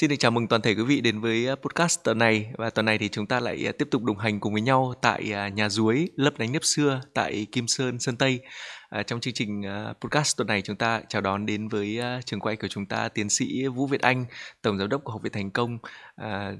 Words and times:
Xin 0.00 0.10
được 0.10 0.16
chào 0.18 0.30
mừng 0.30 0.48
toàn 0.48 0.62
thể 0.62 0.74
quý 0.74 0.82
vị 0.82 1.00
đến 1.00 1.20
với 1.20 1.46
ờ, 1.46 1.54
podcast 1.54 2.04
tuần 2.04 2.18
này 2.18 2.50
và 2.58 2.70
tuần 2.70 2.86
này 2.86 2.98
thì 2.98 3.08
chúng 3.08 3.26
ta 3.26 3.40
lại 3.40 3.64
ờ, 3.66 3.72
tiếp 3.72 3.88
tục 3.90 4.02
đồng 4.02 4.18
hành 4.18 4.40
cùng 4.40 4.52
với 4.52 4.62
nhau 4.62 4.94
tại 5.02 5.32
ờ, 5.32 5.48
nhà 5.48 5.68
Duối 5.68 6.08
lấp 6.16 6.38
đánh 6.38 6.52
nếp 6.52 6.64
xưa 6.64 7.00
tại 7.14 7.46
Kim 7.52 7.66
Sơn 7.66 7.98
Sơn 7.98 8.16
Tây. 8.16 8.40
À, 8.88 9.02
trong 9.02 9.20
chương 9.20 9.34
trình 9.34 9.62
podcast 10.00 10.36
tuần 10.36 10.46
này 10.46 10.62
chúng 10.62 10.76
ta 10.76 11.00
chào 11.08 11.22
đón 11.22 11.46
đến 11.46 11.68
với 11.68 12.00
trường 12.24 12.40
quay 12.40 12.56
của 12.56 12.68
chúng 12.68 12.86
ta 12.86 13.08
tiến 13.08 13.28
sĩ 13.28 13.66
Vũ 13.66 13.86
Việt 13.86 14.00
Anh, 14.00 14.24
tổng 14.62 14.78
giám 14.78 14.88
đốc 14.88 15.04
của 15.04 15.12
Học 15.12 15.22
viện 15.22 15.32
Thành 15.32 15.50
Công, 15.50 15.78
à, 16.16 16.52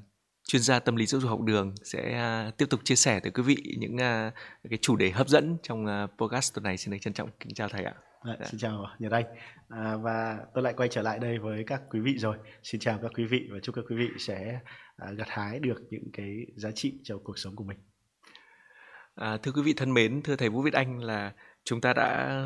chuyên 0.49 0.63
gia 0.63 0.79
tâm 0.79 0.97
lý 0.97 1.07
giáo 1.07 1.21
dục 1.21 1.31
học 1.31 1.41
đường 1.41 1.75
sẽ 1.85 2.25
tiếp 2.59 2.67
tục 2.71 2.81
chia 2.85 2.97
sẻ 2.97 3.21
tới 3.21 3.31
quý 3.31 3.43
vị 3.43 3.57
những 3.79 3.97
cái 4.71 4.79
chủ 4.81 4.97
đề 4.97 5.11
hấp 5.11 5.29
dẫn 5.29 5.57
trong 5.63 6.09
podcast 6.19 6.55
tuần 6.55 6.65
này. 6.65 6.77
Xin 6.77 6.93
được 6.93 6.99
trân 7.01 7.13
trọng 7.13 7.31
kính 7.41 7.55
chào 7.55 7.69
thầy 7.69 7.85
ạ. 7.85 7.95
À, 8.21 8.37
xin 8.45 8.59
chào 8.59 8.87
Nhật 8.99 9.13
Anh 9.13 9.25
à, 9.69 9.97
và 9.97 10.39
tôi 10.55 10.65
lại 10.65 10.73
quay 10.77 10.89
trở 10.89 11.03
lại 11.03 11.19
đây 11.19 11.39
với 11.39 11.65
các 11.67 11.83
quý 11.91 12.01
vị 12.01 12.19
rồi. 12.19 12.37
Xin 12.63 12.81
chào 12.81 12.99
các 13.03 13.11
quý 13.15 13.25
vị 13.25 13.49
và 13.53 13.59
chúc 13.63 13.75
các 13.75 13.85
quý 13.89 13.97
vị 13.97 14.09
sẽ 14.19 14.61
à, 14.97 15.11
gặt 15.13 15.29
hái 15.29 15.59
được 15.59 15.83
những 15.91 16.11
cái 16.13 16.47
giá 16.57 16.71
trị 16.71 17.01
cho 17.03 17.19
cuộc 17.25 17.39
sống 17.39 17.57
của 17.57 17.65
mình. 17.65 17.79
À, 19.15 19.37
thưa 19.43 19.53
quý 19.53 19.63
vị 19.63 19.75
thân 19.77 19.95
mến, 19.95 20.23
thưa 20.23 20.37
thầy 20.37 20.49
Vũ 20.49 20.63
Việt 20.63 20.75
Anh 20.75 20.99
là 20.99 21.33
chúng 21.65 21.81
ta 21.81 21.93
đã 21.93 22.43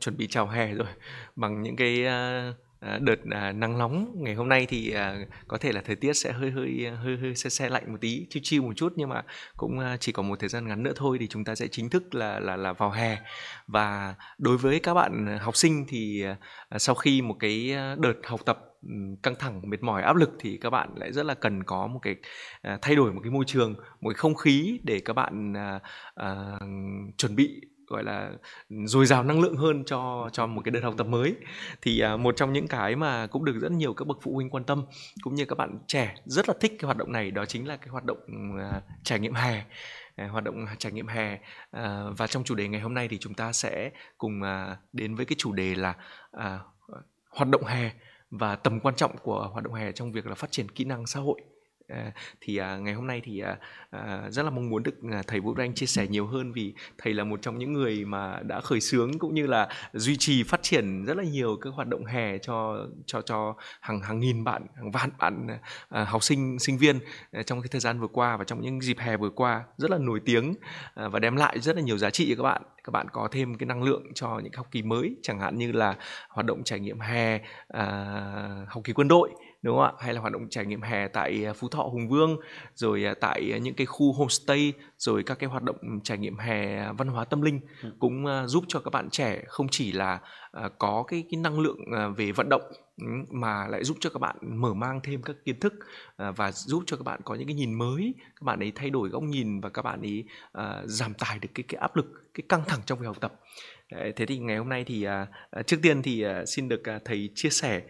chuẩn 0.00 0.16
bị 0.16 0.26
chào 0.26 0.48
hè 0.48 0.74
rồi 0.74 0.88
bằng 1.36 1.62
những 1.62 1.76
cái 1.76 2.04
uh, 2.04 2.56
À, 2.80 2.98
đợt 3.02 3.18
à, 3.30 3.52
nắng 3.52 3.78
nóng 3.78 4.12
ngày 4.16 4.34
hôm 4.34 4.48
nay 4.48 4.66
thì 4.68 4.90
à, 4.90 5.16
có 5.48 5.58
thể 5.58 5.72
là 5.72 5.80
thời 5.80 5.96
tiết 5.96 6.12
sẽ 6.12 6.32
hơi 6.32 6.50
hơi 6.50 6.90
hơi 7.02 7.16
hơi 7.16 7.34
xe 7.34 7.50
xe 7.50 7.68
lạnh 7.68 7.92
một 7.92 7.98
tí 8.00 8.26
chiêu 8.30 8.40
chiêu 8.44 8.62
một 8.62 8.72
chút 8.76 8.92
nhưng 8.96 9.08
mà 9.08 9.22
cũng 9.56 9.78
à, 9.78 9.96
chỉ 10.00 10.12
còn 10.12 10.28
một 10.28 10.40
thời 10.40 10.48
gian 10.48 10.68
ngắn 10.68 10.82
nữa 10.82 10.92
thôi 10.96 11.16
thì 11.20 11.28
chúng 11.28 11.44
ta 11.44 11.54
sẽ 11.54 11.66
chính 11.66 11.90
thức 11.90 12.14
là 12.14 12.40
là 12.40 12.56
là 12.56 12.72
vào 12.72 12.90
hè. 12.90 13.18
Và 13.66 14.14
đối 14.38 14.56
với 14.56 14.80
các 14.80 14.94
bạn 14.94 15.38
học 15.40 15.56
sinh 15.56 15.84
thì 15.88 16.24
à, 16.68 16.78
sau 16.78 16.94
khi 16.94 17.22
một 17.22 17.36
cái 17.40 17.76
đợt 17.98 18.14
học 18.24 18.40
tập 18.46 18.58
căng 19.22 19.34
thẳng 19.38 19.60
mệt 19.64 19.82
mỏi 19.82 20.02
áp 20.02 20.16
lực 20.16 20.30
thì 20.38 20.58
các 20.60 20.70
bạn 20.70 20.88
lại 20.96 21.12
rất 21.12 21.26
là 21.26 21.34
cần 21.34 21.64
có 21.64 21.86
một 21.86 21.98
cái 22.02 22.16
thay 22.82 22.96
đổi 22.96 23.12
một 23.12 23.20
cái 23.22 23.30
môi 23.30 23.44
trường 23.46 23.74
một 23.74 24.10
cái 24.10 24.14
không 24.14 24.34
khí 24.34 24.80
để 24.82 25.00
các 25.04 25.12
bạn 25.12 25.52
uh, 25.52 25.82
uh, 26.22 27.18
chuẩn 27.18 27.36
bị 27.36 27.60
gọi 27.86 28.04
là 28.04 28.30
dồi 28.68 29.06
dào 29.06 29.22
năng 29.22 29.40
lượng 29.40 29.56
hơn 29.56 29.84
cho 29.84 30.28
cho 30.32 30.46
một 30.46 30.62
cái 30.64 30.72
đợt 30.72 30.80
học 30.80 30.94
tập 30.98 31.06
mới. 31.06 31.34
Thì 31.82 32.00
à, 32.00 32.16
một 32.16 32.36
trong 32.36 32.52
những 32.52 32.68
cái 32.68 32.96
mà 32.96 33.26
cũng 33.26 33.44
được 33.44 33.58
rất 33.60 33.72
nhiều 33.72 33.94
các 33.94 34.06
bậc 34.06 34.18
phụ 34.22 34.34
huynh 34.34 34.50
quan 34.50 34.64
tâm 34.64 34.84
cũng 35.22 35.34
như 35.34 35.44
các 35.44 35.58
bạn 35.58 35.78
trẻ 35.86 36.14
rất 36.24 36.48
là 36.48 36.54
thích 36.60 36.72
cái 36.78 36.86
hoạt 36.86 36.96
động 36.96 37.12
này 37.12 37.30
đó 37.30 37.44
chính 37.44 37.68
là 37.68 37.76
cái 37.76 37.88
hoạt 37.88 38.04
động 38.04 38.18
à, 38.58 38.80
trải 39.02 39.18
nghiệm 39.18 39.34
hè. 39.34 39.64
À, 40.16 40.28
hoạt 40.28 40.44
động 40.44 40.66
trải 40.78 40.92
nghiệm 40.92 41.06
hè 41.06 41.38
à, 41.70 42.02
và 42.16 42.26
trong 42.26 42.44
chủ 42.44 42.54
đề 42.54 42.68
ngày 42.68 42.80
hôm 42.80 42.94
nay 42.94 43.08
thì 43.08 43.18
chúng 43.18 43.34
ta 43.34 43.52
sẽ 43.52 43.90
cùng 44.18 44.42
à, 44.42 44.76
đến 44.92 45.14
với 45.14 45.26
cái 45.26 45.36
chủ 45.38 45.52
đề 45.52 45.74
là 45.74 45.94
à, 46.32 46.60
hoạt 47.30 47.48
động 47.48 47.64
hè 47.64 47.90
và 48.30 48.56
tầm 48.56 48.80
quan 48.80 48.94
trọng 48.94 49.16
của 49.18 49.48
hoạt 49.52 49.64
động 49.64 49.74
hè 49.74 49.92
trong 49.92 50.12
việc 50.12 50.26
là 50.26 50.34
phát 50.34 50.50
triển 50.50 50.68
kỹ 50.68 50.84
năng 50.84 51.06
xã 51.06 51.20
hội. 51.20 51.40
À, 51.88 52.12
thì 52.40 52.56
à, 52.56 52.76
ngày 52.76 52.94
hôm 52.94 53.06
nay 53.06 53.20
thì 53.24 53.40
à, 53.40 53.56
à, 53.90 54.22
rất 54.30 54.42
là 54.42 54.50
mong 54.50 54.70
muốn 54.70 54.82
được 54.82 54.94
à, 55.12 55.22
thầy 55.26 55.40
Vũ 55.40 55.54
Anh 55.58 55.74
chia 55.74 55.86
sẻ 55.86 56.06
nhiều 56.06 56.26
hơn 56.26 56.52
vì 56.52 56.74
thầy 56.98 57.14
là 57.14 57.24
một 57.24 57.42
trong 57.42 57.58
những 57.58 57.72
người 57.72 58.04
mà 58.04 58.40
đã 58.42 58.60
khởi 58.60 58.80
xướng 58.80 59.18
cũng 59.18 59.34
như 59.34 59.46
là 59.46 59.68
duy 59.92 60.16
trì 60.16 60.42
phát 60.42 60.62
triển 60.62 61.04
rất 61.04 61.16
là 61.16 61.24
nhiều 61.24 61.58
các 61.60 61.70
hoạt 61.74 61.88
động 61.88 62.04
hè 62.04 62.38
cho 62.38 62.86
cho 63.06 63.22
cho 63.22 63.54
hàng 63.80 64.00
hàng 64.00 64.20
nghìn 64.20 64.44
bạn 64.44 64.66
hàng 64.76 64.90
vạn 64.90 65.10
bạn 65.18 65.46
à, 65.88 66.04
học 66.04 66.22
sinh 66.22 66.58
sinh 66.58 66.78
viên 66.78 66.98
à, 67.32 67.42
trong 67.42 67.60
cái 67.60 67.68
thời 67.68 67.80
gian 67.80 68.00
vừa 68.00 68.08
qua 68.08 68.36
và 68.36 68.44
trong 68.44 68.60
những 68.60 68.80
dịp 68.80 68.98
hè 68.98 69.16
vừa 69.16 69.30
qua 69.30 69.64
rất 69.76 69.90
là 69.90 69.98
nổi 69.98 70.20
tiếng 70.24 70.54
à, 70.94 71.08
và 71.08 71.18
đem 71.18 71.36
lại 71.36 71.60
rất 71.60 71.76
là 71.76 71.82
nhiều 71.82 71.98
giá 71.98 72.10
trị 72.10 72.26
cho 72.28 72.42
các 72.42 72.42
bạn. 72.42 72.62
Các 72.84 72.90
bạn 72.90 73.06
có 73.12 73.28
thêm 73.32 73.54
cái 73.54 73.66
năng 73.66 73.82
lượng 73.82 74.02
cho 74.14 74.40
những 74.42 74.52
học 74.52 74.66
kỳ 74.70 74.82
mới 74.82 75.16
chẳng 75.22 75.40
hạn 75.40 75.58
như 75.58 75.72
là 75.72 75.96
hoạt 76.28 76.46
động 76.46 76.64
trải 76.64 76.80
nghiệm 76.80 77.00
hè 77.00 77.40
à, 77.68 77.86
học 78.68 78.84
kỳ 78.84 78.92
quân 78.92 79.08
đội 79.08 79.30
đúng 79.62 79.76
không 79.76 79.84
ạ 79.84 79.92
hay 79.98 80.14
là 80.14 80.20
hoạt 80.20 80.32
động 80.32 80.48
trải 80.50 80.66
nghiệm 80.66 80.82
hè 80.82 81.08
tại 81.08 81.44
à, 81.46 81.52
phú 81.52 81.68
thọ 81.68 81.82
hùng 81.82 82.08
vương 82.08 82.36
rồi 82.74 83.04
à, 83.04 83.14
tại 83.20 83.60
những 83.62 83.74
cái 83.74 83.86
khu 83.86 84.12
homestay 84.12 84.72
rồi 84.98 85.22
các 85.22 85.38
cái 85.38 85.50
hoạt 85.50 85.62
động 85.62 85.76
trải 86.04 86.18
nghiệm 86.18 86.38
hè 86.38 86.92
văn 86.92 87.08
hóa 87.08 87.24
tâm 87.24 87.42
linh 87.42 87.60
ừ. 87.82 87.92
cũng 87.98 88.26
à, 88.26 88.46
giúp 88.46 88.64
cho 88.68 88.80
các 88.80 88.90
bạn 88.90 89.10
trẻ 89.10 89.42
không 89.48 89.66
chỉ 89.70 89.92
là 89.92 90.20
có 90.78 91.04
cái 91.08 91.24
cái 91.30 91.40
năng 91.40 91.60
lượng 91.60 91.78
về 92.16 92.32
vận 92.32 92.48
động 92.48 92.62
mà 93.30 93.66
lại 93.68 93.84
giúp 93.84 93.96
cho 94.00 94.10
các 94.10 94.18
bạn 94.18 94.36
mở 94.42 94.74
mang 94.74 95.00
thêm 95.02 95.22
các 95.22 95.36
kiến 95.44 95.60
thức 95.60 95.74
và 96.16 96.52
giúp 96.52 96.82
cho 96.86 96.96
các 96.96 97.04
bạn 97.04 97.20
có 97.24 97.34
những 97.34 97.46
cái 97.46 97.54
nhìn 97.54 97.74
mới 97.74 98.14
các 98.20 98.42
bạn 98.42 98.58
ấy 98.58 98.72
thay 98.74 98.90
đổi 98.90 99.08
góc 99.08 99.22
nhìn 99.22 99.60
và 99.60 99.68
các 99.68 99.82
bạn 99.82 100.02
ấy 100.02 100.24
giảm 100.84 101.14
tải 101.14 101.38
được 101.38 101.48
cái 101.54 101.64
cái 101.68 101.80
áp 101.80 101.96
lực 101.96 102.06
cái 102.34 102.44
căng 102.48 102.62
thẳng 102.66 102.80
trong 102.86 102.98
việc 102.98 103.06
học 103.06 103.20
tập 103.20 103.40
thế 103.90 104.26
thì 104.26 104.38
ngày 104.38 104.56
hôm 104.56 104.68
nay 104.68 104.84
thì 104.86 105.04
à, 105.04 105.26
à, 105.50 105.62
trước 105.62 105.76
tiên 105.82 106.02
thì 106.02 106.22
à, 106.22 106.44
xin 106.46 106.68
được 106.68 106.82
thầy 107.04 107.30
chia 107.34 107.50
sẻ 107.50 107.82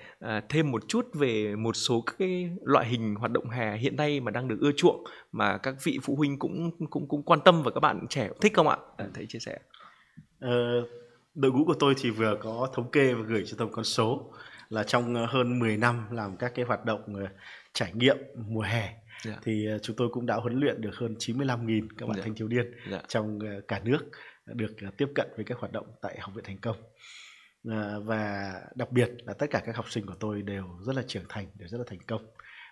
thêm 0.49 0.71
một 0.71 0.83
chút 0.89 1.07
về 1.15 1.57
một 1.57 1.77
số 1.77 2.01
các 2.01 2.15
cái 2.19 2.51
loại 2.63 2.87
hình 2.87 3.15
hoạt 3.15 3.33
động 3.33 3.51
hè 3.51 3.77
hiện 3.77 3.97
nay 3.97 4.21
mà 4.21 4.31
đang 4.31 4.49
được 4.49 4.59
ưa 4.61 4.73
chuộng 4.77 5.05
mà 5.33 5.59
các 5.59 5.75
vị 5.85 5.99
phụ 6.03 6.17
huynh 6.17 6.39
cũng 6.39 6.71
cũng 6.91 7.09
cũng 7.09 7.23
quan 7.23 7.41
tâm 7.45 7.63
và 7.63 7.71
các 7.71 7.81
bạn 7.81 8.07
trẻ 8.11 8.31
thích 8.41 8.53
không 8.55 8.69
ạ? 8.69 8.77
thầy 9.15 9.27
chia 9.27 9.39
sẻ. 9.39 9.59
Ờ, 10.41 10.87
đội 11.35 11.53
ngũ 11.53 11.65
của 11.65 11.75
tôi 11.79 11.95
thì 11.99 12.11
vừa 12.11 12.39
có 12.43 12.69
thống 12.75 12.91
kê 12.91 13.15
và 13.15 13.23
gửi 13.27 13.45
cho 13.47 13.57
tôi 13.59 13.69
con 13.73 13.85
số 13.85 14.33
là 14.69 14.83
trong 14.83 15.15
ờ, 15.15 15.27
hơn 15.27 15.59
10 15.59 15.77
năm 15.77 16.07
làm 16.11 16.37
các 16.37 16.53
cái 16.55 16.65
hoạt 16.65 16.85
động 16.85 17.15
ờ, 17.15 17.27
trải 17.73 17.93
nghiệm 17.95 18.17
mùa 18.49 18.61
hè 18.61 18.81
yeah. 18.81 18.95
Dạ. 19.25 19.39
thì 19.43 19.69
chúng 19.83 19.97
tôi 19.97 20.09
cũng 20.13 20.27
đã 20.27 20.37
huấn 20.37 20.61
luyện 20.61 20.81
được 20.81 20.95
hơn 20.95 21.15
95.000 21.19 21.89
các 21.99 22.07
bạn 22.07 22.09
yeah. 22.09 22.17
Dạ. 22.17 22.23
thanh 22.23 22.35
thiếu 22.35 22.49
niên 22.49 22.73
yeah. 22.73 22.91
Dạ. 22.91 23.01
trong 23.09 23.39
cả 23.69 23.81
nước 23.85 24.01
được 24.47 24.77
à, 24.83 24.91
tiếp 24.97 25.09
cận 25.15 25.29
với 25.37 25.45
các 25.45 25.59
hoạt 25.59 25.73
động 25.73 25.87
tại 26.03 26.19
học 26.21 26.35
viện 26.35 26.45
thành 26.45 26.59
công 26.59 26.77
à, 27.71 27.99
và 28.05 28.53
đặc 28.75 28.93
biệt 28.93 29.11
là 29.25 29.33
tất 29.33 29.47
cả 29.51 29.63
các 29.67 29.77
học 29.77 29.91
sinh 29.91 30.07
của 30.07 30.15
tôi 30.21 30.43
đều 30.43 30.65
rất 30.87 30.97
là 30.97 31.03
trưởng 31.09 31.25
thành 31.29 31.47
đều 31.55 31.69
rất 31.69 31.79
là 31.79 31.85
thành 31.87 32.03
công 32.07 32.27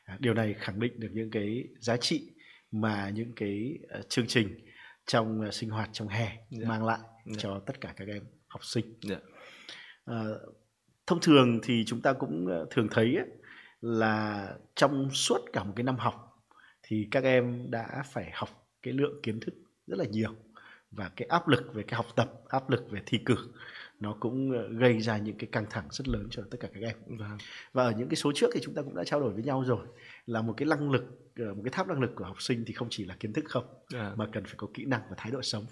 à, 0.05 0.17
điều 0.21 0.35
này 0.35 0.55
khẳng 0.59 0.81
định 0.81 1.01
được 1.01 1.09
những 1.13 1.31
cái 1.31 1.65
giá 1.81 1.97
trị 1.97 2.31
mà 2.71 3.11
những 3.11 3.33
cái 3.37 3.79
chương 4.09 4.27
trình 4.27 4.59
trong 5.07 5.53
sinh 5.53 5.71
hoạt 5.71 5.91
trong 5.93 6.09
hè 6.09 6.25
yeah. 6.25 6.39
Dạ. 6.51 6.69
mang 6.69 6.85
lại 6.85 6.99
yeah. 6.99 7.27
Dạ. 7.27 7.35
cho 7.39 7.63
tất 7.67 7.81
cả 7.81 7.95
các 7.97 8.09
em 8.09 8.23
học 8.49 8.65
sinh 8.65 8.99
yeah. 9.09 9.23
Dạ. 10.07 10.15
à, 10.15 10.25
thông 11.07 11.21
thường 11.23 11.61
thì 11.63 11.85
chúng 11.87 12.01
ta 12.01 12.13
cũng 12.13 12.47
thường 12.71 12.89
thấy 12.91 13.17
ấy, 13.17 13.27
là 13.81 14.49
trong 14.75 15.11
suốt 15.11 15.39
cả 15.53 15.65
một 15.65 15.73
cái 15.77 15.85
năm 15.85 15.97
học 15.97 16.45
thì 16.83 17.09
các 17.11 17.25
em 17.25 17.71
đã 17.71 18.03
phải 18.13 18.31
học 18.35 18.69
cái 18.83 18.95
lượng 18.95 19.21
kiến 19.23 19.41
thức 19.41 19.55
rất 19.87 19.99
là 19.99 20.05
nhiều 20.05 20.35
và 20.97 21.11
cái 21.17 21.29
áp 21.29 21.49
lực 21.49 21.75
về 21.75 21.83
cái 21.83 21.97
học 21.97 22.07
tập 22.17 22.33
áp 22.49 22.71
lực 22.71 22.91
về 22.91 23.01
thi 23.07 23.19
cử 23.25 23.37
nó 24.01 24.17
cũng 24.21 24.51
ờ, 24.53 24.69
gây 24.69 25.01
ra 25.01 25.19
những 25.19 25.39
cái 25.39 25.49
căng 25.53 25.67
thẳng 25.71 25.89
rất 25.91 26.09
lớn 26.09 26.27
cho 26.31 26.43
tất 26.51 26.59
cả 26.61 26.69
các 26.75 26.81
em 26.83 26.97
vâng. 27.07 27.39
và 27.73 27.85
ở 27.85 27.93
những 27.99 28.09
cái 28.09 28.17
số 28.17 28.33
trước 28.35 28.51
thì 28.55 28.61
chúng 28.63 28.75
ta 28.75 28.83
cũng 28.83 28.97
đã 28.97 29.05
trao 29.05 29.21
đổi 29.21 29.33
với 29.33 29.43
nhau 29.43 29.65
rồi 29.67 29.87
là 30.27 30.43
một 30.43 30.55
cái 30.57 30.69
năng 30.69 30.91
lực 30.91 31.05
ờ, 31.39 31.55
một 31.55 31.61
cái 31.65 31.73
tháp 31.73 31.89
năng 31.89 32.01
lực 32.01 32.11
của 32.15 32.25
học 32.25 32.43
sinh 32.43 32.65
thì 32.67 32.73
không 32.73 32.89
chỉ 32.91 33.05
là 33.05 33.17
kiến 33.21 33.33
thức 33.33 33.45
không 33.49 33.65
à. 33.95 34.13
mà 34.17 34.27
cần 34.33 34.45
phải 34.45 34.55
có 34.57 34.67
kỹ 34.75 34.85
năng 34.85 35.01
và 35.11 35.15
thái 35.19 35.33
độ 35.33 35.43
sống 35.43 35.67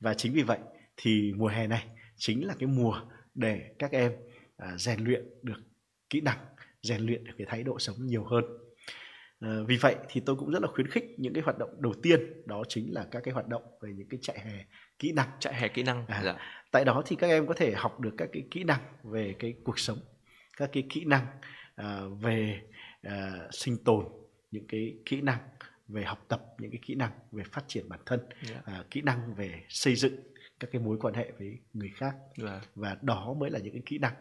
và 0.00 0.14
chính 0.14 0.32
vì 0.32 0.42
vậy 0.42 0.58
thì 0.96 1.32
mùa 1.36 1.48
hè 1.48 1.66
này 1.66 1.86
chính 2.16 2.46
là 2.46 2.54
cái 2.58 2.66
mùa 2.66 3.00
để 3.34 3.74
các 3.78 3.90
em 3.90 4.12
à, 4.56 4.76
rèn 4.76 5.04
luyện 5.04 5.24
được 5.42 5.60
kỹ 6.10 6.20
năng 6.20 6.38
rèn 6.82 7.00
luyện 7.00 7.24
được 7.24 7.32
cái 7.38 7.46
thái 7.50 7.62
độ 7.62 7.78
sống 7.78 8.06
nhiều 8.06 8.24
hơn 8.24 8.44
Ờ, 9.40 9.64
vì 9.64 9.76
vậy 9.76 9.96
thì 10.08 10.20
tôi 10.26 10.36
cũng 10.36 10.50
rất 10.50 10.62
là 10.62 10.68
khuyến 10.68 10.88
khích 10.88 11.04
những 11.18 11.34
cái 11.34 11.42
hoạt 11.42 11.58
động 11.58 11.70
đầu 11.78 11.94
tiên 12.02 12.20
đó 12.46 12.62
chính 12.68 12.94
là 12.94 13.06
các 13.10 13.20
cái 13.24 13.34
hoạt 13.34 13.48
động 13.48 13.62
về 13.80 13.90
những 13.96 14.08
cái 14.08 14.18
chạy 14.22 14.38
hè 14.40 14.64
kỹ 14.98 15.12
năng 15.12 15.28
chạy 15.38 15.54
hè 15.54 15.68
kỹ 15.68 15.82
năng 15.82 16.06
à, 16.06 16.22
dạ. 16.24 16.36
tại 16.70 16.84
đó 16.84 17.02
thì 17.06 17.16
các 17.16 17.26
em 17.26 17.46
có 17.46 17.54
thể 17.54 17.72
học 17.76 18.00
được 18.00 18.14
các 18.18 18.28
cái 18.32 18.42
kỹ 18.50 18.64
năng 18.64 18.80
về 19.02 19.34
cái 19.38 19.54
cuộc 19.64 19.78
sống 19.78 19.98
các 20.56 20.70
cái 20.72 20.86
kỹ 20.90 21.04
năng 21.04 21.26
à, 21.74 22.00
về 22.20 22.60
à, 23.02 23.32
sinh 23.52 23.84
tồn 23.84 24.06
những 24.50 24.66
cái 24.68 24.94
kỹ 25.04 25.20
năng 25.20 25.38
về 25.88 26.04
học 26.04 26.24
tập 26.28 26.42
những 26.58 26.70
cái 26.70 26.80
kỹ 26.86 26.94
năng 26.94 27.10
về 27.32 27.44
phát 27.44 27.64
triển 27.68 27.88
bản 27.88 28.00
thân 28.06 28.20
yeah. 28.20 28.64
Dạ. 28.66 28.72
à, 28.74 28.84
kỹ 28.90 29.00
năng 29.00 29.34
về 29.34 29.64
xây 29.68 29.94
dựng 29.94 30.14
các 30.60 30.70
cái 30.72 30.82
mối 30.82 30.98
quan 31.00 31.14
hệ 31.14 31.32
với 31.38 31.58
người 31.72 31.90
khác 31.94 32.14
yeah. 32.14 32.50
Dạ. 32.50 32.60
và 32.74 32.96
đó 33.02 33.34
mới 33.38 33.50
là 33.50 33.58
những 33.58 33.72
cái 33.72 33.82
kỹ 33.86 33.98
năng 33.98 34.14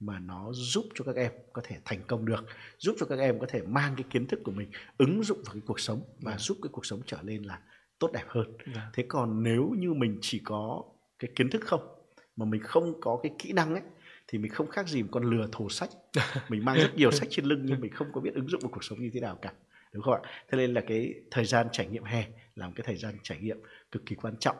mà 0.00 0.18
nó 0.18 0.52
giúp 0.52 0.84
cho 0.94 1.04
các 1.04 1.16
em 1.16 1.32
có 1.52 1.62
thể 1.64 1.76
thành 1.84 2.00
công 2.06 2.24
được 2.24 2.44
giúp 2.78 2.96
cho 3.00 3.06
các 3.06 3.18
em 3.18 3.38
có 3.38 3.46
thể 3.48 3.62
mang 3.62 3.94
cái 3.96 4.04
kiến 4.10 4.26
thức 4.26 4.40
của 4.44 4.52
mình 4.52 4.70
ứng 4.98 5.22
dụng 5.22 5.38
vào 5.44 5.54
cái 5.54 5.62
cuộc 5.66 5.80
sống 5.80 6.00
và 6.20 6.30
yeah. 6.30 6.40
Dạ. 6.40 6.44
giúp 6.44 6.58
cái 6.62 6.70
cuộc 6.72 6.86
sống 6.86 7.00
trở 7.06 7.18
nên 7.22 7.42
là 7.42 7.60
tốt 7.98 8.10
đẹp 8.12 8.24
hơn 8.28 8.46
yeah. 8.46 8.74
Dạ. 8.74 8.90
thế 8.92 9.04
còn 9.08 9.42
nếu 9.42 9.74
như 9.78 9.94
mình 9.94 10.18
chỉ 10.20 10.38
có 10.44 10.82
cái 11.18 11.30
kiến 11.36 11.50
thức 11.50 11.62
không 11.64 11.88
mà 12.36 12.44
mình 12.44 12.62
không 12.62 13.00
có 13.00 13.20
cái 13.22 13.32
kỹ 13.38 13.52
năng 13.52 13.74
ấy 13.74 13.82
thì 14.28 14.38
mình 14.38 14.52
không 14.52 14.68
khác 14.68 14.88
gì 14.88 15.02
một 15.02 15.08
con 15.12 15.24
lừa 15.24 15.46
thổ 15.52 15.68
sách 15.68 15.90
mình 16.48 16.64
mang 16.64 16.76
rất 16.76 16.94
nhiều 16.94 17.10
sách 17.10 17.28
trên 17.30 17.44
lưng 17.44 17.60
nhưng 17.64 17.80
mình 17.80 17.92
không 17.92 18.12
có 18.12 18.20
biết 18.20 18.34
ứng 18.34 18.48
dụng 18.48 18.60
vào 18.60 18.70
cuộc 18.72 18.84
sống 18.84 19.02
như 19.02 19.10
thế 19.14 19.20
nào 19.20 19.38
cả 19.42 19.52
đúng 19.92 20.02
không 20.02 20.14
ạ 20.14 20.30
thế 20.50 20.58
nên 20.58 20.74
là 20.74 20.80
cái 20.80 21.14
thời 21.30 21.44
gian 21.44 21.66
trải 21.72 21.86
nghiệm 21.86 22.04
hè 22.04 22.24
là 22.54 22.66
một 22.66 22.72
cái 22.76 22.84
thời 22.86 22.96
gian 22.96 23.14
trải 23.22 23.38
nghiệm 23.38 23.58
cực 23.92 24.06
kỳ 24.06 24.14
quan 24.14 24.36
trọng 24.36 24.56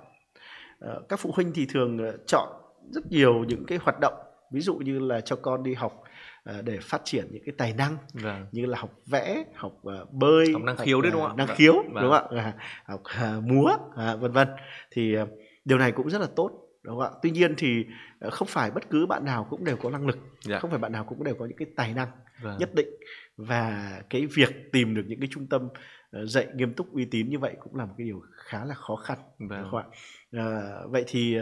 à, 0.80 0.92
các 1.08 1.20
phụ 1.20 1.32
huynh 1.34 1.52
thì 1.54 1.66
thường 1.66 1.98
ờ, 1.98 2.18
chọn 2.26 2.48
rất 2.90 3.06
nhiều 3.10 3.44
những 3.48 3.64
cái 3.66 3.78
hoạt 3.78 3.96
động 4.00 4.14
ví 4.54 4.60
dụ 4.60 4.74
như 4.76 4.98
là 4.98 5.20
cho 5.20 5.36
con 5.36 5.62
đi 5.62 5.74
học 5.74 6.02
à, 6.44 6.54
để 6.64 6.78
phát 6.82 7.00
triển 7.04 7.28
những 7.30 7.42
cái 7.46 7.54
tài 7.58 7.72
năng 7.72 7.96
vâng. 8.12 8.46
như 8.52 8.66
là 8.66 8.78
học 8.78 8.90
vẽ 9.06 9.44
học 9.54 9.72
uh, 10.02 10.12
bơi 10.12 10.52
học 10.52 10.62
năng 10.62 10.76
khiếu 10.76 11.00
đấy 11.00 11.12
đúng 11.12 11.22
không 11.22 11.36
năng 11.36 11.46
khiếu 11.56 11.74
vâng. 11.74 12.02
đúng 12.02 12.12
không 12.12 12.38
ạ 12.38 12.52
học 12.84 13.02
uh, 13.38 13.44
múa 13.44 13.70
uh, 14.14 14.20
vân 14.20 14.32
vân 14.32 14.48
thì 14.90 15.16
điều 15.64 15.78
này 15.78 15.92
cũng 15.92 16.10
rất 16.10 16.20
là 16.20 16.28
tốt 16.36 16.50
đúng 16.82 16.98
không 16.98 17.04
ạ 17.14 17.18
tuy 17.22 17.30
nhiên 17.30 17.54
thì 17.58 17.84
ờ, 18.20 18.30
không 18.30 18.48
phải 18.48 18.70
bất 18.70 18.90
cứ 18.90 19.06
bạn 19.06 19.24
nào 19.24 19.46
cũng 19.50 19.64
đều 19.64 19.76
có 19.76 19.90
năng 19.90 20.06
lực 20.06 20.18
Dạ. 20.40 20.58
không 20.58 20.70
phải 20.70 20.78
bạn 20.78 20.92
nào 20.92 21.04
cũng 21.04 21.24
đều 21.24 21.34
có 21.34 21.46
những 21.46 21.56
cái 21.56 21.68
tài 21.76 21.94
năng 21.94 22.08
Vâng. 22.42 22.58
nhất 22.58 22.74
định 22.74 22.88
và 23.36 23.92
cái 24.10 24.26
việc 24.26 24.72
tìm 24.72 24.94
được 24.94 25.02
những 25.06 25.20
cái 25.20 25.28
trung 25.32 25.46
tâm 25.46 25.68
ờ, 26.10 26.26
dạy 26.26 26.46
nghiêm 26.54 26.72
túc 26.74 26.94
uy 26.94 27.04
tín 27.04 27.28
như 27.28 27.38
vậy 27.38 27.56
cũng 27.60 27.76
là 27.76 27.84
một 27.84 27.94
cái 27.98 28.06
điều 28.06 28.22
khá 28.32 28.64
là 28.64 28.74
khó 28.74 28.96
khăn 28.96 29.18
Vâng. 29.38 29.62
đúng 29.62 29.70
không 29.70 29.80
ạ 29.80 29.86
Ờ, 30.32 30.86
vậy 30.90 31.04
thì 31.06 31.36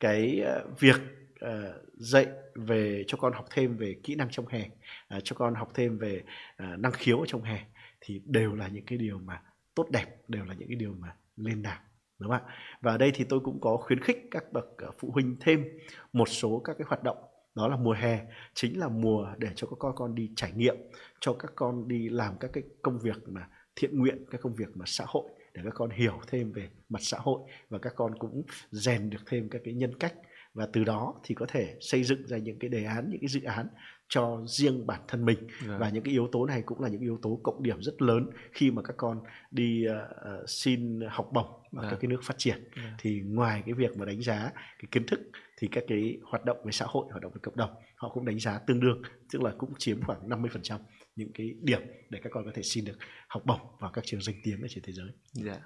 cái 0.00 0.40
ờ, 0.46 0.64
việc 0.80 1.00
Ờ, 1.40 1.82
dạy 1.96 2.26
về, 2.54 3.04
cho 3.06 3.18
con 3.18 3.32
học 3.32 3.46
thêm 3.50 3.76
về 3.76 3.96
kỹ 4.02 4.14
năng 4.14 4.30
trong 4.30 4.46
hè 4.46 4.68
à, 5.08 5.20
cho 5.24 5.36
con 5.36 5.54
học 5.54 5.70
thêm 5.74 5.98
về 5.98 6.22
à, 6.56 6.76
năng 6.78 6.92
khiếu 6.92 7.24
trong 7.26 7.42
hè, 7.42 7.64
thì 8.00 8.22
đều 8.24 8.54
là 8.54 8.68
những 8.68 8.84
cái 8.84 8.98
điều 8.98 9.18
mà 9.18 9.42
tốt 9.74 9.86
đẹp, 9.90 10.06
đều 10.28 10.44
là 10.44 10.54
những 10.54 10.68
cái 10.68 10.76
điều 10.76 10.94
mà 10.98 11.16
lên 11.36 11.62
đảng, 11.62 11.80
đúng 12.18 12.30
không 12.30 12.40
ạ? 12.46 12.54
Và 12.80 12.92
ở 12.92 12.98
đây 12.98 13.10
thì 13.14 13.24
tôi 13.24 13.40
cũng 13.40 13.60
có 13.60 13.76
khuyến 13.76 14.00
khích 14.00 14.18
các 14.30 14.52
bậc 14.52 14.64
ờ, 14.76 14.90
phụ 14.98 15.10
huynh 15.10 15.36
thêm 15.40 15.64
một 16.12 16.28
số 16.28 16.58
các 16.64 16.76
cái 16.78 16.86
hoạt 16.88 17.02
động, 17.02 17.16
đó 17.54 17.68
là 17.68 17.76
mùa 17.76 17.92
hè, 17.92 18.26
chính 18.54 18.78
là 18.78 18.88
mùa 18.88 19.28
để 19.38 19.48
cho 19.54 19.66
các 19.66 19.76
con 19.78 19.92
con 19.96 20.14
đi 20.14 20.30
trải 20.36 20.52
nghiệm, 20.52 20.76
cho 21.20 21.32
các 21.32 21.52
con 21.54 21.88
đi 21.88 22.08
làm 22.08 22.38
các 22.40 22.50
cái 22.52 22.62
công 22.82 22.98
việc 22.98 23.28
mà 23.28 23.48
thiện 23.76 23.98
nguyện, 23.98 24.24
các 24.30 24.40
công 24.40 24.54
việc 24.54 24.76
mà 24.76 24.84
xã 24.88 25.04
hội, 25.08 25.30
để 25.54 25.60
các 25.64 25.74
con 25.74 25.90
hiểu 25.90 26.20
thêm 26.26 26.52
về 26.52 26.68
mặt 26.88 27.02
xã 27.02 27.18
hội 27.20 27.40
và 27.68 27.78
các 27.78 27.92
con 27.96 28.18
cũng 28.18 28.42
rèn 28.70 29.10
được 29.10 29.26
thêm 29.26 29.48
các 29.48 29.60
cái 29.64 29.74
nhân 29.74 29.98
cách 29.98 30.14
và 30.56 30.66
từ 30.72 30.84
đó 30.84 31.14
thì 31.24 31.34
có 31.34 31.46
thể 31.48 31.76
xây 31.80 32.04
dựng 32.04 32.26
ra 32.26 32.38
những 32.38 32.58
cái 32.58 32.68
đề 32.70 32.84
án 32.84 33.10
những 33.10 33.20
cái 33.20 33.28
dự 33.28 33.42
án 33.42 33.66
cho 34.08 34.42
riêng 34.46 34.86
bản 34.86 35.00
thân 35.08 35.24
mình 35.24 35.38
Vâng. 35.66 35.78
và 35.78 35.90
những 35.90 36.02
cái 36.04 36.12
yếu 36.12 36.28
tố 36.32 36.46
này 36.46 36.62
cũng 36.66 36.80
là 36.80 36.88
những 36.88 37.00
yếu 37.00 37.18
tố 37.22 37.40
cộng 37.42 37.62
điểm 37.62 37.82
rất 37.82 38.02
lớn 38.02 38.30
khi 38.52 38.70
mà 38.70 38.82
các 38.82 38.94
con 38.96 39.20
đi 39.50 39.84
ờ, 39.84 40.44
xin 40.46 41.00
học 41.08 41.28
bổng 41.32 41.46
ở 41.46 41.58
Vâng. 41.72 41.86
các 41.90 41.96
cái 42.00 42.08
nước 42.08 42.20
phát 42.22 42.34
triển 42.38 42.64
Vâng. 42.76 42.92
thì 43.00 43.20
ngoài 43.24 43.62
cái 43.66 43.74
việc 43.74 43.96
mà 43.96 44.04
đánh 44.04 44.22
giá 44.22 44.50
cái 44.54 44.88
kiến 44.90 45.06
thức 45.06 45.20
thì 45.58 45.68
các 45.72 45.84
cái 45.88 46.18
hoạt 46.24 46.44
động 46.44 46.56
về 46.64 46.72
xã 46.72 46.84
hội 46.88 47.06
hoạt 47.10 47.22
động 47.22 47.32
về 47.32 47.38
cộng 47.42 47.56
đồng 47.56 47.70
họ 47.94 48.08
cũng 48.14 48.24
đánh 48.24 48.38
giá 48.40 48.58
tương 48.58 48.80
đương 48.80 49.02
tức 49.32 49.42
là 49.42 49.52
cũng 49.58 49.72
chiếm 49.78 50.02
khoảng 50.02 50.28
50% 50.28 50.78
những 51.16 51.32
cái 51.34 51.54
điểm 51.62 51.80
để 52.10 52.20
các 52.22 52.30
con 52.32 52.44
có 52.44 52.50
thể 52.54 52.62
xin 52.62 52.84
được 52.84 52.98
học 53.28 53.42
bổng 53.46 53.60
vào 53.80 53.90
các 53.92 54.04
trường 54.04 54.20
danh 54.20 54.36
tiếng 54.44 54.62
ở 54.62 54.68
trên 54.70 54.84
thế 54.86 54.92
giới 54.92 55.08
Dạ. 55.32 55.60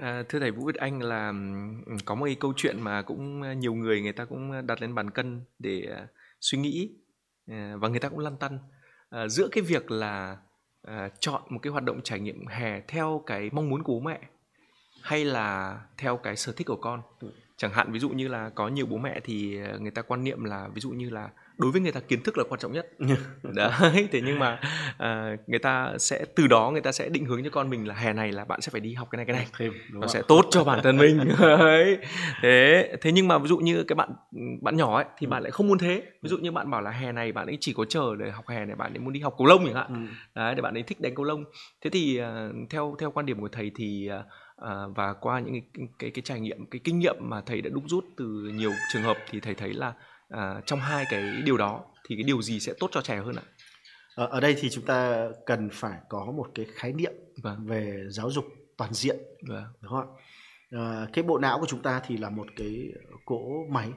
À, 0.00 0.22
thưa 0.28 0.38
thầy 0.38 0.50
Vũ 0.50 0.66
Việt 0.66 0.74
Anh 0.74 1.02
là 1.02 1.28
ừm, 1.28 1.98
có 2.04 2.14
một 2.14 2.24
cái 2.24 2.34
câu 2.34 2.52
chuyện 2.56 2.80
mà 2.80 3.02
cũng 3.02 3.42
ờ, 3.42 3.52
nhiều 3.52 3.74
người 3.74 4.00
người 4.00 4.12
ta 4.12 4.24
cũng 4.24 4.52
ờ, 4.52 4.62
đặt 4.62 4.82
lên 4.82 4.94
bàn 4.94 5.10
cân 5.10 5.40
để 5.58 5.82
à, 5.96 6.06
suy 6.40 6.58
nghĩ 6.58 6.90
à, 7.46 7.74
và 7.76 7.88
người 7.88 8.00
ta 8.00 8.08
cũng 8.08 8.18
lăn 8.18 8.36
tăn 8.36 8.58
à, 9.10 9.28
giữa 9.28 9.48
cái 9.52 9.62
việc 9.62 9.90
là 9.90 10.36
à, 10.82 11.10
chọn 11.20 11.42
một 11.48 11.58
cái 11.62 11.70
hoạt 11.70 11.84
động 11.84 12.00
trải 12.04 12.20
nghiệm 12.20 12.46
hè 12.46 12.80
theo 12.88 13.22
cái 13.26 13.50
mong 13.52 13.68
muốn 13.68 13.82
của 13.82 13.92
bố 13.92 14.00
mẹ 14.00 14.20
hay 15.02 15.24
là 15.24 15.80
theo 15.96 16.16
cái 16.16 16.36
sở 16.36 16.52
thích 16.52 16.66
của 16.66 16.76
con. 16.76 17.02
Chẳng 17.56 17.72
hạn 17.72 17.92
ví 17.92 17.98
dụ 17.98 18.08
như 18.08 18.28
là 18.28 18.50
có 18.50 18.68
nhiều 18.68 18.86
bố 18.86 18.96
mẹ 18.96 19.20
thì 19.24 19.62
à, 19.62 19.76
người 19.80 19.90
ta 19.90 20.02
quan 20.02 20.24
niệm 20.24 20.44
là 20.44 20.68
ví 20.74 20.80
dụ 20.80 20.90
như 20.90 21.10
là 21.10 21.30
đối 21.58 21.72
với 21.72 21.80
người 21.80 21.92
ta 21.92 22.00
kiến 22.00 22.22
thức 22.22 22.38
là 22.38 22.44
quan 22.48 22.60
trọng 22.60 22.72
nhất. 22.72 22.86
Đấy 23.42 24.08
thế 24.12 24.20
nhưng 24.24 24.38
mà 24.38 24.60
à, 24.98 25.36
người 25.46 25.58
ta 25.58 25.92
sẽ 25.98 26.24
từ 26.36 26.46
đó 26.46 26.70
người 26.70 26.80
ta 26.80 26.92
sẽ 26.92 27.08
định 27.08 27.24
hướng 27.24 27.44
cho 27.44 27.50
con 27.50 27.70
mình 27.70 27.88
là 27.88 27.94
hè 27.94 28.12
này 28.12 28.32
là 28.32 28.44
bạn 28.44 28.60
sẽ 28.60 28.70
phải 28.70 28.80
đi 28.80 28.94
học 28.94 29.08
cái 29.10 29.16
này 29.16 29.26
cái 29.26 29.36
này. 29.36 29.46
Thêm 29.58 29.72
nó 29.92 30.06
sẽ 30.06 30.22
tốt 30.28 30.44
cho 30.50 30.64
bản 30.64 30.80
thân 30.82 30.96
mình. 30.96 31.18
Đấy 31.40 31.98
thế 32.42 32.88
thế 33.00 33.12
nhưng 33.12 33.28
mà 33.28 33.38
ví 33.38 33.48
dụ 33.48 33.58
như 33.58 33.84
cái 33.84 33.94
bạn 33.94 34.08
bạn 34.62 34.76
nhỏ 34.76 34.96
ấy 34.96 35.04
thì 35.18 35.26
Ừ. 35.26 35.30
bạn 35.30 35.42
lại 35.42 35.50
không 35.50 35.68
muốn 35.68 35.78
thế. 35.78 36.02
Ví 36.22 36.28
dụ 36.28 36.38
như 36.38 36.52
bạn 36.52 36.70
bảo 36.70 36.80
là 36.80 36.90
hè 36.90 37.12
này 37.12 37.32
bạn 37.32 37.46
ấy 37.46 37.58
chỉ 37.60 37.72
có 37.72 37.84
chờ 37.84 38.16
để 38.18 38.30
học 38.30 38.48
hè 38.48 38.64
này 38.64 38.76
bạn 38.76 38.92
ấy 38.94 38.98
muốn 38.98 39.12
đi 39.12 39.20
học 39.20 39.34
cầu 39.38 39.46
lông 39.46 39.64
chẳng 39.66 39.74
hạn. 39.74 39.86
Ừ. 39.88 40.12
đấy 40.34 40.54
để 40.54 40.62
bạn 40.62 40.74
ấy 40.74 40.82
thích 40.82 41.00
đánh 41.00 41.14
cầu 41.14 41.24
lông. 41.24 41.44
Thế 41.84 41.90
thì 41.90 42.18
à, 42.18 42.48
theo 42.70 42.96
theo 43.00 43.10
quan 43.10 43.26
điểm 43.26 43.40
của 43.40 43.48
thầy 43.48 43.70
thì 43.76 44.08
à, 44.08 44.22
à, 44.56 44.70
và 44.96 45.12
qua 45.20 45.40
những 45.40 45.54
cái, 45.74 45.86
cái 45.98 46.10
cái 46.10 46.22
trải 46.22 46.40
nghiệm 46.40 46.66
cái 46.70 46.80
kinh 46.84 46.98
nghiệm 46.98 47.16
mà 47.20 47.40
thầy 47.46 47.60
đã 47.62 47.70
đúc 47.72 47.82
rút 47.86 48.04
từ 48.16 48.24
nhiều 48.54 48.70
trường 48.92 49.02
hợp 49.02 49.16
thì 49.30 49.40
thầy 49.40 49.54
thấy 49.54 49.72
là 49.72 49.92
à, 50.28 50.60
trong 50.66 50.80
hai 50.80 51.04
cái 51.10 51.42
điều 51.44 51.56
đó 51.56 51.84
thì 52.08 52.16
cái 52.16 52.24
điều 52.24 52.42
gì 52.42 52.60
sẽ 52.60 52.74
tốt 52.80 52.90
cho 52.92 53.00
trẻ 53.00 53.16
hơn 53.16 53.36
ạ? 53.36 53.42
Ở, 54.14 54.26
ở 54.26 54.40
đây 54.40 54.56
thì 54.58 54.70
chúng 54.70 54.84
ta 54.84 55.28
cần 55.46 55.68
phải 55.72 55.98
có 56.08 56.32
một 56.36 56.48
cái 56.54 56.66
khái 56.74 56.92
niệm 56.92 57.12
vâng. 57.42 57.66
về 57.66 58.04
giáo 58.10 58.30
dục 58.30 58.44
toàn 58.76 58.94
diện 58.94 59.16
vâng. 59.48 59.64
đúng 59.80 59.92
không 59.92 60.16
ạ? 60.16 60.22
À, 60.70 61.06
cái 61.12 61.24
bộ 61.24 61.38
não 61.38 61.60
của 61.60 61.66
chúng 61.66 61.82
ta 61.82 62.00
thì 62.06 62.16
là 62.16 62.30
một 62.30 62.46
cái 62.56 62.92
cỗ 63.24 63.66
máy 63.70 63.90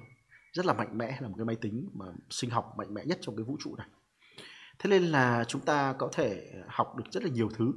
rất 0.54 0.66
là 0.66 0.74
mạnh 0.74 0.98
mẽ 0.98 1.18
là 1.22 1.28
một 1.28 1.33
cái 1.38 1.45
máy 1.45 1.56
tính 1.56 1.89
mà 1.94 2.06
sinh 2.30 2.50
học 2.50 2.74
mạnh 2.78 2.94
mẽ 2.94 3.01
nhất 3.06 3.18
trong 3.22 3.36
cái 3.36 3.44
vũ 3.44 3.57
trụ 3.63 3.75
này. 3.75 3.88
Thế 4.80 4.89
nên 4.89 5.04
là 5.04 5.44
chúng 5.48 5.62
ta 5.62 5.94
có 5.94 6.10
thể 6.13 6.51
học 6.68 6.95
được 6.98 7.04
rất 7.12 7.24
là 7.24 7.30
nhiều 7.30 7.50
thứ. 7.56 7.72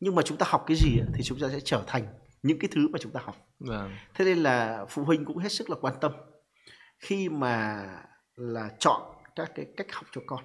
Nhưng 0.00 0.14
mà 0.14 0.22
chúng 0.22 0.38
ta 0.38 0.46
học 0.48 0.64
cái 0.66 0.76
gì 0.76 1.00
thì 1.14 1.22
chúng 1.22 1.40
ta 1.40 1.48
sẽ 1.48 1.60
trở 1.60 1.84
thành 1.86 2.06
những 2.42 2.58
cái 2.58 2.68
thứ 2.72 2.88
mà 2.88 2.98
chúng 3.02 3.12
ta 3.12 3.20
học. 3.24 3.36
Vâng. 3.60 3.90
Thế 4.14 4.24
nên 4.24 4.38
là 4.38 4.86
phụ 4.88 5.04
huynh 5.04 5.24
cũng 5.24 5.38
hết 5.38 5.52
sức 5.52 5.70
là 5.70 5.76
quan 5.80 5.94
tâm 6.00 6.12
khi 7.02 7.28
mà 7.28 7.86
là 8.36 8.70
chọn 8.78 9.00
các 9.36 9.52
cái 9.54 9.66
cách 9.76 9.92
học 9.92 10.06
cho 10.12 10.20
con. 10.26 10.44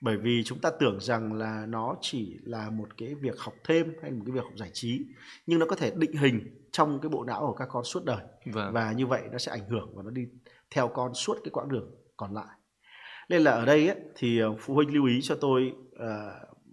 Bởi 0.00 0.16
vì 0.16 0.42
chúng 0.44 0.58
ta 0.58 0.70
tưởng 0.80 1.00
rằng 1.00 1.32
là 1.32 1.66
nó 1.68 1.96
chỉ 2.00 2.36
là 2.42 2.70
một 2.70 2.88
cái 2.96 3.14
việc 3.14 3.38
học 3.38 3.54
thêm 3.64 3.92
hay 4.02 4.10
một 4.10 4.22
cái 4.26 4.32
việc 4.32 4.44
học 4.44 4.52
giải 4.56 4.70
trí 4.72 5.06
nhưng 5.46 5.58
nó 5.58 5.66
có 5.66 5.76
thể 5.76 5.92
định 5.96 6.12
hình 6.12 6.68
trong 6.72 7.00
cái 7.00 7.08
bộ 7.08 7.24
não 7.24 7.40
của 7.40 7.54
các 7.54 7.68
con 7.70 7.84
suốt 7.84 8.04
đời. 8.04 8.24
Vâng. 8.46 8.72
Và 8.72 8.92
như 8.92 9.06
vậy 9.06 9.22
nó 9.32 9.38
sẽ 9.38 9.52
ảnh 9.52 9.68
hưởng 9.68 9.96
và 9.96 10.02
nó 10.02 10.10
đi 10.10 10.26
theo 10.70 10.88
con 10.88 11.14
suốt 11.14 11.38
cái 11.44 11.50
quãng 11.50 11.68
đường 11.68 11.94
còn 12.16 12.34
lại. 12.34 12.58
Nên 13.28 13.42
là 13.42 13.50
ở 13.50 13.64
đây 13.64 13.88
ấy, 13.88 14.00
thì 14.16 14.38
ờ, 14.38 14.56
phụ 14.60 14.74
huynh 14.74 14.94
lưu 14.94 15.06
ý 15.06 15.20
cho 15.22 15.36
tôi 15.40 15.72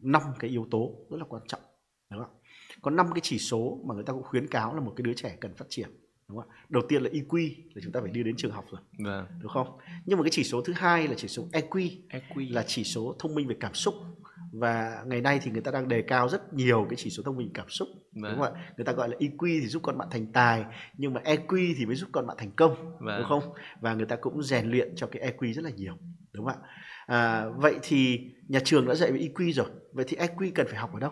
năm 0.01 0.21
cái 0.39 0.49
yếu 0.49 0.67
tố 0.71 0.95
rất 1.09 1.17
là 1.17 1.25
quan 1.29 1.43
trọng 1.47 1.61
đúng 2.09 2.23
không 2.23 2.35
có 2.81 2.91
năm 2.91 3.07
cái 3.13 3.21
chỉ 3.23 3.37
số 3.37 3.79
mà 3.85 3.95
người 3.95 4.03
ta 4.03 4.13
cũng 4.13 4.23
khuyến 4.23 4.47
cáo 4.47 4.75
là 4.75 4.81
một 4.81 4.93
cái 4.95 5.03
đứa 5.03 5.13
trẻ 5.13 5.37
cần 5.41 5.55
phát 5.55 5.65
triển 5.69 5.89
đúng 6.31 6.41
không 6.41 6.49
ạ? 6.49 6.65
Đầu 6.69 6.83
tiên 6.89 7.03
là 7.03 7.09
EQ 7.09 7.53
là 7.73 7.81
chúng 7.83 7.91
ta 7.91 7.99
phải 8.01 8.11
đi 8.11 8.23
đến 8.23 8.35
trường 8.37 8.51
học 8.51 8.65
rồi. 8.71 8.81
Vâng. 8.99 9.25
Đúng 9.41 9.51
không? 9.51 9.67
Nhưng 10.05 10.17
mà 10.17 10.23
cái 10.23 10.31
chỉ 10.31 10.43
số 10.43 10.61
thứ 10.61 10.73
hai 10.73 11.07
là 11.07 11.13
chỉ 11.17 11.27
số 11.27 11.47
EQ 11.51 11.89
EQ 12.09 12.53
là 12.53 12.63
chỉ 12.67 12.83
số 12.83 13.15
thông 13.19 13.35
minh 13.35 13.47
về 13.47 13.55
cảm 13.59 13.73
xúc. 13.73 13.93
Và 14.51 15.03
ngày 15.05 15.21
nay 15.21 15.39
thì 15.43 15.51
người 15.51 15.61
ta 15.61 15.71
đang 15.71 15.87
đề 15.87 16.01
cao 16.01 16.29
rất 16.29 16.53
nhiều 16.53 16.85
cái 16.89 16.97
chỉ 16.97 17.09
số 17.09 17.23
thông 17.23 17.37
minh 17.37 17.51
cảm 17.53 17.69
xúc. 17.69 17.87
Vâng. 18.11 18.31
đúng 18.31 18.41
không 18.41 18.53
ạ? 18.53 18.73
Người 18.77 18.85
ta 18.85 18.91
gọi 18.91 19.09
là 19.09 19.17
EQ 19.19 19.61
thì 19.61 19.67
giúp 19.67 19.83
con 19.83 19.97
bạn 19.97 20.07
thành 20.11 20.31
tài 20.31 20.65
nhưng 20.97 21.13
mà 21.13 21.21
EQ 21.25 21.73
thì 21.77 21.85
mới 21.85 21.95
giúp 21.95 22.09
con 22.11 22.27
bạn 22.27 22.37
thành 22.39 22.51
công. 22.51 22.97
Vâng. 22.99 23.17
đúng 23.17 23.27
không? 23.27 23.53
Và 23.81 23.93
người 23.93 24.05
ta 24.05 24.15
cũng 24.15 24.43
rèn 24.43 24.71
luyện 24.71 24.95
cho 24.95 25.07
cái 25.07 25.31
EQ 25.31 25.53
rất 25.53 25.63
là 25.63 25.69
nhiều. 25.69 25.97
Đúng 26.33 26.45
không 26.45 26.55
ạ? 26.61 26.67
À, 27.05 27.45
vậy 27.57 27.75
thì 27.81 28.19
nhà 28.47 28.59
trường 28.63 28.87
đã 28.87 28.95
dạy 28.95 29.11
về 29.11 29.19
EQ 29.19 29.53
rồi. 29.53 29.67
Vậy 29.93 30.05
thì 30.07 30.17
EQ 30.17 30.51
cần 30.55 30.67
phải 30.69 30.79
học 30.79 30.93
ở 30.93 30.99
đâu 30.99 31.11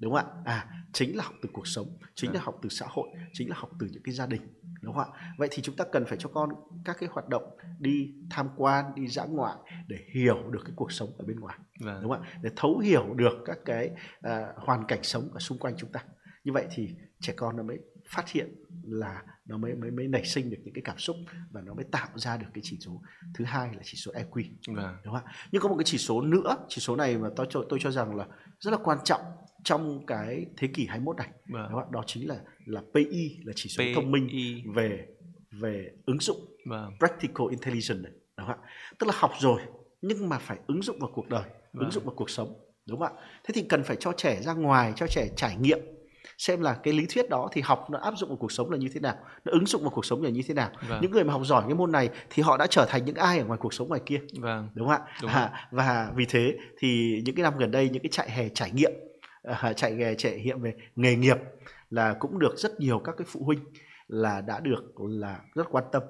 đúng 0.00 0.14
không 0.14 0.24
ạ? 0.24 0.42
À 0.44 0.84
chính 0.94 1.16
là 1.16 1.24
học 1.24 1.34
từ 1.42 1.48
cuộc 1.52 1.66
sống 1.66 1.98
chính 2.14 2.32
là 2.32 2.40
học 2.40 2.58
từ 2.62 2.68
xã 2.68 2.86
hội 2.88 3.08
chính 3.32 3.50
là 3.50 3.56
học 3.58 3.70
từ 3.80 3.86
những 3.92 4.02
cái 4.02 4.14
gia 4.14 4.26
đình 4.26 4.42
đúng 4.80 4.94
không 4.94 5.12
ạ? 5.12 5.34
Vậy 5.38 5.48
thì 5.50 5.62
chúng 5.62 5.76
ta 5.76 5.84
cần 5.92 6.04
phải 6.06 6.18
cho 6.20 6.28
con 6.28 6.50
các 6.84 6.96
cái 7.00 7.08
hoạt 7.12 7.28
động 7.28 7.56
đi 7.78 8.14
tham 8.30 8.48
quan 8.56 8.94
đi 8.94 9.08
dã 9.08 9.24
ngoại 9.24 9.56
để 9.88 9.96
hiểu 10.14 10.50
được 10.50 10.60
cái 10.64 10.72
cuộc 10.76 10.92
sống 10.92 11.08
ở 11.18 11.24
bên 11.24 11.40
ngoài 11.40 11.58
vâng. 11.80 12.02
đúng 12.02 12.12
không 12.12 12.22
ạ? 12.22 12.38
Để 12.42 12.50
thấu 12.56 12.78
hiểu 12.78 13.14
được 13.14 13.34
các 13.44 13.58
cái 13.64 13.90
à, 14.22 14.46
hoàn 14.56 14.86
cảnh 14.86 15.02
sống 15.02 15.28
ở 15.32 15.38
xung 15.38 15.58
quanh 15.58 15.74
chúng 15.76 15.92
ta. 15.92 16.04
Như 16.44 16.52
vậy 16.52 16.66
thì 16.74 16.94
trẻ 17.20 17.32
con 17.36 17.56
nó 17.56 17.62
mới 17.62 17.78
phát 18.08 18.28
hiện 18.28 18.54
là 18.82 19.22
nó 19.46 19.56
mới 19.58 19.74
mới 19.74 19.90
mới 19.90 20.08
nảy 20.08 20.24
sinh 20.24 20.50
được 20.50 20.56
những 20.64 20.74
cái 20.74 20.82
cảm 20.84 20.98
xúc 20.98 21.16
và 21.50 21.60
nó 21.60 21.74
mới 21.74 21.84
tạo 21.84 22.08
ra 22.14 22.36
được 22.36 22.46
cái 22.54 22.60
chỉ 22.64 22.76
số 22.80 23.02
thứ 23.34 23.44
hai 23.44 23.68
là 23.74 23.80
chỉ 23.82 23.96
số 23.96 24.12
EQ 24.12 24.42
vâng 24.68 24.96
đúng 25.04 25.14
không 25.14 25.24
ạ? 25.26 25.32
Nhưng 25.52 25.62
có 25.62 25.68
một 25.68 25.76
cái 25.78 25.84
chỉ 25.84 25.98
số 25.98 26.20
nữa 26.20 26.56
chỉ 26.68 26.80
số 26.80 26.96
này 26.96 27.18
mà 27.18 27.28
tôi 27.36 27.46
cho 27.50 27.64
tôi 27.68 27.78
cho 27.82 27.90
rằng 27.90 28.14
là 28.16 28.26
rất 28.60 28.70
là 28.70 28.76
quan 28.84 28.98
trọng 29.04 29.20
trong 29.64 30.06
cái 30.06 30.46
thế 30.56 30.68
kỷ 30.74 30.86
21 30.86 31.16
này 31.16 31.28
vâng 31.48 31.62
đúng 31.70 31.80
không 31.80 31.88
ạ? 31.88 31.92
đó 31.92 32.02
chính 32.06 32.28
là 32.28 32.40
là 32.66 32.82
PI 32.94 33.38
là 33.44 33.52
chỉ 33.56 33.68
số 33.68 33.84
P 33.84 33.86
thông 33.94 34.10
minh 34.10 34.28
về 34.74 35.06
về 35.50 35.90
ứng 36.06 36.18
dụng 36.20 36.38
vâng 36.66 36.92
practical 36.98 37.46
intelligence 37.50 38.02
này 38.02 38.12
đúng 38.38 38.46
không 38.46 38.56
ạ? 38.62 38.68
Tức 38.98 39.06
là 39.06 39.12
học 39.16 39.32
rồi 39.40 39.60
nhưng 40.02 40.28
mà 40.28 40.38
phải 40.38 40.58
ứng 40.66 40.82
dụng 40.82 40.98
vào 41.00 41.10
cuộc 41.14 41.28
đời 41.28 41.42
Vâng. 41.72 41.80
ứng 41.84 41.90
dụng 41.90 42.04
vào 42.04 42.14
cuộc 42.14 42.30
sống 42.30 42.54
đúng 42.86 43.00
không 43.00 43.16
ạ? 43.16 43.22
Thế 43.44 43.52
thì 43.54 43.62
cần 43.68 43.82
phải 43.82 43.96
cho 44.00 44.12
trẻ 44.16 44.42
ra 44.42 44.52
ngoài 44.54 44.92
cho 44.96 45.06
trẻ 45.06 45.28
trải 45.36 45.56
nghiệm 45.56 45.78
xem 46.38 46.60
là 46.60 46.74
cái 46.74 46.94
lý 46.94 47.06
thuyết 47.14 47.28
đó 47.28 47.48
thì 47.52 47.60
học 47.60 47.90
nó 47.90 47.98
áp 47.98 48.14
dụng 48.16 48.28
vào 48.28 48.36
cuộc 48.36 48.52
sống 48.52 48.70
là 48.70 48.78
như 48.78 48.88
thế 48.94 49.00
nào 49.00 49.14
nó 49.44 49.52
ứng 49.52 49.66
dụng 49.66 49.82
vào 49.82 49.90
cuộc 49.90 50.04
sống 50.04 50.22
là 50.22 50.30
như 50.30 50.42
thế 50.48 50.54
nào. 50.54 50.70
Vâng. 50.88 50.98
Những 51.02 51.10
người 51.10 51.24
mà 51.24 51.32
học 51.32 51.42
giỏi 51.44 51.62
cái 51.66 51.74
môn 51.74 51.92
này 51.92 52.10
thì 52.30 52.42
họ 52.42 52.56
đã 52.56 52.66
trở 52.66 52.86
thành 52.88 53.04
những 53.04 53.16
ai 53.16 53.38
ở 53.38 53.44
ngoài 53.44 53.58
cuộc 53.62 53.74
sống 53.74 53.88
ngoài 53.88 54.00
kia? 54.06 54.20
Vâng. 54.38 54.68
Đúng 54.74 54.88
không 54.88 54.96
ạ? 54.96 55.12
Đúng. 55.22 55.30
À, 55.30 55.68
và 55.70 56.12
vì 56.14 56.26
thế 56.28 56.54
thì 56.78 57.22
những 57.24 57.34
cái 57.34 57.42
năm 57.42 57.58
gần 57.58 57.70
đây 57.70 57.88
những 57.88 58.02
cái 58.02 58.10
trại 58.10 58.30
hè 58.30 58.48
trải 58.48 58.70
nghiệm 58.70 58.92
à, 59.42 59.72
chạy 59.72 59.94
hè 59.94 60.14
trải 60.14 60.40
nghiệm 60.40 60.62
về 60.62 60.72
nghề 60.96 61.16
nghiệp 61.16 61.36
là 61.90 62.14
cũng 62.18 62.38
được 62.38 62.58
rất 62.58 62.80
nhiều 62.80 62.98
các 62.98 63.14
cái 63.18 63.26
phụ 63.30 63.44
huynh 63.44 63.60
là 64.08 64.40
đã 64.40 64.60
được 64.60 64.82
là 64.96 65.40
rất 65.54 65.66
quan 65.70 65.84
tâm 65.92 66.02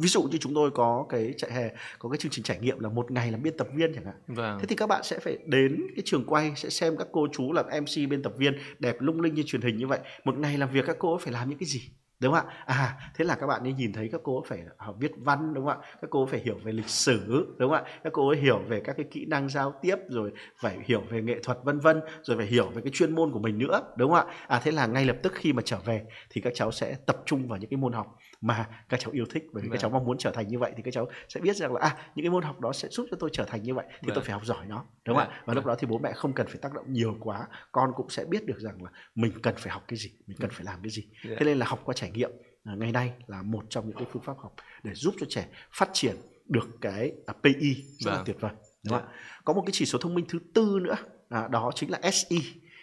ví 0.00 0.08
dụ 0.08 0.22
như 0.22 0.38
chúng 0.38 0.54
tôi 0.54 0.70
có 0.70 1.06
cái 1.08 1.34
trại 1.36 1.52
hè 1.52 1.70
có 1.98 2.08
cái 2.08 2.18
chương 2.18 2.32
trình 2.32 2.44
trải 2.44 2.58
nghiệm 2.58 2.78
là 2.78 2.88
một 2.88 3.10
ngày 3.10 3.30
làm 3.30 3.42
biên 3.42 3.56
tập 3.56 3.68
viên 3.74 3.94
chẳng 3.94 4.04
hạn. 4.04 4.14
Vâng. 4.26 4.58
Thế 4.60 4.66
thì 4.66 4.76
các 4.76 4.86
bạn 4.86 5.02
sẽ 5.04 5.18
phải 5.18 5.38
đến 5.46 5.86
cái 5.96 6.02
trường 6.04 6.24
quay 6.26 6.52
sẽ 6.56 6.70
xem 6.70 6.96
các 6.96 7.08
cô 7.12 7.28
chú 7.32 7.52
làm 7.52 7.66
mc 7.66 8.10
biên 8.10 8.22
tập 8.22 8.32
viên 8.36 8.58
đẹp 8.78 8.96
lung 8.98 9.20
linh 9.20 9.34
như 9.34 9.42
truyền 9.46 9.62
hình 9.62 9.76
như 9.76 9.86
vậy. 9.86 9.98
Một 10.24 10.38
ngày 10.38 10.58
làm 10.58 10.70
việc 10.70 10.84
các 10.86 10.96
cô 10.98 11.18
phải 11.18 11.32
làm 11.32 11.48
những 11.48 11.58
cái 11.58 11.66
gì? 11.66 11.80
Đúng 12.20 12.34
không 12.34 12.46
ạ? 12.46 12.64
À 12.66 12.96
thế 13.14 13.24
là 13.24 13.34
các 13.34 13.46
bạn 13.46 13.62
ấy 13.62 13.72
nhìn 13.72 13.92
thấy 13.92 14.08
các 14.12 14.20
cô 14.24 14.44
phải 14.46 14.62
học 14.76 14.96
viết 15.00 15.12
văn 15.16 15.54
đúng 15.54 15.66
không 15.66 15.80
ạ? 15.80 15.88
Các 16.00 16.10
cô 16.10 16.26
phải 16.26 16.40
hiểu 16.40 16.58
về 16.64 16.72
lịch 16.72 16.88
sử 16.88 17.46
đúng 17.58 17.70
không 17.70 17.84
ạ? 17.84 17.84
Các 18.04 18.12
cô 18.12 18.28
ấy 18.28 18.36
hiểu 18.36 18.58
về 18.68 18.80
các 18.80 18.96
cái 18.96 19.06
kỹ 19.10 19.26
năng 19.26 19.48
giao 19.48 19.74
tiếp 19.82 19.96
rồi 20.08 20.32
phải 20.60 20.78
hiểu 20.84 21.02
về 21.10 21.22
nghệ 21.22 21.38
thuật 21.42 21.58
vân 21.64 21.80
vân 21.80 22.00
rồi 22.22 22.36
phải 22.36 22.46
hiểu 22.46 22.68
về 22.74 22.82
cái 22.82 22.90
chuyên 22.94 23.14
môn 23.14 23.32
của 23.32 23.38
mình 23.38 23.58
nữa 23.58 23.82
đúng 23.96 24.10
không 24.12 24.26
ạ? 24.28 24.34
À 24.46 24.60
thế 24.64 24.70
là 24.70 24.86
ngay 24.86 25.04
lập 25.04 25.16
tức 25.22 25.32
khi 25.34 25.52
mà 25.52 25.62
trở 25.64 25.78
về 25.84 26.04
thì 26.30 26.40
các 26.40 26.52
cháu 26.56 26.72
sẽ 26.72 26.96
tập 27.06 27.22
trung 27.26 27.48
vào 27.48 27.58
những 27.58 27.70
cái 27.70 27.78
môn 27.78 27.92
học 27.92 28.18
mà 28.40 28.68
các 28.88 29.00
cháu 29.00 29.12
yêu 29.12 29.24
thích 29.30 29.44
bởi 29.52 29.62
vì 29.62 29.68
vâng. 29.68 29.72
các 29.72 29.80
cháu 29.80 29.90
mong 29.90 30.04
muốn 30.04 30.18
trở 30.18 30.30
thành 30.30 30.48
như 30.48 30.58
vậy 30.58 30.72
thì 30.76 30.82
các 30.82 30.94
cháu 30.94 31.08
sẽ 31.28 31.40
biết 31.40 31.56
rằng 31.56 31.72
là 31.74 31.80
à 31.80 31.96
những 32.14 32.24
cái 32.24 32.30
môn 32.30 32.42
học 32.42 32.60
đó 32.60 32.72
sẽ 32.72 32.88
giúp 32.88 33.06
cho 33.10 33.16
tôi 33.20 33.30
trở 33.32 33.44
thành 33.44 33.62
như 33.62 33.74
vậy 33.74 33.86
thì 33.90 34.06
vâng. 34.06 34.14
tôi 34.14 34.24
phải 34.24 34.32
học 34.32 34.44
giỏi 34.44 34.66
nó 34.66 34.84
đúng 35.04 35.16
không 35.16 35.26
vâng. 35.26 35.36
ạ 35.36 35.42
và 35.44 35.54
lúc 35.54 35.66
đó 35.66 35.74
thì 35.78 35.86
bố 35.86 35.98
mẹ 35.98 36.12
không 36.12 36.32
cần 36.32 36.46
phải 36.46 36.56
tác 36.62 36.72
động 36.72 36.92
nhiều 36.92 37.16
quá 37.20 37.46
con 37.72 37.90
cũng 37.96 38.10
sẽ 38.10 38.24
biết 38.24 38.46
được 38.46 38.58
rằng 38.58 38.82
là 38.82 38.90
mình 39.14 39.32
cần 39.42 39.54
phải 39.58 39.72
học 39.72 39.84
cái 39.88 39.98
gì 39.98 40.10
mình 40.26 40.36
cần 40.40 40.50
phải 40.50 40.64
làm 40.64 40.82
cái 40.82 40.90
gì 40.90 41.08
yeah. 41.24 41.38
thế 41.38 41.46
nên 41.46 41.58
là 41.58 41.66
học 41.66 41.80
qua 41.84 41.94
trải 41.94 42.10
nghiệm 42.10 42.30
à, 42.64 42.74
ngày 42.76 42.92
nay 42.92 43.12
là 43.26 43.42
một 43.42 43.64
trong 43.70 43.88
những 43.88 43.96
cái 43.96 44.06
phương 44.12 44.22
pháp 44.22 44.38
học 44.38 44.54
để 44.82 44.94
giúp 44.94 45.14
cho 45.20 45.26
trẻ 45.28 45.48
phát 45.72 45.88
triển 45.92 46.16
được 46.48 46.68
cái 46.80 47.12
à, 47.26 47.34
PI 47.42 47.74
rất 47.98 48.10
vâng. 48.10 48.14
là 48.14 48.22
tuyệt 48.26 48.36
vời 48.40 48.52
đúng 48.84 48.98
không? 48.98 49.08
Yeah. 49.08 49.14
có 49.44 49.52
một 49.52 49.62
cái 49.66 49.72
chỉ 49.72 49.86
số 49.86 49.98
thông 49.98 50.14
minh 50.14 50.24
thứ 50.28 50.38
tư 50.54 50.78
nữa 50.82 50.96
à, 51.28 51.48
đó 51.48 51.70
chính 51.74 51.90
là 51.90 52.10
SI 52.10 52.40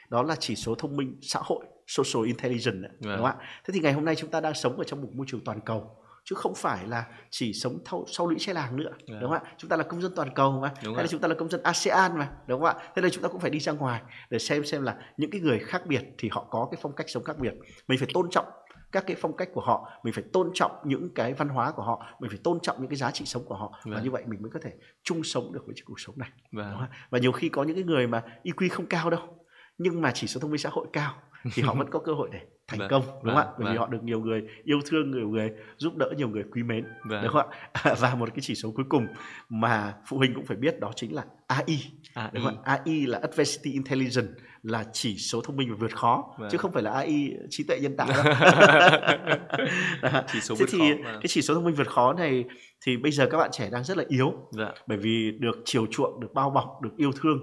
đó 0.10 0.24
là 0.24 0.36
chỉ 0.40 0.56
số 0.56 0.76
thông 0.76 0.96
minh 0.96 1.20
xã 1.22 1.40
hội 1.44 1.66
social 1.88 2.26
intelligence 2.26 2.80
đấy, 2.82 2.92
đúng 3.00 3.16
không 3.16 3.26
ạ? 3.26 3.36
Thế 3.66 3.72
thì 3.74 3.80
ngày 3.80 3.94
hôm 3.94 4.06
nay 4.06 4.16
chúng 4.16 4.30
ta 4.30 4.42
đang 4.42 4.54
sống 4.54 4.78
ở 4.78 4.84
trong 4.84 5.02
một 5.02 5.10
môi 5.14 5.26
trường 5.30 5.44
toàn 5.44 5.62
cầu 5.62 5.98
chứ 6.24 6.36
không 6.36 6.56
phải 6.56 6.88
là 6.88 7.06
chỉ 7.30 7.54
sống 7.54 7.80
thâu, 7.86 8.06
sau 8.08 8.28
lũy 8.28 8.36
che 8.40 8.54
làng 8.54 8.76
nữa 8.76 8.92
yeah. 9.08 9.22
đúng 9.22 9.32
không 9.32 9.40
ạ? 9.44 9.52
Chúng 9.58 9.70
ta 9.70 9.78
là 9.78 9.84
công 9.84 10.02
dân 10.02 10.12
toàn 10.16 10.34
cầu 10.36 10.60
mà 10.62 10.74
đúng 10.84 10.96
hay 10.96 11.04
là 11.04 11.08
chúng 11.08 11.22
ta 11.22 11.28
là 11.28 11.36
công 11.36 11.50
dân 11.50 11.64
ASEAN 11.64 12.18
mà 12.18 12.32
đúng 12.48 12.62
không 12.62 12.68
ạ? 12.68 12.76
Thế 12.96 13.02
nên 13.02 13.12
chúng 13.12 13.24
ta 13.24 13.30
cũng 13.30 13.42
phải 13.42 13.50
đi 13.50 13.60
ra 13.60 13.72
ngoài 13.72 14.02
để 14.30 14.40
xem 14.40 14.66
xem 14.66 14.84
là 14.84 14.98
những 15.18 15.32
cái 15.32 15.42
người 15.42 15.60
khác 15.60 15.86
biệt 15.88 16.04
thì 16.18 16.30
họ 16.32 16.48
có 16.50 16.68
cái 16.72 16.80
phong 16.82 16.96
cách 16.96 17.10
sống 17.10 17.24
khác 17.24 17.40
biệt. 17.40 17.54
Mình 17.88 18.00
phải 18.00 18.08
tôn 18.14 18.30
trọng 18.32 18.46
các 18.92 19.04
cái 19.08 19.16
phong 19.20 19.38
cách 19.38 19.50
của 19.54 19.62
họ 19.62 19.92
mình 20.04 20.14
phải 20.14 20.24
tôn 20.34 20.52
trọng 20.54 20.72
những 20.84 21.10
cái 21.16 21.34
văn 21.34 21.50
hóa 21.50 21.72
của 21.72 21.84
họ 21.84 22.06
mình 22.20 22.30
phải 22.30 22.40
tôn 22.44 22.60
trọng 22.62 22.78
những 22.80 22.90
cái 22.90 22.98
giá 22.98 23.12
trị 23.12 23.26
sống 23.26 23.46
của 23.46 23.56
họ. 23.56 23.80
Vâng. 23.84 23.94
và 23.94 24.02
như 24.02 24.12
vậy 24.12 24.24
mình 24.28 24.42
mới 24.42 24.52
có 24.54 24.60
thể 24.64 24.72
chung 25.04 25.24
sống 25.24 25.54
được 25.54 25.62
với 25.66 25.76
cuộc 25.86 26.00
sống 26.00 26.16
này 26.18 26.30
vâng. 26.52 26.78
và 27.10 27.20
nhiều 27.20 27.32
khi 27.32 27.50
có 27.50 27.64
những 27.64 27.76
cái 27.76 27.84
người 27.84 28.08
mà 28.08 28.24
IQ 28.44 28.70
không 28.72 28.86
cao 28.86 29.10
đâu 29.10 29.38
nhưng 29.78 30.02
mà 30.02 30.12
chỉ 30.12 30.28
số 30.28 30.40
thông 30.40 30.52
minh 30.52 30.58
xã 30.58 30.70
hội 30.70 30.88
cao 30.94 31.14
thì 31.54 31.64
họ 31.64 31.74
vẫn 31.74 31.90
có 31.90 32.00
cơ 32.00 32.14
hội 32.14 32.30
để 32.32 32.40
thành 32.68 32.80
vâng, 32.80 32.90
công 32.90 33.04
đúng 33.24 33.36
không 33.36 33.36
ạ 33.36 33.44
vâng, 33.44 33.54
bởi 33.58 33.66
vâng. 33.66 33.74
vì 33.74 33.78
họ 33.78 33.88
được 33.88 34.04
nhiều 34.04 34.20
người 34.20 34.44
yêu 34.64 34.80
thương 34.86 35.12
nhiều 35.12 35.30
người 35.30 35.52
giúp 35.78 35.98
đỡ 35.98 36.12
nhiều 36.18 36.30
người 36.30 36.44
quý 36.52 36.64
mến 36.64 36.86
vâng. 37.10 37.24
đúng 37.24 37.32
không 37.34 37.50
ạ 37.74 37.96
và 38.00 38.16
một 38.16 38.30
cái 38.30 38.40
chỉ 38.42 38.56
số 38.56 38.72
cuối 38.72 38.86
cùng 38.90 39.08
mà 39.50 39.94
phụ 40.08 40.18
huynh 40.18 40.34
cũng 40.34 40.46
phải 40.46 40.58
biết 40.58 40.80
đó 40.80 40.92
chính 40.96 41.16
là 41.16 41.26
AI, 41.48 41.86
AI. 42.14 42.30
đúng 42.34 42.44
không 42.44 42.64
ạ 42.64 42.80
AI 42.86 43.06
là 43.06 43.20
Adversity 43.22 43.72
Intelligence 43.72 44.34
là 44.64 44.86
chỉ 44.94 45.18
số 45.18 45.42
thông 45.42 45.56
minh 45.58 45.70
và 45.70 45.76
vượt 45.80 45.96
khó 45.96 46.36
vâng. 46.40 46.50
chứ 46.52 46.58
không 46.58 46.72
phải 46.72 46.84
là 46.84 46.92
AI 46.92 47.34
trí 47.50 47.64
tuệ 47.64 47.80
nhân 47.80 47.98
tạo 47.98 48.08
đâu 48.08 48.24
chỉ 50.32 50.40
số 50.42 50.56
Thế 50.56 50.60
vượt 50.60 50.70
thì 50.72 50.80
khó, 50.80 50.86
vâng. 51.04 51.20
cái 51.22 51.28
chỉ 51.28 51.42
số 51.42 51.54
thông 51.54 51.64
minh 51.64 51.76
vượt 51.76 51.88
khó 51.88 52.14
này 52.14 52.46
thì 52.86 52.98
bây 52.98 53.12
giờ 53.12 53.28
các 53.32 53.38
bạn 53.38 53.50
trẻ 53.54 53.70
đang 53.70 53.84
rất 53.84 53.98
là 53.98 54.04
yếu 54.08 54.34
vâng. 54.52 54.74
bởi 54.88 54.98
vì 54.98 55.32
được 55.40 55.62
chiều 55.66 55.86
chuộng 55.92 56.20
được 56.20 56.34
bao 56.34 56.50
bọc 56.50 56.82
được 56.82 56.98
yêu 56.98 57.12
thương 57.12 57.38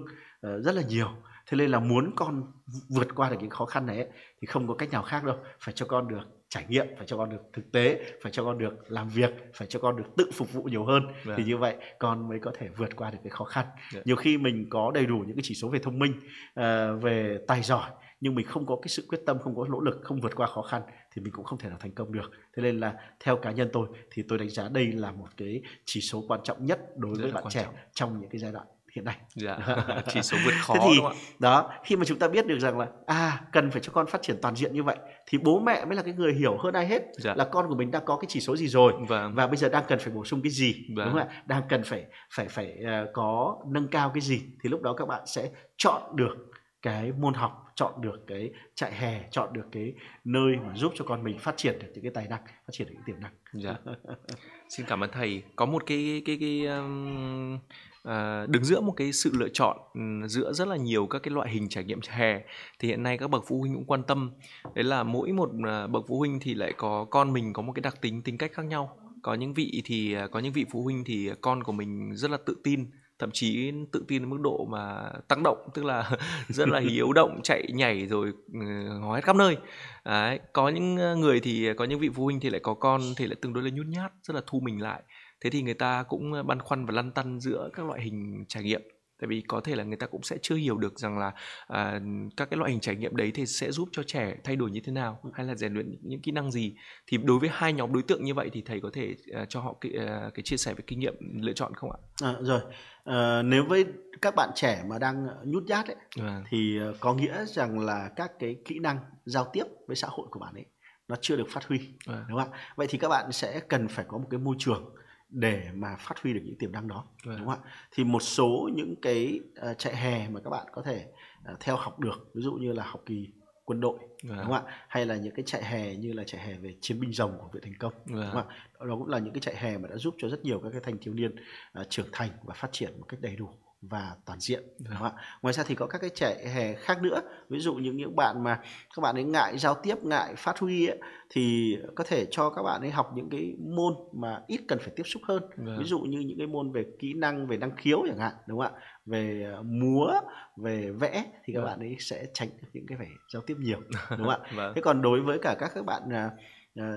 uh, 0.47 0.63
rất 0.63 0.75
là 0.75 0.81
nhiều 0.89 1.07
thế 1.47 1.57
nên 1.57 1.71
là 1.71 1.79
muốn 1.79 2.11
con 2.15 2.43
vượt 2.89 3.15
qua 3.15 3.29
được 3.29 3.37
những 3.39 3.49
khó 3.49 3.65
khăn 3.65 3.85
này 3.85 3.97
ấy, 3.97 4.07
thì 4.41 4.45
không 4.45 4.67
có 4.67 4.73
cách 4.73 4.91
nào 4.91 5.03
khác 5.03 5.23
đâu 5.23 5.37
phải 5.59 5.73
cho 5.73 5.85
con 5.85 6.07
được 6.07 6.23
trải 6.49 6.65
nghiệm 6.69 6.87
phải 6.97 7.07
cho 7.07 7.17
con 7.17 7.29
được 7.29 7.41
thực 7.53 7.71
tế 7.71 8.05
phải 8.21 8.31
cho 8.31 8.43
con 8.43 8.57
được 8.57 8.91
làm 8.91 9.09
việc 9.09 9.31
phải 9.53 9.67
cho 9.67 9.79
con 9.79 9.95
được 9.95 10.03
tự 10.17 10.29
phục 10.33 10.53
vụ 10.53 10.63
nhiều 10.63 10.85
hơn 10.85 11.03
yeah. 11.05 11.17
thì 11.25 11.33
vâng. 11.33 11.45
như 11.45 11.57
vậy 11.57 11.75
con 11.99 12.29
mới 12.29 12.39
có 12.39 12.51
thể 12.57 12.69
vượt 12.77 12.95
qua 12.95 13.11
được 13.11 13.17
cái 13.23 13.29
khó 13.29 13.45
khăn 13.45 13.65
yeah. 13.65 13.93
Dạ. 13.93 14.01
nhiều 14.05 14.15
khi 14.15 14.37
mình 14.37 14.67
có 14.69 14.91
đầy 14.93 15.05
đủ 15.05 15.17
những 15.27 15.35
cái 15.35 15.43
chỉ 15.43 15.55
số 15.55 15.69
về 15.69 15.79
thông 15.79 15.99
minh 15.99 16.13
uh, 16.59 17.03
về 17.03 17.37
tài 17.47 17.61
giỏi 17.61 17.89
nhưng 18.19 18.35
mình 18.35 18.45
không 18.47 18.65
có 18.65 18.75
cái 18.81 18.87
sự 18.87 19.05
quyết 19.09 19.19
tâm 19.25 19.39
không 19.39 19.55
có 19.55 19.65
nỗ 19.69 19.79
lực 19.79 19.99
không 20.03 20.21
vượt 20.21 20.35
qua 20.35 20.47
khó 20.47 20.61
khăn 20.61 20.81
thì 21.13 21.21
mình 21.21 21.33
cũng 21.33 21.45
không 21.45 21.59
thể 21.59 21.69
nào 21.69 21.77
thành 21.81 21.91
công 21.91 22.11
được 22.11 22.31
thế 22.55 22.63
nên 22.63 22.79
là 22.79 22.93
theo 23.19 23.37
cá 23.37 23.51
nhân 23.51 23.69
tôi 23.73 23.87
thì 24.11 24.23
tôi 24.27 24.37
đánh 24.39 24.49
giá 24.49 24.69
đây 24.69 24.91
là 24.91 25.11
một 25.11 25.27
cái 25.37 25.61
chỉ 25.85 26.01
số 26.01 26.23
quan 26.27 26.39
trọng 26.43 26.65
nhất 26.65 26.79
đối 26.97 27.15
Rất 27.15 27.23
với 27.23 27.31
bạn 27.31 27.43
trẻ 27.49 27.63
trọng. 27.63 27.75
trong 27.93 28.21
những 28.21 28.29
cái 28.29 28.39
giai 28.39 28.51
đoạn 28.51 28.67
hiện 28.95 29.05
nay 29.05 29.15
dạ. 29.35 29.57
chỉ 30.07 30.21
số 30.21 30.37
vượt 30.45 30.53
khó 30.61 30.73
Thế 30.73 30.79
thì, 30.83 30.95
đúng 30.95 31.05
không 31.05 31.13
ạ? 31.13 31.19
đó 31.39 31.71
khi 31.83 31.95
mà 31.95 32.05
chúng 32.05 32.19
ta 32.19 32.27
biết 32.27 32.47
được 32.47 32.59
rằng 32.59 32.79
là 32.79 32.87
à 33.05 33.41
cần 33.51 33.71
phải 33.71 33.81
cho 33.81 33.91
con 33.91 34.07
phát 34.07 34.21
triển 34.21 34.37
toàn 34.41 34.55
diện 34.55 34.73
như 34.73 34.83
vậy 34.83 34.97
thì 35.27 35.37
bố 35.37 35.59
mẹ 35.59 35.85
mới 35.85 35.95
là 35.95 36.03
cái 36.03 36.13
người 36.13 36.33
hiểu 36.33 36.57
hơn 36.57 36.73
ai 36.73 36.87
hết 36.87 37.01
dạ. 37.17 37.33
là 37.35 37.45
con 37.45 37.67
của 37.69 37.75
mình 37.75 37.91
đang 37.91 38.05
có 38.05 38.17
cái 38.17 38.25
chỉ 38.29 38.39
số 38.39 38.55
gì 38.55 38.67
rồi 38.67 38.93
vâng. 39.07 39.35
và 39.35 39.47
bây 39.47 39.57
giờ 39.57 39.69
đang 39.69 39.83
cần 39.87 39.99
phải 39.99 40.13
bổ 40.13 40.25
sung 40.25 40.41
cái 40.41 40.51
gì 40.51 40.73
vâng. 40.95 41.05
đúng 41.05 41.19
không 41.19 41.27
ạ 41.27 41.43
đang 41.45 41.63
cần 41.69 41.83
phải 41.83 42.05
phải 42.35 42.47
phải 42.47 42.77
uh, 42.83 43.09
có 43.13 43.57
nâng 43.71 43.87
cao 43.87 44.11
cái 44.13 44.21
gì 44.21 44.41
thì 44.63 44.69
lúc 44.69 44.81
đó 44.81 44.93
các 44.93 45.07
bạn 45.07 45.23
sẽ 45.25 45.49
chọn 45.77 46.01
được 46.15 46.35
cái 46.81 47.11
môn 47.11 47.33
học 47.33 47.65
chọn 47.75 48.01
được 48.01 48.23
cái 48.27 48.49
trại 48.75 48.91
hè 48.91 49.23
chọn 49.31 49.53
được 49.53 49.65
cái 49.71 49.93
nơi 50.23 50.55
mà 50.55 50.75
giúp 50.75 50.91
cho 50.95 51.05
con 51.05 51.23
mình 51.23 51.37
phát 51.39 51.57
triển 51.57 51.79
được 51.79 51.87
những 51.93 52.03
cái 52.03 52.11
tài 52.13 52.27
năng 52.27 52.41
phát 52.45 52.71
triển 52.71 52.87
được 52.87 52.93
những 52.93 53.03
tiềm 53.05 53.21
năng 53.21 53.31
dạ. 53.53 53.75
xin 54.69 54.85
cảm 54.85 55.03
ơn 55.03 55.09
thầy 55.13 55.43
có 55.55 55.65
một 55.65 55.83
cái 55.85 56.21
cái 56.25 56.37
cái 56.39 56.65
um, 56.65 57.59
à, 58.05 58.45
đứng 58.49 58.63
giữa 58.63 58.81
một 58.81 58.91
cái 58.91 59.13
sự 59.13 59.31
lựa 59.33 59.49
chọn 59.53 59.77
ừ, 59.93 60.27
giữa 60.27 60.53
rất 60.53 60.67
là 60.67 60.75
nhiều 60.75 61.07
các 61.07 61.19
cái 61.23 61.31
loại 61.31 61.49
hình 61.49 61.69
trải 61.69 61.83
nghiệm 61.83 61.99
hè 62.09 62.41
thì 62.79 62.87
hiện 62.87 63.03
nay 63.03 63.17
các 63.17 63.27
bậc 63.27 63.43
phụ 63.47 63.59
huynh 63.59 63.73
cũng 63.75 63.85
quan 63.85 64.03
tâm. 64.03 64.31
Đấy 64.75 64.83
là 64.83 65.03
mỗi 65.03 65.31
một 65.31 65.49
ờ, 65.65 65.87
bậc 65.87 66.03
phụ 66.07 66.17
huynh 66.17 66.39
thì 66.39 66.53
lại 66.53 66.73
có 66.77 67.05
con 67.09 67.33
mình 67.33 67.53
có 67.53 67.61
một 67.61 67.71
cái 67.75 67.81
đặc 67.81 68.01
tính 68.01 68.21
tính 68.21 68.37
cách 68.37 68.51
khác 68.53 68.65
nhau. 68.65 68.97
Có 69.21 69.33
những 69.33 69.53
vị 69.53 69.81
thì 69.85 70.13
ờ, 70.13 70.27
có 70.27 70.39
những 70.39 70.53
vị 70.53 70.65
phụ 70.71 70.83
huynh 70.83 71.03
thì 71.03 71.29
con 71.41 71.63
của 71.63 71.71
mình 71.71 72.15
rất 72.15 72.31
là 72.31 72.37
tự 72.45 72.55
tin 72.63 72.85
thậm 73.19 73.29
chí 73.33 73.71
tự 73.91 74.05
tin 74.07 74.21
đến 74.21 74.29
mức 74.29 74.37
độ 74.41 74.67
mà 74.69 75.11
tăng 75.27 75.43
động 75.43 75.69
tức 75.73 75.85
là 75.85 76.11
rất 76.47 76.69
là 76.69 76.79
hiếu 76.79 77.13
động 77.13 77.39
chạy 77.43 77.63
nhảy 77.73 78.07
rồi 78.07 78.33
ừ, 78.53 78.59
hò 79.01 79.15
hét 79.15 79.23
khắp 79.23 79.35
nơi. 79.35 79.57
Đấy. 80.05 80.39
có 80.53 80.69
những 80.69 80.95
người 80.95 81.39
thì 81.39 81.69
có 81.77 81.85
những 81.85 81.99
vị 81.99 82.09
phụ 82.15 82.23
huynh 82.23 82.39
thì 82.39 82.49
lại 82.49 82.59
có 82.63 82.73
con 82.73 83.01
thì 83.17 83.25
lại 83.25 83.35
tương 83.41 83.53
đối 83.53 83.63
là 83.63 83.69
nhút 83.69 83.85
nhát 83.85 84.11
rất 84.23 84.33
là 84.33 84.41
thu 84.47 84.59
mình 84.59 84.81
lại 84.81 85.03
thế 85.41 85.49
thì 85.49 85.61
người 85.61 85.73
ta 85.73 86.03
cũng 86.03 86.33
ờ, 86.33 86.43
băn 86.43 86.59
khoăn 86.59 86.85
và 86.85 86.93
lăn 86.93 87.11
tăn 87.11 87.39
giữa 87.39 87.69
các 87.73 87.85
loại 87.85 88.01
hình 88.01 88.45
trải 88.47 88.63
nghiệm 88.63 88.81
tại 89.19 89.27
vì 89.27 89.41
có 89.47 89.61
thể 89.61 89.75
là 89.75 89.83
người 89.83 89.97
ta 89.97 90.07
cũng 90.07 90.23
sẽ 90.23 90.37
chưa 90.41 90.55
hiểu 90.55 90.77
được 90.77 90.99
rằng 90.99 91.17
là 91.17 91.31
à, 91.67 91.99
các 92.37 92.49
cái 92.49 92.57
loại 92.57 92.71
hình 92.71 92.79
trải 92.79 92.95
nghiệm 92.95 93.15
đấy 93.15 93.31
thì 93.35 93.45
sẽ 93.45 93.71
giúp 93.71 93.89
cho 93.91 94.03
trẻ 94.03 94.35
thay 94.43 94.55
đổi 94.55 94.71
như 94.71 94.79
thế 94.83 94.91
nào 94.91 95.19
hay 95.33 95.45
là 95.45 95.55
rèn 95.55 95.73
luyện 95.73 95.95
những 96.01 96.21
kỹ 96.21 96.31
năng 96.31 96.51
gì 96.51 96.75
thì 97.07 97.17
đối 97.17 97.39
với 97.39 97.49
hai 97.53 97.73
nhóm 97.73 97.93
đối 97.93 98.03
tượng 98.03 98.23
như 98.23 98.33
vậy 98.33 98.49
thì 98.53 98.61
thầy 98.65 98.79
có 98.81 98.89
thể 98.93 99.15
uh, 99.41 99.49
cho 99.49 99.61
họ 99.61 99.75
cái, 99.81 99.91
uh, 99.95 100.33
cái 100.33 100.43
chia 100.43 100.57
sẻ 100.57 100.73
về 100.73 100.83
kinh 100.87 100.99
nghiệm 100.99 101.15
lựa 101.41 101.53
chọn 101.53 101.73
không 101.75 101.91
ạ? 101.91 101.97
À, 102.23 102.35
rồi 102.41 102.61
à, 103.03 103.41
nếu 103.41 103.65
với 103.69 103.85
các 104.21 104.35
bạn 104.35 104.49
trẻ 104.55 104.83
mà 104.87 104.99
đang 104.99 105.27
nhút 105.45 105.63
nhát 105.63 105.87
ấy 105.87 105.95
à. 106.19 106.43
thì 106.49 106.79
có 106.99 107.13
nghĩa 107.13 107.45
rằng 107.45 107.79
là 107.79 108.09
các 108.15 108.31
cái 108.39 108.55
kỹ 108.65 108.79
năng 108.79 108.97
giao 109.25 109.49
tiếp 109.53 109.63
với 109.87 109.95
xã 109.95 110.07
hội 110.11 110.27
của 110.31 110.39
bạn 110.39 110.53
ấy 110.53 110.65
nó 111.07 111.15
chưa 111.21 111.35
được 111.35 111.47
phát 111.49 111.63
huy 111.65 111.79
à. 112.07 112.25
đúng 112.29 112.39
không 112.39 112.51
ạ? 112.51 112.59
Vậy 112.75 112.87
thì 112.89 112.97
các 112.97 113.09
bạn 113.09 113.31
sẽ 113.31 113.59
cần 113.59 113.87
phải 113.87 114.05
có 114.07 114.17
một 114.17 114.27
cái 114.29 114.39
môi 114.39 114.55
trường 114.59 114.95
để 115.35 115.69
mà 115.73 115.95
phát 115.99 116.19
huy 116.23 116.33
được 116.33 116.41
những 116.43 116.57
tiềm 116.57 116.71
năng 116.71 116.87
đó 116.87 117.05
đúng 117.25 117.37
không 117.37 117.49
ạ? 117.49 117.57
Thì 117.91 118.03
một 118.03 118.19
số 118.19 118.69
những 118.73 118.95
cái 119.01 119.39
uh, 119.71 119.77
chạy 119.77 119.95
hè 119.95 120.29
mà 120.29 120.39
các 120.43 120.49
bạn 120.49 120.67
có 120.71 120.81
thể 120.81 121.05
uh, 121.51 121.59
theo 121.59 121.75
học 121.75 121.99
được 121.99 122.29
ví 122.33 122.41
dụ 122.41 122.53
như 122.53 122.73
là 122.73 122.83
học 122.83 123.01
kỳ 123.05 123.27
quân 123.65 123.79
đội 123.79 123.99
đúng 124.23 124.37
không 124.37 124.51
ạ? 124.51 124.61
Hay 124.87 125.05
là 125.05 125.15
những 125.15 125.35
cái 125.35 125.43
chạy 125.45 125.63
hè 125.63 125.95
như 125.95 126.13
là 126.13 126.23
chạy 126.23 126.47
hè 126.47 126.53
về 126.53 126.75
chiến 126.81 126.99
binh 126.99 127.13
rồng 127.13 127.37
của 127.39 127.49
viện 127.53 127.63
thành 127.63 127.77
công 127.79 127.93
đúng 128.05 128.31
không 128.31 128.47
ạ? 128.47 128.55
Đó 128.79 128.95
cũng 128.99 129.07
là 129.07 129.19
những 129.19 129.33
cái 129.33 129.41
chạy 129.41 129.55
hè 129.55 129.77
mà 129.77 129.87
đã 129.89 129.97
giúp 129.97 130.15
cho 130.17 130.29
rất 130.29 130.45
nhiều 130.45 130.59
các 130.59 130.69
cái 130.71 130.81
thanh 130.83 130.97
thiếu 130.97 131.13
niên 131.13 131.35
uh, 131.81 131.89
trưởng 131.89 132.07
thành 132.11 132.29
và 132.43 132.53
phát 132.53 132.69
triển 132.71 132.99
một 132.99 133.05
cách 133.09 133.21
đầy 133.21 133.35
đủ 133.35 133.49
và 133.89 134.15
toàn 134.25 134.39
diện 134.39 134.63
đúng 134.79 134.93
không 134.97 135.13
ạ 135.15 135.23
ngoài 135.41 135.53
ra 135.53 135.63
thì 135.67 135.75
có 135.75 135.87
các 135.87 136.01
cái 136.01 136.09
trẻ 136.09 136.47
hè 136.55 136.73
khác 136.73 137.01
nữa 137.01 137.21
ví 137.49 137.59
dụ 137.59 137.73
những 137.73 137.97
những 137.97 138.15
bạn 138.15 138.43
mà 138.43 138.59
các 138.95 139.01
bạn 139.01 139.15
ấy 139.15 139.23
ngại 139.23 139.57
giao 139.57 139.75
tiếp 139.83 139.95
ngại 140.03 140.35
phát 140.37 140.59
huy 140.59 140.87
ấy, 140.87 140.97
thì 141.29 141.77
có 141.95 142.03
thể 142.07 142.25
cho 142.31 142.49
các 142.49 142.63
bạn 142.63 142.81
ấy 142.81 142.91
học 142.91 143.11
những 143.15 143.29
cái 143.29 143.55
môn 143.59 143.93
mà 144.13 144.39
ít 144.47 144.61
cần 144.67 144.79
phải 144.79 144.93
tiếp 144.95 145.03
xúc 145.05 145.21
hơn 145.27 145.43
vâng. 145.57 145.77
ví 145.79 145.85
dụ 145.85 145.99
như 145.99 146.19
những 146.19 146.37
cái 146.37 146.47
môn 146.47 146.71
về 146.71 146.85
kỹ 146.99 147.13
năng 147.13 147.47
về 147.47 147.57
năng 147.57 147.75
khiếu 147.75 148.03
chẳng 148.07 148.19
hạn 148.19 148.33
đúng 148.47 148.59
không 148.59 148.73
ạ 148.73 148.79
về 149.05 149.43
ờ, 149.55 149.63
múa 149.63 150.13
về 150.57 150.91
vẽ 150.91 151.25
thì 151.43 151.53
các 151.53 151.59
vâng. 151.59 151.69
bạn 151.69 151.79
ấy 151.79 151.95
sẽ 151.99 152.25
tránh 152.33 152.49
những 152.73 152.85
cái 152.87 152.97
phải 152.97 153.09
giao 153.33 153.41
tiếp 153.41 153.55
nhiều 153.59 153.79
đúng 153.89 154.27
không 154.27 154.29
ạ 154.29 154.39
vâng. 154.55 154.71
thế 154.75 154.81
còn 154.81 155.01
đối 155.01 155.21
với 155.21 155.39
cả 155.41 155.55
các 155.59 155.71
các 155.75 155.85
bạn 155.85 156.01
à, 156.13 156.29
à, 156.75 156.93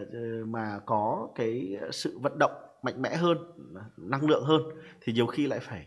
mà 0.46 0.80
có 0.86 1.28
cái 1.34 1.76
sự 1.90 2.18
vận 2.18 2.38
động 2.38 2.52
mạnh 2.82 3.02
mẽ 3.02 3.16
hơn 3.16 3.38
năng 3.96 4.26
lượng 4.28 4.44
hơn 4.44 4.62
thì 5.00 5.12
nhiều 5.12 5.26
khi 5.26 5.46
lại 5.46 5.60
phải 5.60 5.86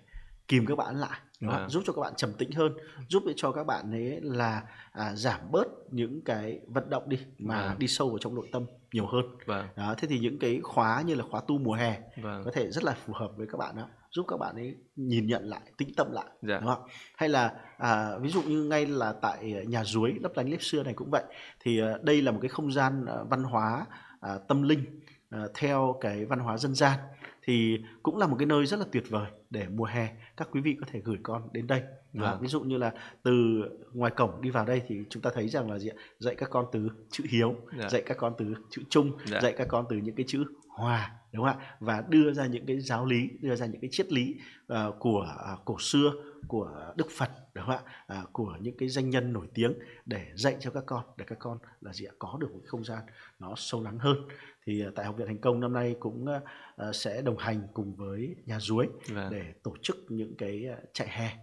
kìm 0.52 0.66
các 0.66 0.78
bạn 0.78 0.96
lại 0.96 1.20
à. 1.50 1.68
giúp 1.70 1.84
cho 1.86 1.94
các 1.94 2.02
bạn 2.02 2.14
trầm 2.18 2.34
tĩnh 2.34 2.52
hơn 2.52 2.74
giúp 3.08 3.24
cho 3.36 3.52
các 3.52 3.64
bạn 3.64 3.92
ấy 3.92 4.20
là 4.22 4.64
à, 4.92 5.16
giảm 5.16 5.40
bớt 5.52 5.68
những 5.92 6.22
cái 6.26 6.60
vận 6.68 6.90
động 6.90 7.10
đi 7.10 7.18
mà 7.38 7.56
à. 7.56 7.76
đi 7.80 7.88
sâu 7.88 8.10
vào 8.10 8.18
trong 8.18 8.36
nội 8.36 8.50
tâm 8.52 8.66
nhiều 8.94 9.06
hơn 9.06 9.26
vâng. 9.46 9.68
đó 9.78 9.96
thế 9.98 10.08
thì 10.08 10.20
những 10.20 10.40
cái 10.40 10.60
khóa 10.64 11.02
như 11.02 11.16
là 11.16 11.24
khóa 11.32 11.42
tu 11.48 11.58
mùa 11.58 11.74
hè 11.74 12.00
vâng. 12.22 12.42
có 12.46 12.52
thể 12.54 12.72
rất 12.72 12.84
là 12.84 12.94
phù 13.06 13.14
hợp 13.14 13.32
với 13.38 13.48
các 13.52 13.58
bạn 13.58 13.76
đó 13.76 13.88
giúp 14.12 14.26
các 14.28 14.38
bạn 14.38 14.56
ấy 14.56 14.76
nhìn 14.96 15.28
nhận 15.28 15.44
lại 15.44 15.62
tĩnh 15.78 15.90
tâm 15.98 16.12
lại 16.12 16.26
dạ. 16.42 16.60
đúng 16.60 16.70
không 16.70 16.84
hay 17.18 17.30
là 17.30 17.54
à, 17.78 18.18
ví 18.22 18.30
dụ 18.30 18.42
như 18.42 18.64
ngay 18.64 18.86
là 18.86 19.14
tại 19.22 19.66
nhà 19.68 19.84
duối 19.84 20.14
lấp 20.22 20.32
lánh 20.36 20.50
nếp 20.50 20.62
xưa 20.62 20.84
này 20.84 20.94
cũng 20.94 21.10
vậy 21.12 21.24
thì 21.60 21.82
à, 21.82 21.94
đây 22.02 22.22
là 22.22 22.32
một 22.32 22.40
cái 22.42 22.50
không 22.50 22.72
gian 22.72 23.06
à, 23.06 23.16
văn 23.30 23.44
hóa 23.44 23.86
à, 24.20 24.38
tâm 24.48 24.62
linh 24.62 25.00
à, 25.30 25.40
theo 25.54 25.98
cái 26.02 26.26
văn 26.26 26.40
hóa 26.40 26.58
dân 26.58 26.76
gian 26.76 27.00
thì 27.44 27.80
cũng 28.04 28.18
là 28.18 28.28
một 28.28 28.36
cái 28.40 28.46
nơi 28.46 28.66
rất 28.66 28.80
là 28.80 28.86
tuyệt 28.92 29.04
vời 29.10 29.32
để 29.50 29.68
mùa 29.70 29.86
hè 29.86 30.10
các 30.38 30.48
quý 30.52 30.62
vị 30.62 30.78
có 30.80 30.86
thể 30.92 31.02
gửi 31.04 31.18
con 31.24 31.50
đến 31.54 31.68
đây 31.68 31.82
à, 32.20 32.38
ví 32.42 32.48
dụ 32.48 32.62
như 32.62 32.78
là 32.78 32.94
từ 33.24 33.62
ngoài 33.94 34.12
cổng 34.18 34.42
đi 34.42 34.50
vào 34.50 34.66
đây 34.66 34.82
thì 34.88 34.96
chúng 35.10 35.22
ta 35.24 35.30
thấy 35.34 35.50
rằng 35.50 35.72
là 35.72 35.80
gì 35.80 35.90
dạy 36.20 36.36
các 36.36 36.50
con 36.50 36.66
từ 36.72 36.90
chữ 37.12 37.24
hiếu 37.30 37.56
dạ. 37.78 37.90
dạy 37.90 38.04
các 38.06 38.18
con 38.18 38.34
từ 38.38 38.54
chữ 38.70 38.82
chung 38.90 39.12
dạ. 39.26 39.40
dạy 39.42 39.54
các 39.58 39.68
con 39.68 39.86
từ 39.90 39.98
những 39.98 40.16
cái 40.16 40.26
chữ 40.28 40.44
hòa 40.76 41.12
đúng 41.34 41.46
không 41.46 41.58
ạ? 41.60 41.76
Và 41.80 42.04
đưa 42.10 42.34
ra 42.34 42.46
những 42.46 42.66
cái 42.66 42.80
giáo 42.80 43.06
lý 43.06 43.30
đưa 43.40 43.56
ra 43.56 43.66
những 43.66 43.82
cái 43.82 43.90
triết 43.92 44.12
lý 44.12 44.36
uh, 44.74 44.78
của 45.00 45.36
uh, 45.54 45.66
cổ 45.66 45.76
xưa 45.80 46.12
của 46.48 46.94
đức 46.96 47.08
phật 47.18 47.30
đúng 47.54 47.66
không 47.66 47.76
ạ? 48.08 48.20
Uh, 48.22 48.34
của 48.34 48.58
những 48.62 48.78
cái 48.78 48.90
danh 48.90 49.10
nhân 49.10 49.34
nổi 49.34 49.48
tiếng 49.54 49.74
để 50.06 50.32
dạy 50.36 50.58
cho 50.60 50.72
các 50.72 50.84
con 50.86 51.06
để 51.18 51.26
các 51.28 51.40
con 51.40 51.58
là 51.82 51.94
gì 51.94 52.06
ạ? 52.06 52.14
Có 52.20 52.38
được 52.40 52.52
một 52.52 52.60
cái 52.62 52.68
không 52.68 52.84
gian 52.84 53.00
nó 53.40 53.54
sâu 53.58 53.84
lắng 53.84 54.00
hơn. 54.00 54.18
Thì 54.66 54.88
uh, 54.88 54.96
tại 54.96 55.06
học 55.06 55.18
viện 55.18 55.28
thành 55.28 55.42
công 55.42 55.60
năm 55.60 55.74
nay 55.74 55.96
cũng 56.00 56.26
uh, 56.26 56.96
sẽ 56.96 57.22
đồng 57.22 57.38
hành 57.38 57.68
cùng 57.74 57.96
với 57.96 58.36
nhà 58.46 58.60
duối 58.60 58.88
vâng. 59.10 59.32
để 59.32 59.54
tổ 59.64 59.76
chức 59.82 59.98
những 60.10 60.36
cái 60.38 60.66
chạy 60.94 61.08
hè 61.08 61.38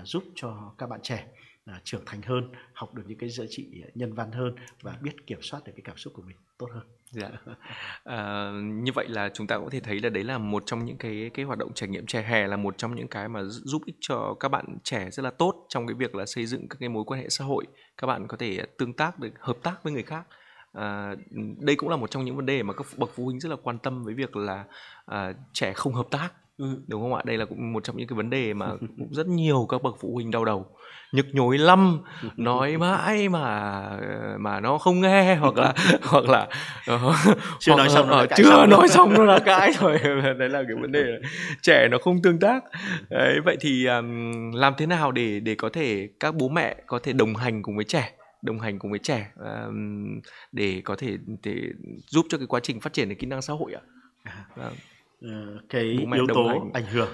uh, 0.00 0.06
giúp 0.06 0.24
cho 0.34 0.74
các 0.78 0.86
bạn 0.86 1.00
trẻ 1.02 1.26
à, 1.64 1.80
trưởng 1.84 2.02
thành 2.06 2.22
hơn 2.22 2.52
học 2.72 2.94
được 2.94 3.02
những 3.06 3.18
cái 3.18 3.30
giá 3.30 3.44
trị 3.50 3.82
nhân 3.94 4.14
văn 4.14 4.32
hơn 4.32 4.54
và 4.82 4.98
biết 5.02 5.26
kiểm 5.26 5.38
soát 5.42 5.64
được 5.64 5.72
cái 5.76 5.82
cảm 5.84 5.96
xúc 5.96 6.12
của 6.16 6.22
mình 6.22 6.36
tốt 6.58 6.68
hơn 6.72 6.86
dạ. 7.14 7.30
À, 8.04 8.50
như 8.62 8.92
vậy 8.94 9.08
là 9.08 9.30
chúng 9.34 9.46
ta 9.46 9.56
cũng 9.56 9.64
có 9.64 9.70
thể 9.70 9.80
thấy 9.80 10.00
là 10.00 10.08
đấy 10.08 10.24
là 10.24 10.38
một 10.38 10.62
trong 10.66 10.84
những 10.84 10.98
cái 10.98 11.30
cái 11.34 11.44
hoạt 11.44 11.58
động 11.58 11.74
trải 11.74 11.88
nghiệm 11.88 12.06
trẻ 12.06 12.22
hè 12.22 12.46
là 12.46 12.56
một 12.56 12.78
trong 12.78 12.94
những 12.94 13.08
cái 13.08 13.28
mà 13.28 13.42
giúp 13.44 13.82
ích 13.86 13.96
cho 14.00 14.34
các 14.40 14.48
bạn 14.48 14.78
trẻ 14.84 15.10
rất 15.10 15.22
là 15.22 15.30
tốt 15.30 15.66
trong 15.68 15.86
cái 15.86 15.94
việc 15.94 16.14
là 16.14 16.26
xây 16.26 16.46
dựng 16.46 16.68
các 16.68 16.76
cái 16.80 16.88
mối 16.88 17.04
quan 17.06 17.20
hệ 17.20 17.28
xã 17.28 17.44
hội 17.44 17.64
các 17.98 18.06
bạn 18.06 18.26
có 18.28 18.36
thể 18.36 18.58
tương 18.78 18.92
tác 18.92 19.18
được 19.18 19.30
hợp 19.40 19.56
tác 19.62 19.82
với 19.82 19.92
người 19.92 20.02
khác. 20.02 20.26
À, 20.72 21.14
đây 21.58 21.76
cũng 21.76 21.88
là 21.88 21.96
một 21.96 22.10
trong 22.10 22.24
những 22.24 22.36
vấn 22.36 22.46
đề 22.46 22.62
mà 22.62 22.74
các 22.74 22.86
bậc 22.96 23.10
phụ 23.14 23.24
huynh 23.24 23.40
rất 23.40 23.48
là 23.48 23.56
quan 23.62 23.78
tâm 23.78 24.04
với 24.04 24.14
việc 24.14 24.36
là 24.36 24.64
à, 25.06 25.32
trẻ 25.52 25.72
không 25.72 25.94
hợp 25.94 26.06
tác. 26.10 26.28
Ừ. 26.58 26.66
đúng 26.86 27.02
không 27.02 27.14
ạ 27.14 27.22
đây 27.24 27.38
là 27.38 27.44
cũng 27.44 27.72
một 27.72 27.84
trong 27.84 27.96
những 27.96 28.08
cái 28.08 28.16
vấn 28.16 28.30
đề 28.30 28.54
mà 28.54 28.66
cũng 28.98 29.14
rất 29.14 29.26
nhiều 29.26 29.66
các 29.70 29.82
bậc 29.82 29.94
phụ 30.00 30.14
huynh 30.14 30.30
đau 30.30 30.44
đầu 30.44 30.66
nhức 31.12 31.26
nhối 31.32 31.58
lắm 31.58 31.98
nói 32.36 32.76
mãi 32.76 33.28
mà 33.28 33.82
mà 34.38 34.60
nó 34.60 34.78
không 34.78 35.00
nghe 35.00 35.34
hoặc 35.40 35.56
là 35.56 35.74
hoặc 36.02 36.24
là 36.24 36.48
chưa 37.60 37.72
hoặc, 37.72 37.78
nói 37.78 37.88
xong 37.88 38.08
nó 38.08 38.26
chưa 38.36 38.44
xong 38.44 38.70
nói 38.70 38.88
xong 38.88 39.14
nó 39.14 39.26
đã 39.26 39.38
cãi 39.38 39.72
rồi 39.80 39.98
đấy 40.38 40.48
là 40.48 40.62
cái 40.62 40.76
vấn 40.80 40.92
đề 40.92 41.02
là 41.02 41.18
trẻ 41.62 41.88
nó 41.90 41.98
không 41.98 42.22
tương 42.22 42.38
tác 42.38 42.64
đấy 43.10 43.40
vậy 43.44 43.56
thì 43.60 43.86
um, 43.86 44.52
làm 44.52 44.74
thế 44.78 44.86
nào 44.86 45.12
để 45.12 45.40
để 45.40 45.54
có 45.54 45.68
thể 45.68 46.08
các 46.20 46.34
bố 46.34 46.48
mẹ 46.48 46.76
có 46.86 46.98
thể 46.98 47.12
đồng 47.12 47.36
hành 47.36 47.62
cùng 47.62 47.76
với 47.76 47.84
trẻ 47.84 48.12
đồng 48.42 48.60
hành 48.60 48.78
cùng 48.78 48.90
với 48.90 49.00
trẻ 49.02 49.30
um, 49.36 50.20
để 50.52 50.80
có 50.84 50.96
thể 50.98 51.16
để 51.42 51.56
giúp 52.06 52.26
cho 52.28 52.38
cái 52.38 52.46
quá 52.46 52.60
trình 52.60 52.80
phát 52.80 52.92
triển 52.92 53.08
cái 53.08 53.16
kỹ 53.16 53.26
năng 53.26 53.42
xã 53.42 53.52
hội 53.52 53.72
ạ 53.72 53.80
à? 54.24 54.44
à. 54.56 54.70
Ờ, 55.28 55.58
cái 55.68 55.82
yếu 56.14 56.26
tố 56.34 56.46
hành. 56.48 56.70
ảnh 56.72 56.86
hưởng 56.86 57.08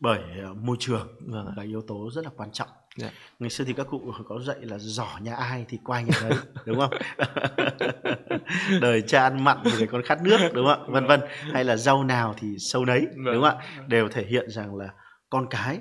bởi 0.00 0.20
uh, 0.50 0.56
môi 0.56 0.76
trường 0.80 1.08
vâng. 1.26 1.46
là 1.56 1.62
yếu 1.62 1.82
tố 1.86 2.10
rất 2.12 2.24
là 2.24 2.30
quan 2.36 2.52
trọng. 2.52 2.68
Dạ. 2.96 3.10
ngày 3.38 3.50
xưa 3.50 3.64
thì 3.64 3.72
các 3.72 3.86
cụ 3.90 4.12
có 4.28 4.40
dạy 4.40 4.56
là 4.60 4.78
giỏ 4.78 5.08
nhà 5.22 5.34
ai 5.34 5.64
thì 5.68 5.78
quay 5.84 6.04
nhà 6.04 6.18
đấy 6.22 6.38
đúng 6.66 6.78
không 6.80 6.90
đời 8.80 9.02
cha 9.02 9.22
ăn 9.22 9.44
mặn 9.44 9.58
thì 9.64 9.70
để 9.80 9.86
con 9.86 10.02
khát 10.02 10.22
nước 10.22 10.38
đúng 10.54 10.66
không 10.66 10.92
vân 10.92 11.06
vân 11.06 11.20
hay 11.52 11.64
là 11.64 11.76
rau 11.76 12.04
nào 12.04 12.34
thì 12.38 12.58
sâu 12.58 12.84
nấy 12.84 13.00
vâng. 13.00 13.34
đúng 13.34 13.42
không 13.42 13.58
ạ 13.58 13.84
đều 13.88 14.08
thể 14.08 14.26
hiện 14.26 14.50
rằng 14.50 14.76
là 14.76 14.88
con 15.30 15.46
cái 15.50 15.80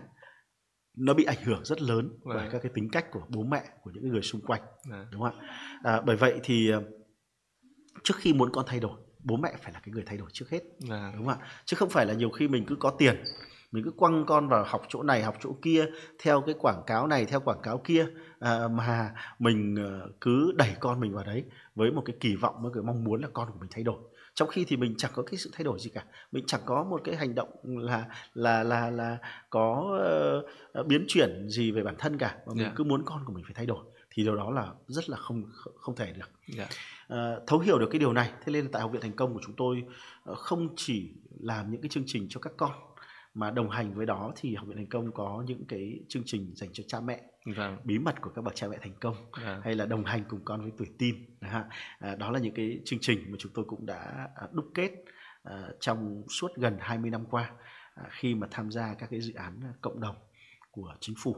nó 0.98 1.14
bị 1.14 1.24
ảnh 1.24 1.44
hưởng 1.44 1.66
rất 1.66 1.82
lớn 1.82 2.10
vâng. 2.24 2.38
bởi 2.38 2.50
các 2.52 2.60
cái 2.64 2.72
tính 2.76 2.90
cách 2.92 3.06
của 3.12 3.22
bố 3.30 3.44
mẹ 3.44 3.64
của 3.82 3.92
những 3.94 4.10
người 4.10 4.22
xung 4.22 4.42
quanh 4.42 4.62
vâng. 4.90 5.06
đúng 5.12 5.22
không 5.22 5.40
ạ 5.40 5.48
à, 5.84 6.02
bởi 6.06 6.16
vậy 6.16 6.40
thì 6.44 6.72
trước 8.04 8.16
khi 8.18 8.34
muốn 8.34 8.52
con 8.54 8.66
thay 8.68 8.80
đổi 8.80 8.98
bố 9.30 9.38
mẹ 9.38 9.54
phải 9.62 9.74
là 9.74 9.80
cái 9.80 9.94
người 9.94 10.04
thay 10.06 10.18
đổi 10.18 10.30
trước 10.34 10.50
hết 10.50 10.62
à. 10.90 11.12
đúng 11.16 11.26
không 11.26 11.40
ạ 11.40 11.48
chứ 11.66 11.76
không 11.78 11.90
phải 11.90 12.06
là 12.06 12.14
nhiều 12.14 12.30
khi 12.30 12.48
mình 12.48 12.66
cứ 12.66 12.76
có 12.76 12.90
tiền 12.90 13.16
mình 13.72 13.84
cứ 13.84 13.92
quăng 13.92 14.26
con 14.26 14.48
vào 14.48 14.64
học 14.68 14.82
chỗ 14.90 15.04
này 15.04 15.24
học 15.24 15.36
chỗ 15.40 15.56
kia 15.62 15.86
theo 16.20 16.42
cái 16.42 16.56
quảng 16.60 16.84
cáo 16.88 17.08
này 17.08 17.26
theo 17.26 17.40
quảng 17.40 17.62
cáo 17.64 17.78
kia 17.78 18.08
à, 18.40 18.68
mà 18.68 19.14
mình 19.40 19.76
uh, 19.76 20.12
cứ 20.22 20.52
đẩy 20.56 20.74
con 20.80 21.00
mình 21.00 21.14
vào 21.14 21.24
đấy 21.24 21.44
với 21.76 21.92
một 21.92 22.02
cái 22.06 22.16
kỳ 22.20 22.36
vọng 22.36 22.56
với 22.62 22.72
cái 22.74 22.84
mong 22.84 23.04
muốn 23.04 23.22
là 23.22 23.28
con 23.34 23.52
của 23.52 23.60
mình 23.60 23.70
thay 23.72 23.84
đổi 23.84 23.98
trong 24.34 24.50
khi 24.50 24.66
thì 24.68 24.78
mình 24.78 24.94
chẳng 24.98 25.12
có 25.16 25.24
cái 25.24 25.38
sự 25.38 25.50
thay 25.54 25.64
đổi 25.64 25.80
gì 25.80 25.90
cả 25.90 26.04
mình 26.32 26.44
chẳng 26.48 26.62
có 26.66 26.84
một 26.84 27.02
cái 27.04 27.16
hành 27.16 27.36
động 27.36 27.50
là 27.64 28.06
là 28.34 28.64
là 28.64 28.90
là 28.90 29.18
có 29.50 29.98
uh, 30.80 30.88
biến 30.88 31.06
chuyển 31.08 31.50
gì 31.50 31.72
về 31.72 31.84
bản 31.84 31.96
thân 31.98 32.18
cả 32.18 32.36
mà 32.46 32.54
mình 32.54 32.58
yeah. 32.58 32.72
Dạ. 32.72 32.76
cứ 32.76 32.84
muốn 32.84 33.04
con 33.06 33.26
của 33.26 33.34
mình 33.34 33.44
phải 33.44 33.54
thay 33.56 33.66
đổi 33.66 33.86
thì 34.12 34.24
điều 34.24 34.36
đó 34.36 34.52
là 34.52 34.74
rất 34.88 35.10
là 35.10 35.18
không 35.18 35.44
không 35.76 35.96
thể 35.96 36.14
được 36.14 36.30
yeah. 36.58 36.70
Dạ. 36.70 36.78
Ờ, 37.08 37.44
thấu 37.48 37.60
hiểu 37.60 37.80
được 37.80 37.88
cái 37.92 38.00
điều 38.00 38.14
này 38.14 38.32
thế 38.46 38.52
nên 38.52 38.72
tại 38.72 38.82
học 38.82 38.92
viện 38.92 39.02
thành 39.02 39.16
công 39.16 39.34
của 39.34 39.40
chúng 39.46 39.56
tôi 39.56 39.84
ờ, 40.24 40.36
không 40.36 40.74
chỉ 40.76 41.14
làm 41.40 41.72
những 41.72 41.82
cái 41.82 41.90
chương 41.90 42.04
trình 42.08 42.28
cho 42.30 42.40
các 42.40 42.54
con 42.58 42.72
mà 43.34 43.52
đồng 43.52 43.70
hành 43.70 43.94
với 43.94 44.06
đó 44.06 44.32
thì 44.36 44.56
học 44.56 44.68
viện 44.68 44.78
thành 44.78 44.90
công 44.90 45.12
có 45.12 45.44
những 45.48 45.66
cái 45.68 46.00
chương 46.08 46.24
trình 46.26 46.52
dành 46.56 46.70
cho 46.74 46.84
cha 46.88 47.00
mẹ 47.00 47.22
vâng. 47.56 47.78
bí 47.84 48.00
mật 48.00 48.22
của 48.22 48.30
các 48.36 48.42
bậc 48.42 48.56
cha 48.56 48.68
mẹ 48.68 48.78
thành 48.82 48.94
công 49.00 49.16
vâng. 49.44 49.62
hay 49.64 49.76
là 49.76 49.86
đồng 49.86 50.06
hành 50.06 50.24
cùng 50.30 50.40
con 50.46 50.62
với 50.62 50.72
tuổi 50.78 50.88
tin 50.98 51.16
à, 51.40 52.16
đó 52.16 52.32
là 52.32 52.40
những 52.40 52.54
cái 52.54 52.80
chương 52.86 53.00
trình 53.02 53.20
mà 53.30 53.38
chúng 53.40 53.52
tôi 53.56 53.66
cũng 53.68 53.86
đã 53.86 54.30
đúc 54.52 54.66
kết 54.74 54.92
trong 55.80 56.24
suốt 56.30 56.52
gần 56.56 56.78
20 56.80 57.12
năm 57.12 57.26
qua 57.26 57.52
khi 58.10 58.36
mà 58.36 58.48
tham 58.52 58.72
gia 58.72 58.94
các 58.94 59.10
cái 59.12 59.22
dự 59.22 59.34
án 59.34 59.62
cộng 59.82 60.00
đồng 60.00 60.16
của 60.72 60.96
chính 61.00 61.16
phủ 61.18 61.36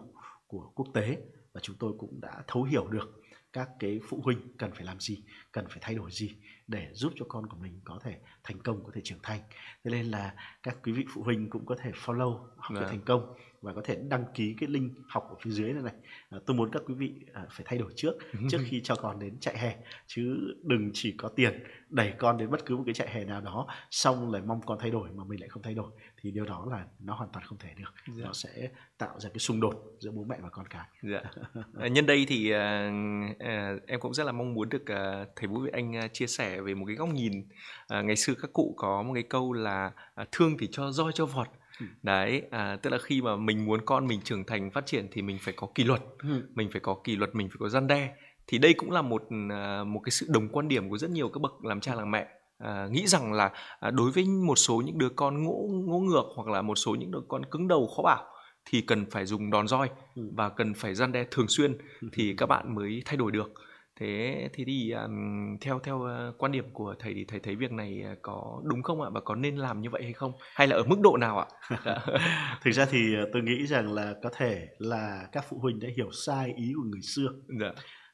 của 0.48 0.72
quốc 0.76 0.88
tế 0.94 1.18
và 1.54 1.62
chúng 1.64 1.76
tôi 1.80 1.94
cũng 2.00 2.22
đã 2.22 2.44
thấu 2.48 2.64
hiểu 2.64 2.88
được 2.88 3.22
các 3.54 3.70
cái 3.80 4.00
phụ 4.10 4.22
huynh 4.24 4.58
cần 4.58 4.72
phải 4.72 4.86
làm 4.86 5.00
gì 5.00 5.24
cần 5.52 5.66
phải 5.70 5.78
thay 5.82 5.96
đổi 5.96 6.12
gì 6.12 6.36
để 6.68 6.90
giúp 6.94 7.14
cho 7.16 7.26
con 7.30 7.48
của 7.48 7.58
mình 7.58 7.82
có 7.84 8.00
thể 8.04 8.20
thành 8.44 8.62
công 8.62 8.84
có 8.84 8.92
thể 8.96 9.02
trưởng 9.04 9.20
thành. 9.24 9.40
Thế 9.84 9.92
nên 9.92 10.06
là 10.06 10.36
các 10.64 10.78
quý 10.84 10.92
vị 10.92 11.06
phụ 11.14 11.24
huynh 11.24 11.50
cũng 11.50 11.66
có 11.66 11.76
thể 11.84 11.92
follow 11.92 12.38
học 12.58 12.72
để 12.76 12.86
thành 12.88 13.02
công 13.06 13.34
và 13.62 13.74
có 13.74 13.82
thể 13.86 13.98
đăng 14.10 14.26
ký 14.34 14.56
cái 14.60 14.70
link 14.70 14.92
học 15.08 15.28
ở 15.30 15.36
phía 15.42 15.52
dưới 15.52 15.74
này 15.74 15.84
này 15.84 15.94
à, 16.30 16.40
tôi 16.46 16.58
muốn 16.58 16.70
các 16.72 16.82
quý 16.88 16.94
vị 16.94 17.14
à, 17.34 17.46
phải 17.52 17.66
thay 17.70 17.80
đổi 17.80 17.92
trước 17.96 18.14
trước 18.50 18.60
khi 18.66 18.82
cho 18.84 18.96
con 18.96 19.20
đến 19.20 19.38
chạy 19.40 19.58
hè 19.58 19.76
chứ 20.08 20.54
đừng 20.64 20.90
chỉ 20.94 21.12
có 21.18 21.30
tiền 21.30 21.64
đẩy 21.90 22.14
con 22.18 22.38
đến 22.38 22.50
bất 22.52 22.66
cứ 22.66 22.78
một 22.78 22.84
cái 22.86 22.94
chạy 22.94 23.10
hè 23.10 23.26
nào 23.26 23.42
đó 23.42 23.68
xong 23.92 24.32
lại 24.32 24.42
mong 24.42 24.62
con 24.66 24.78
thay 24.82 24.92
đổi 24.92 25.10
mà 25.16 25.24
mình 25.24 25.40
lại 25.40 25.50
không 25.50 25.64
thay 25.64 25.74
đổi 25.74 25.92
thì 26.22 26.32
điều 26.32 26.46
đó 26.46 26.68
là 26.72 26.86
nó 27.00 27.16
hoàn 27.16 27.30
toàn 27.34 27.46
không 27.46 27.58
thể 27.58 27.70
được 27.78 27.94
dạ. 28.08 28.26
nó 28.26 28.34
sẽ 28.34 28.70
tạo 28.98 29.20
ra 29.20 29.30
cái 29.30 29.40
xung 29.40 29.60
đột 29.60 29.84
giữa 30.00 30.12
bố 30.12 30.24
mẹ 30.24 30.38
và 30.42 30.50
con 30.50 30.68
cái 30.68 30.86
dạ. 31.04 31.22
à, 31.80 31.88
nhân 31.88 32.06
đây 32.06 32.26
thì 32.28 32.52
à, 32.52 32.92
à, 33.40 33.76
em 33.88 34.00
cũng 34.00 34.14
rất 34.14 34.24
là 34.24 34.32
mong 34.32 34.54
muốn 34.54 34.70
được 34.70 34.86
à, 34.86 35.26
thầy 35.36 35.48
Vũ 35.48 35.60
Việt 35.60 35.74
Anh 35.74 35.96
à, 35.96 36.08
chia 36.08 36.28
sẻ 36.28 36.62
về 36.62 36.74
một 36.74 36.86
cái 36.86 36.96
góc 36.96 37.10
nhìn 37.10 37.48
à, 37.88 38.02
ngày 38.02 38.16
xưa 38.16 38.34
các 38.42 38.54
cụ 38.54 38.74
có 38.78 39.04
một 39.04 39.14
cái 39.14 39.24
câu 39.24 39.54
là 39.54 39.92
à, 40.16 40.26
thương 40.32 40.58
thì 40.58 40.68
cho 40.72 40.92
roi 40.92 41.12
cho 41.16 41.26
vọt. 41.26 41.48
Đấy 42.04 42.42
à, 42.52 42.76
tức 42.76 42.90
là 42.90 42.98
khi 42.98 43.22
mà 43.22 43.36
mình 43.36 43.66
muốn 43.66 43.82
con 43.86 44.08
mình 44.08 44.22
trưởng 44.24 44.44
thành 44.44 44.72
phát 44.72 44.86
triển 44.86 45.08
thì 45.12 45.22
mình 45.22 45.38
phải 45.42 45.54
có 45.58 45.68
kỷ 45.76 45.84
luật. 45.84 46.02
Ừ. 46.18 46.50
mình 46.56 46.70
phải 46.72 46.82
có 46.82 46.96
kỷ 47.04 47.16
luật 47.16 47.36
mình 47.36 47.50
phải 47.50 47.58
có 47.60 47.70
gian 47.70 47.88
đe. 47.88 48.14
Thì 48.48 48.58
đây 48.58 48.74
cũng 48.74 48.92
là 48.92 49.02
một 49.02 49.24
à, 49.50 49.84
một 49.84 50.00
cái 50.04 50.12
sự 50.12 50.26
đồng 50.30 50.50
quan 50.50 50.68
điểm 50.68 50.90
của 50.90 50.98
rất 50.98 51.10
nhiều 51.10 51.30
các 51.30 51.42
bậc 51.42 51.66
làm 51.66 51.82
cha 51.82 51.96
làm 51.96 52.12
mẹ. 52.12 52.28
À, 52.58 52.88
nghĩ 52.92 53.08
rằng 53.08 53.34
là 53.34 53.52
à, 53.80 53.92
đối 53.92 54.12
với 54.12 54.26
một 54.26 54.56
số 54.56 54.82
những 54.86 54.98
đứa 54.98 55.10
con 55.10 55.44
ngỗ 55.44 55.68
ngỗ 55.86 56.00
ngược 56.00 56.26
hoặc 56.36 56.48
là 56.48 56.62
một 56.62 56.76
số 56.76 56.96
những 56.96 57.12
đứa 57.12 57.22
con 57.28 57.46
cứng 57.46 57.68
đầu 57.68 57.88
khó 57.88 58.04
bảo 58.04 58.26
thì 58.66 58.82
cần 58.82 59.06
phải 59.12 59.26
dùng 59.26 59.52
đòn 59.52 59.68
roi 59.68 59.90
ừ. 60.16 60.24
và 60.36 60.50
cần 60.50 60.74
phải 60.74 60.96
gian 60.96 61.12
đe 61.12 61.26
thường 61.32 61.48
xuyên 61.48 61.78
thì 62.14 62.34
các 62.38 62.46
bạn 62.46 62.76
mới 62.76 63.02
thay 63.06 63.18
đổi 63.18 63.32
được 63.32 63.54
thế 64.00 64.50
thì 64.54 64.66
thì 64.66 64.92
um, 64.92 65.58
theo 65.62 65.80
theo 65.80 65.96
uh, 65.96 66.38
quan 66.38 66.52
điểm 66.52 66.74
của 66.74 66.96
thầy 67.00 67.14
thì 67.14 67.26
thầy 67.26 67.40
thấy 67.40 67.56
việc 67.56 67.72
này 67.72 68.04
uh, 68.12 68.18
có 68.22 68.62
đúng 68.64 68.84
không 68.84 69.02
ạ? 69.02 69.10
Và 69.14 69.22
có 69.22 69.36
nên 69.36 69.58
làm 69.58 69.82
như 69.82 69.90
vậy 69.90 70.04
hay 70.04 70.14
không? 70.14 70.32
Hay 70.56 70.68
là 70.68 70.76
ở 70.76 70.84
mức 70.84 71.00
độ 71.02 71.18
nào 71.18 71.40
ạ? 71.40 71.48
Thực 72.64 72.72
ra 72.72 72.86
thì 72.86 73.16
tôi 73.34 73.42
nghĩ 73.42 73.66
rằng 73.68 73.94
là 73.94 74.14
có 74.24 74.30
thể 74.38 74.68
là 74.78 75.28
các 75.32 75.46
phụ 75.50 75.58
huynh 75.62 75.80
đã 75.80 75.88
hiểu 75.98 76.10
sai 76.26 76.54
ý 76.58 76.74
của 76.76 76.84
người 76.84 77.02
xưa. 77.02 77.28
Dạ 77.60 77.72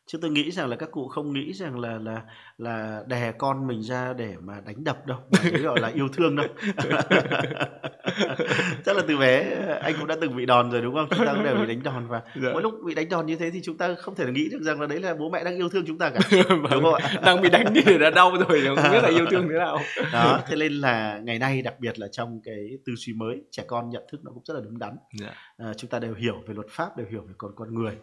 chứ 0.07 0.17
tôi 0.21 0.31
nghĩ 0.31 0.51
rằng 0.51 0.67
là 0.69 0.75
các 0.75 0.91
cụ 0.91 1.07
không 1.07 1.33
nghĩ 1.33 1.53
rằng 1.53 1.79
là 1.79 1.99
là 2.01 2.21
là 2.57 3.03
đè 3.07 3.31
con 3.31 3.67
mình 3.67 3.81
ra 3.81 4.13
để 4.13 4.35
mà 4.39 4.61
đánh 4.65 4.83
đập 4.83 5.07
đâu 5.07 5.17
mà 5.31 5.59
gọi 5.59 5.79
là 5.79 5.87
yêu 5.87 6.07
thương 6.13 6.35
đâu. 6.35 6.47
Chắc 8.85 8.95
là 8.95 9.03
từ 9.07 9.17
bé 9.17 9.57
anh 9.81 9.93
cũng 9.99 10.07
đã 10.07 10.15
từng 10.21 10.37
bị 10.37 10.45
đòn 10.45 10.71
rồi 10.71 10.81
đúng 10.81 10.95
không? 10.95 11.07
Chúng 11.09 11.25
ta 11.25 11.33
cũng 11.33 11.43
đều 11.43 11.55
bị 11.55 11.67
đánh 11.67 11.83
đòn 11.83 12.07
và 12.07 12.21
dạ. 12.35 12.49
mỗi 12.53 12.61
lúc 12.61 12.73
bị 12.85 12.95
đánh 12.95 13.09
đòn 13.09 13.25
như 13.25 13.35
thế 13.35 13.49
thì 13.49 13.61
chúng 13.63 13.77
ta 13.77 13.95
không 13.95 14.15
thể 14.15 14.25
nghĩ 14.31 14.49
được 14.51 14.61
rằng 14.61 14.81
là 14.81 14.87
đấy 14.87 14.99
là 14.99 15.15
bố 15.15 15.29
mẹ 15.29 15.43
đang 15.43 15.55
yêu 15.55 15.69
thương 15.69 15.83
chúng 15.87 15.97
ta 15.97 16.09
cả. 16.09 16.19
Vâng. 16.47 16.71
đúng 16.71 16.83
không 16.83 16.93
ạ? 16.93 17.13
Đang 17.25 17.41
bị 17.41 17.49
đánh 17.49 17.73
thì 17.85 17.97
đã 17.97 18.09
đau 18.09 18.31
rồi 18.31 18.61
không 18.65 18.91
biết 18.91 19.03
là 19.03 19.09
yêu 19.09 19.25
thương 19.31 19.47
thế 19.49 19.57
nào. 19.57 19.79
Đó 20.13 20.41
thế 20.47 20.55
nên 20.55 20.73
là 20.73 21.19
ngày 21.23 21.39
nay 21.39 21.61
đặc 21.61 21.79
biệt 21.79 21.99
là 21.99 22.07
trong 22.11 22.41
cái 22.43 22.69
tư 22.85 22.93
duy 22.95 23.13
mới 23.13 23.41
trẻ 23.51 23.63
con 23.67 23.89
nhận 23.89 24.03
thức 24.11 24.21
nó 24.23 24.31
cũng 24.33 24.43
rất 24.45 24.53
là 24.53 24.61
đúng 24.63 24.79
đắn. 24.79 24.95
Dạ. 25.19 25.33
à, 25.57 25.73
chúng 25.77 25.89
ta 25.89 25.99
đều 25.99 26.13
hiểu 26.13 26.35
về 26.47 26.53
luật 26.53 26.67
pháp 26.69 26.97
đều 26.97 27.07
hiểu 27.11 27.21
về 27.21 27.33
con 27.37 27.51
con 27.55 27.75
người 27.75 27.93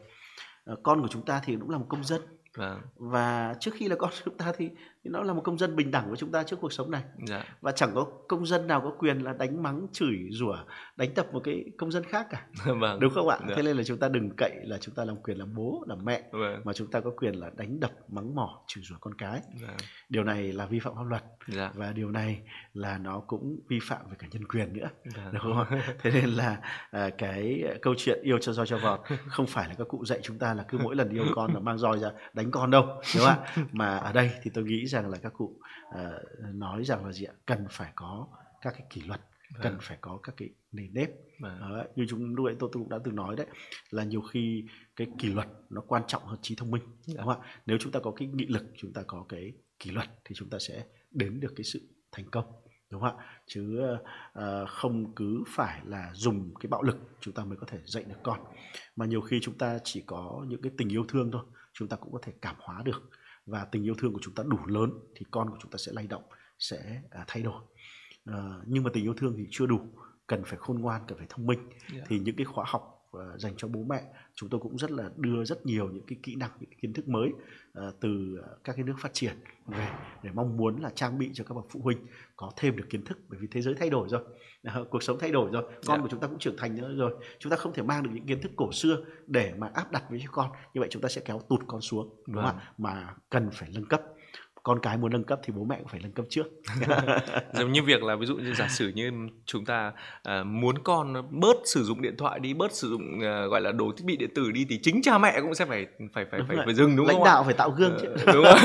con 0.83 1.03
của 1.03 1.09
chúng 1.09 1.25
ta 1.25 1.41
thì 1.45 1.57
cũng 1.57 1.71
là 1.71 1.79
một 1.79 1.87
công 1.89 2.05
dân 2.05 2.23
Vâng. 2.57 2.81
và 2.97 3.55
trước 3.61 3.71
khi 3.75 3.89
là 3.89 3.97
con 3.99 4.11
chúng 4.25 4.37
ta 4.37 4.53
thì 4.57 4.71
nó 5.05 5.23
là 5.23 5.33
một 5.33 5.41
công 5.45 5.59
dân 5.59 5.77
bình 5.77 5.91
đẳng 5.91 6.09
với 6.09 6.17
chúng 6.17 6.31
ta 6.31 6.43
trước 6.43 6.61
cuộc 6.61 6.73
sống 6.73 6.91
này 6.91 7.03
dạ. 7.27 7.45
và 7.61 7.73
chẳng 7.73 7.91
có 7.95 8.07
công 8.29 8.47
dân 8.47 8.67
nào 8.67 8.81
có 8.81 8.93
quyền 8.99 9.19
là 9.19 9.33
đánh 9.33 9.63
mắng 9.63 9.87
chửi 9.93 10.29
rủa 10.31 10.57
đánh 10.97 11.15
tập 11.15 11.27
một 11.33 11.41
cái 11.45 11.65
công 11.79 11.91
dân 11.91 12.05
khác 12.05 12.27
cả 12.31 12.47
vâng. 12.81 13.01
đúng 13.01 13.15
không 13.15 13.29
ạ 13.29 13.39
dạ. 13.49 13.55
thế 13.57 13.63
nên 13.63 13.77
là 13.77 13.85
chúng 13.85 13.99
ta 13.99 14.09
đừng 14.09 14.31
cậy 14.37 14.51
là 14.63 14.79
chúng 14.79 14.95
ta 14.95 15.05
làm 15.05 15.17
quyền 15.17 15.39
làm 15.39 15.55
bố 15.55 15.85
làm 15.89 16.05
mẹ 16.05 16.23
vâng. 16.33 16.61
mà 16.65 16.73
chúng 16.73 16.91
ta 16.91 17.01
có 17.01 17.11
quyền 17.11 17.35
là 17.35 17.51
đánh 17.57 17.81
đập 17.81 17.93
mắng 18.09 18.35
mỏ 18.35 18.65
chửi 18.67 18.85
rủa 18.85 18.97
con 19.01 19.15
cái 19.15 19.41
dạ. 19.61 19.77
điều 20.09 20.25
này 20.25 20.53
là 20.53 20.67
vi 20.67 20.79
phạm 20.79 20.95
pháp 20.95 21.07
luật 21.09 21.23
dạ. 21.49 21.73
và 21.75 21.93
điều 21.93 22.11
này 22.11 22.41
là 22.73 22.99
nó 22.99 23.21
cũng 23.21 23.61
vi 23.69 23.79
phạm 23.83 24.11
về 24.11 24.17
cả 24.19 24.27
nhân 24.31 24.45
quyền 24.47 24.73
nữa 24.73 24.89
dạ. 25.05 25.31
đúng 25.33 25.43
không 25.43 25.81
thế 26.03 26.11
nên 26.11 26.31
là 26.31 26.59
à, 26.91 27.11
cái 27.19 27.65
câu 27.83 27.95
chuyện 27.99 28.19
yêu 28.23 28.39
cho 28.39 28.53
roi 28.53 28.67
cho 28.67 28.79
vọt 28.79 29.01
không 29.27 29.47
phải 29.47 29.69
là 29.69 29.75
các 29.79 29.89
cụ 29.89 30.05
dạy 30.05 30.19
chúng 30.23 30.39
ta 30.39 30.55
là 30.55 30.65
cứ 30.69 30.79
mỗi 30.79 30.97
lần 30.97 31.11
yêu 31.11 31.25
con 31.35 31.55
là 31.55 31.61
mang 31.61 31.79
roi 31.79 31.99
ra 31.99 32.11
đánh 32.33 32.51
con 32.51 32.71
đâu 32.71 32.87
đúng 32.87 33.25
không 33.25 33.27
ạ 33.27 33.67
mà 33.73 33.97
ở 33.97 34.13
đây 34.13 34.31
thì 34.43 34.51
tôi 34.55 34.65
nghĩ 34.65 34.87
rằng 34.95 35.11
là 35.11 35.19
các 35.19 35.33
cụ 35.33 35.61
uh, 35.89 36.01
nói 36.55 36.85
rằng 36.85 37.07
là 37.07 37.13
gì 37.13 37.25
ạ 37.25 37.35
cần 37.47 37.67
phải 37.71 37.93
có 37.95 38.29
các 38.61 38.75
cái 38.79 38.87
kỷ 38.91 39.01
luật 39.01 39.21
cần 39.63 39.73
vâng. 39.73 39.81
phải 39.83 39.99
có 40.01 40.19
các 40.23 40.35
cái 40.37 40.49
nền 40.73 40.95
nếp 40.95 41.11
vâng. 41.41 41.87
như 41.97 42.07
chúng 42.09 42.35
lúc 42.35 42.47
ấy 42.47 42.57
tôi, 42.59 42.71
tôi 42.73 42.83
cũng 42.83 42.89
đã 42.89 42.99
từng 43.05 43.17
nói 43.17 43.37
đấy 43.37 43.47
là 43.91 44.05
nhiều 44.05 44.21
khi 44.21 44.65
cái 44.97 45.07
kỷ 45.19 45.29
luật 45.29 45.49
nó 45.71 45.81
quan 45.81 46.03
trọng 46.07 46.25
hơn 46.25 46.39
trí 46.43 46.55
thông 46.55 46.71
minh 46.71 46.83
dạ. 47.03 47.15
đúng 47.17 47.27
không 47.27 47.41
ạ 47.41 47.49
nếu 47.67 47.79
chúng 47.81 47.93
ta 47.93 48.01
có 48.01 48.11
cái 48.11 48.29
nghị 48.29 48.47
lực 48.47 48.65
chúng 48.77 48.93
ta 48.93 49.03
có 49.07 49.27
cái 49.29 49.53
kỷ 49.79 49.91
luật 49.91 50.09
thì 50.25 50.35
chúng 50.35 50.51
ta 50.51 50.59
sẽ 50.59 50.85
đến 51.11 51.41
được 51.41 51.53
cái 51.57 51.65
sự 51.65 51.81
thành 52.13 52.31
công 52.31 52.45
đúng 52.91 53.01
không 53.01 53.17
ạ 53.17 53.25
chứ 53.47 53.81
uh, 54.39 54.69
không 54.69 55.15
cứ 55.15 55.45
phải 55.49 55.81
là 55.85 56.11
dùng 56.15 56.55
cái 56.61 56.69
bạo 56.69 56.83
lực 56.83 56.97
chúng 57.21 57.35
ta 57.35 57.45
mới 57.45 57.57
có 57.57 57.67
thể 57.67 57.79
dạy 57.85 58.05
được 58.05 58.19
con 58.23 58.41
mà 58.97 59.07
nhiều 59.07 59.21
khi 59.21 59.39
chúng 59.43 59.59
ta 59.59 59.79
chỉ 59.85 60.03
có 60.07 60.45
những 60.49 60.63
cái 60.63 60.73
tình 60.79 60.89
yêu 60.89 61.05
thương 61.09 61.31
thôi 61.31 61.43
chúng 61.73 61.89
ta 61.89 61.97
cũng 61.97 62.13
có 62.13 62.19
thể 62.23 62.33
cảm 62.43 62.57
hóa 62.59 62.83
được 62.85 63.11
và 63.47 63.65
tình 63.65 63.85
yêu 63.85 63.95
thương 63.99 64.13
của 64.13 64.21
chúng 64.23 64.35
ta 64.35 64.43
đủ 64.47 64.59
lớn 64.67 64.91
thì 65.15 65.27
con 65.31 65.51
của 65.51 65.57
chúng 65.61 65.71
ta 65.71 65.77
sẽ 65.79 65.93
lay 65.93 66.07
động 66.07 66.23
sẽ 66.59 67.03
uh, 67.07 67.25
thay 67.27 67.43
đổi 67.43 67.63
uh, 68.31 68.35
nhưng 68.67 68.85
mà 68.85 68.91
tình 68.93 69.05
yêu 69.05 69.15
thương 69.15 69.35
thì 69.37 69.47
chưa 69.51 69.67
đủ 69.67 69.81
cần 70.27 70.43
phải 70.47 70.59
khôn 70.59 70.81
ngoan 70.81 71.03
cần 71.09 71.19
phải 71.19 71.27
thông 71.31 71.47
minh 71.47 71.59
yeah. 71.69 71.93
Dạ. 71.95 72.05
thì 72.09 72.19
những 72.19 72.37
cái 72.37 72.45
khóa 72.45 72.65
học 72.69 72.94
uh, 73.15 73.41
dành 73.41 73.55
cho 73.57 73.69
bố 73.69 73.85
mẹ 73.89 74.03
chúng 74.35 74.49
tôi 74.49 74.61
cũng 74.61 74.79
rất 74.79 74.91
là 74.91 75.11
đưa 75.17 75.45
rất 75.45 75.67
nhiều 75.67 75.89
những 75.89 76.07
cái 76.07 76.19
kỹ 76.23 76.35
năng 76.35 76.51
những 76.61 76.71
cái 76.71 76.79
kiến 76.83 76.93
thức 76.93 77.09
mới 77.09 77.29
uh, 77.79 77.95
từ 78.01 78.39
các 78.65 78.77
cái 78.77 78.85
nước 78.85 78.95
phát 78.99 79.13
triển 79.13 79.35
về 79.67 79.89
để 80.23 80.31
mong 80.35 80.57
muốn 80.57 80.83
là 80.83 80.91
trang 80.95 81.19
bị 81.19 81.31
cho 81.35 81.45
các 81.45 81.55
bậc 81.55 81.65
phụ 81.71 81.81
huynh 81.83 81.99
có 82.37 82.51
thêm 82.57 82.77
được 82.77 82.85
kiến 82.91 83.05
thức 83.05 83.19
bởi 83.29 83.39
vì 83.41 83.49
thế 83.51 83.63
giới 83.63 83.75
thay 83.75 83.91
đổi 83.91 84.09
rồi 84.09 84.23
uh, 84.81 84.91
cuộc 84.91 85.03
sống 85.03 85.19
thay 85.21 85.31
đổi 85.31 85.51
rồi 85.51 85.63
con 85.63 85.73
yeah. 85.73 85.87
Dạ. 85.87 85.97
của 86.03 86.09
chúng 86.11 86.21
ta 86.21 86.27
cũng 86.27 86.39
trưởng 86.39 86.57
thành 86.57 86.77
nữa 86.77 86.95
rồi 86.97 87.15
chúng 87.39 87.51
ta 87.51 87.57
không 87.57 87.73
thể 87.73 87.83
mang 87.83 88.03
được 88.03 88.11
những 88.15 88.27
kiến 88.27 88.41
thức 88.41 88.53
cổ 88.57 88.73
xưa 88.73 88.97
để 89.27 89.55
mà 89.59 89.71
áp 89.75 89.93
đặt 89.93 90.05
với 90.11 90.25
con 90.33 90.51
như 90.75 90.81
vậy 90.81 90.89
chúng 90.93 91.03
ta 91.03 91.09
sẽ 91.09 91.21
kéo 91.25 91.41
tụt 91.49 91.61
con 91.67 91.81
xuống 91.81 92.23
đúng 92.27 92.45
không 92.45 92.59
ạ 92.59 92.73
mà 92.79 93.15
cần 93.31 93.51
phải 93.53 93.71
nâng 93.75 93.87
cấp 93.87 94.03
con 94.65 94.81
cái 94.81 94.97
muốn 94.97 95.13
nâng 95.13 95.25
cấp 95.25 95.41
thì 95.45 95.53
bố 95.57 95.65
mẹ 95.65 95.77
cũng 95.77 95.89
phải 95.89 96.01
nâng 96.03 96.13
cấp 96.13 96.27
trước. 96.29 96.47
Giống 97.53 97.73
như 97.73 97.83
việc 97.83 98.03
là 98.03 98.17
ví 98.17 98.27
dụ 98.27 98.37
như 98.37 98.55
giả 98.55 98.69
sử 98.69 98.93
như 98.95 99.11
chúng 99.47 99.65
ta 99.65 99.93
uh, 100.29 100.47
muốn 100.47 100.79
con 100.79 101.15
bớt 101.31 101.57
sử 101.65 101.85
dụng 101.85 102.03
điện 102.03 102.17
thoại 102.19 102.41
đi 102.41 102.55
bớt 102.55 102.73
sử 102.73 102.89
dụng 102.89 103.03
uh, 103.19 103.51
gọi 103.51 103.61
là 103.61 103.73
đồ 103.73 103.93
thiết 103.97 104.05
bị 104.05 104.17
điện 104.17 104.31
tử 104.35 104.51
đi 104.53 104.67
thì 104.69 104.79
chính 104.83 105.03
cha 105.03 105.19
mẹ 105.19 105.41
cũng 105.41 105.55
sẽ 105.55 105.65
phải 105.65 105.87
phải 106.13 106.25
phải 106.31 106.41
phải, 106.49 106.57
phải 106.65 106.75
dừng 106.75 106.97
đúng 106.97 107.07
lãnh 107.07 107.17
không 107.17 107.25
đạo 107.25 107.45
phải 107.45 107.55
tạo 107.55 107.71
gương 107.71 107.99
chứ. 108.03 108.09
Uh, 108.09 108.35
đúng 108.35 108.45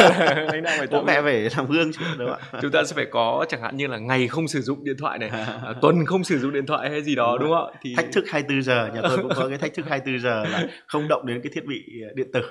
lãnh 0.51 0.63
đạo 0.63 0.75
phải 0.77 0.88
tạo 0.88 0.99
bố 0.99 1.05
mẹ 1.05 1.21
phải 1.21 1.49
làm 1.57 1.65
gương 1.67 1.91
chứ 1.93 2.05
đúng 2.17 2.29
không 2.29 2.62
chúng 2.62 2.71
ta 2.71 2.83
sẽ 2.83 2.95
phải 2.95 3.05
có 3.12 3.45
chẳng 3.49 3.62
hạn 3.62 3.77
như 3.77 3.88
là 3.88 3.97
ngày 3.97 4.27
không 4.27 4.47
sử 4.47 4.62
dụng 4.62 4.83
điện 4.83 4.95
thoại 4.99 5.19
này 5.19 5.31
uh, 5.69 5.75
tuần 5.81 6.05
không 6.05 6.23
sử 6.23 6.39
dụng 6.39 6.53
điện 6.53 6.65
thoại 6.65 6.89
hay 6.89 7.01
gì 7.01 7.15
đó 7.15 7.38
đúng, 7.39 7.49
đúng 7.49 7.57
không 7.57 7.71
thì 7.81 7.95
thách 7.95 8.12
thức 8.13 8.25
24 8.29 8.63
giờ 8.63 8.89
nhà 8.93 9.01
tôi 9.03 9.17
cũng 9.17 9.31
có 9.35 9.49
cái 9.49 9.57
thách 9.57 9.73
thức 9.73 9.85
24 9.89 10.21
giờ 10.21 10.43
là 10.51 10.67
không 10.88 11.07
động 11.07 11.25
đến 11.25 11.41
cái 11.43 11.51
thiết 11.55 11.65
bị 11.65 11.83
điện 12.15 12.27
tử. 12.33 12.41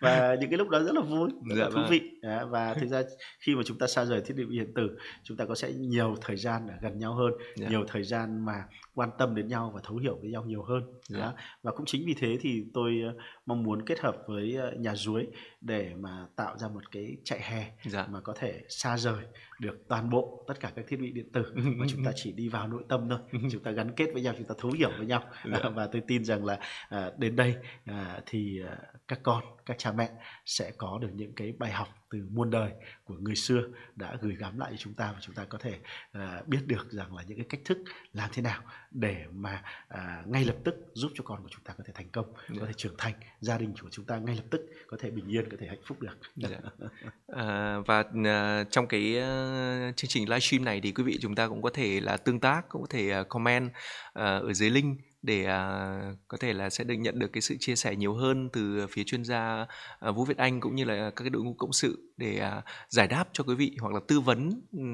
Và 0.00 0.36
những 0.40 0.50
cái 0.50 0.58
lúc 0.58 0.68
đó 0.68 0.78
rất 0.78 0.94
là 0.94 1.00
vui 1.00 1.28
rất 1.48 1.56
dạ, 1.56 1.64
là 1.64 1.70
thú 1.70 1.76
vâng. 1.76 1.86
vị 1.90 2.15
Đấy, 2.26 2.46
và 2.46 2.74
thực 2.80 2.86
ra 2.86 3.02
khi 3.38 3.54
mà 3.54 3.62
chúng 3.66 3.78
ta 3.78 3.86
xa 3.86 4.04
rời 4.04 4.20
thiết 4.20 4.34
bị 4.36 4.44
điện 4.48 4.72
tử 4.74 4.98
chúng 5.22 5.36
ta 5.36 5.44
có 5.44 5.54
sẽ 5.54 5.72
nhiều 5.72 6.16
thời 6.20 6.36
gian 6.36 6.68
ở 6.68 6.74
gần 6.80 6.98
nhau 6.98 7.14
hơn 7.14 7.32
yeah. 7.38 7.56
Dạ. 7.56 7.68
nhiều 7.68 7.84
thời 7.88 8.02
gian 8.02 8.44
mà 8.44 8.64
quan 8.94 9.10
tâm 9.18 9.34
đến 9.34 9.48
nhau 9.48 9.70
và 9.74 9.80
thấu 9.84 9.96
hiểu 9.96 10.18
với 10.20 10.30
nhau 10.30 10.44
nhiều 10.44 10.62
hơn 10.62 10.82
yeah. 11.14 11.22
Đó. 11.22 11.34
và 11.62 11.72
cũng 11.72 11.86
chính 11.86 12.06
vì 12.06 12.14
thế 12.14 12.38
thì 12.40 12.64
tôi 12.74 13.00
ờ, 13.06 13.14
mong 13.46 13.62
muốn 13.62 13.82
kết 13.82 14.00
hợp 14.00 14.16
với 14.26 14.54
ờ, 14.54 14.72
nhà 14.78 14.94
duối 14.94 15.26
để 15.60 15.94
mà 15.98 16.26
tạo 16.36 16.58
ra 16.58 16.68
một 16.68 16.90
cái 16.90 17.16
chạy 17.24 17.40
hè 17.42 17.58
yeah. 17.58 17.72
Dạ. 17.84 18.06
mà 18.10 18.20
có 18.20 18.34
thể 18.36 18.62
xa 18.68 18.98
rời 18.98 19.24
được 19.60 19.88
toàn 19.88 20.10
bộ 20.10 20.44
tất 20.48 20.60
cả 20.60 20.72
các 20.76 20.84
thiết 20.88 20.96
bị 21.00 21.12
điện 21.12 21.32
tử 21.32 21.44
mà 21.54 21.86
chúng 21.88 22.04
ta 22.04 22.10
chỉ 22.16 22.32
đi 22.32 22.48
vào 22.48 22.68
nội 22.68 22.84
tâm 22.88 23.08
thôi 23.08 23.18
chúng 23.52 23.62
ta 23.62 23.70
gắn 23.70 23.90
kết 23.96 24.06
với 24.12 24.22
nhau 24.22 24.34
chúng 24.38 24.46
ta 24.46 24.54
thấu 24.58 24.70
hiểu 24.72 24.90
với 24.98 25.06
nhau 25.06 25.20
yeah. 25.20 25.62
Dạ. 25.62 25.70
và 25.70 25.86
tôi 25.86 26.02
tin 26.06 26.24
rằng 26.24 26.44
là 26.44 26.58
à, 26.88 27.10
đến 27.18 27.36
đây 27.36 27.54
à, 27.84 28.20
thì 28.26 28.62
à, 28.66 28.76
các 29.08 29.20
con 29.22 29.44
các 29.66 29.78
cha 29.78 29.92
mẹ 29.92 30.10
sẽ 30.46 30.72
có 30.76 30.98
được 31.02 31.10
những 31.14 31.32
cái 31.32 31.52
bài 31.58 31.72
học 31.72 31.88
từ 32.10 32.15
muôn 32.30 32.50
đời 32.50 32.72
của 33.04 33.14
người 33.14 33.36
xưa 33.36 33.62
đã 33.96 34.16
gửi 34.20 34.36
gắm 34.36 34.58
lại 34.58 34.70
cho 34.70 34.76
chúng 34.76 34.94
ta 34.94 35.12
và 35.12 35.18
chúng 35.20 35.34
ta 35.34 35.44
có 35.44 35.58
thể 35.58 35.78
uh, 36.18 36.48
biết 36.48 36.60
được 36.66 36.90
rằng 36.90 37.16
là 37.16 37.22
những 37.22 37.38
cái 37.38 37.46
cách 37.48 37.60
thức 37.64 37.78
làm 38.12 38.30
thế 38.32 38.42
nào 38.42 38.62
để 38.90 39.24
mà 39.32 39.62
uh, 39.94 40.26
ngay 40.26 40.44
lập 40.44 40.56
tức 40.64 40.74
giúp 40.94 41.12
cho 41.14 41.24
con 41.24 41.42
của 41.42 41.48
chúng 41.50 41.64
ta 41.64 41.74
có 41.78 41.84
thể 41.86 41.92
thành 41.96 42.08
công 42.08 42.26
yeah. 42.26 42.48
có 42.48 42.56
dạ. 42.60 42.66
thể 42.66 42.72
trưởng 42.76 42.94
thành 42.98 43.14
gia 43.40 43.58
đình 43.58 43.74
của 43.82 43.88
chúng 43.90 44.04
ta 44.04 44.18
ngay 44.18 44.36
lập 44.36 44.44
tức 44.50 44.60
có 44.86 44.96
thể 45.00 45.10
bình 45.10 45.28
yên 45.28 45.50
có 45.50 45.56
thể 45.60 45.66
hạnh 45.66 45.82
phúc 45.86 46.00
được 46.00 46.18
yeah. 46.42 46.62
Dạ. 46.78 46.88
à, 47.26 47.78
và 47.86 48.00
uh, 48.00 48.70
trong 48.70 48.86
cái 48.86 49.16
uh, 49.16 49.96
chương 49.96 50.08
trình 50.08 50.28
livestream 50.28 50.64
này 50.64 50.80
thì 50.80 50.92
quý 50.92 51.04
vị 51.04 51.18
chúng 51.20 51.34
ta 51.34 51.48
cũng 51.48 51.62
có 51.62 51.70
thể 51.70 52.00
là 52.00 52.16
tương 52.16 52.40
tác 52.40 52.68
cũng 52.68 52.82
có 52.82 52.88
thể 52.90 53.20
uh, 53.20 53.28
comment 53.28 53.66
uh, 53.68 53.72
ở 54.14 54.52
dưới 54.52 54.70
link 54.70 54.98
để 55.26 55.42
uh, 55.42 56.18
có 56.28 56.36
thể 56.40 56.52
là 56.52 56.70
sẽ 56.70 56.84
được 56.84 56.94
nhận 56.94 57.18
được 57.18 57.32
cái 57.32 57.40
sự 57.40 57.56
chia 57.60 57.76
sẻ 57.76 57.96
nhiều 57.96 58.14
hơn 58.14 58.48
từ 58.52 58.86
phía 58.90 59.04
chuyên 59.04 59.24
gia 59.24 59.66
uh, 60.08 60.16
Vũ 60.16 60.24
Việt 60.24 60.36
Anh 60.36 60.60
cũng 60.60 60.74
như 60.74 60.84
là 60.84 61.10
các 61.10 61.24
cái 61.24 61.30
đội 61.30 61.42
ngũ 61.42 61.54
cộng 61.58 61.72
sự 61.72 62.12
để 62.16 62.42
uh, 62.58 62.64
giải 62.88 63.08
đáp 63.08 63.28
cho 63.32 63.44
quý 63.44 63.54
vị 63.54 63.76
hoặc 63.80 63.94
là 63.94 64.00
tư 64.08 64.20
vấn 64.20 64.50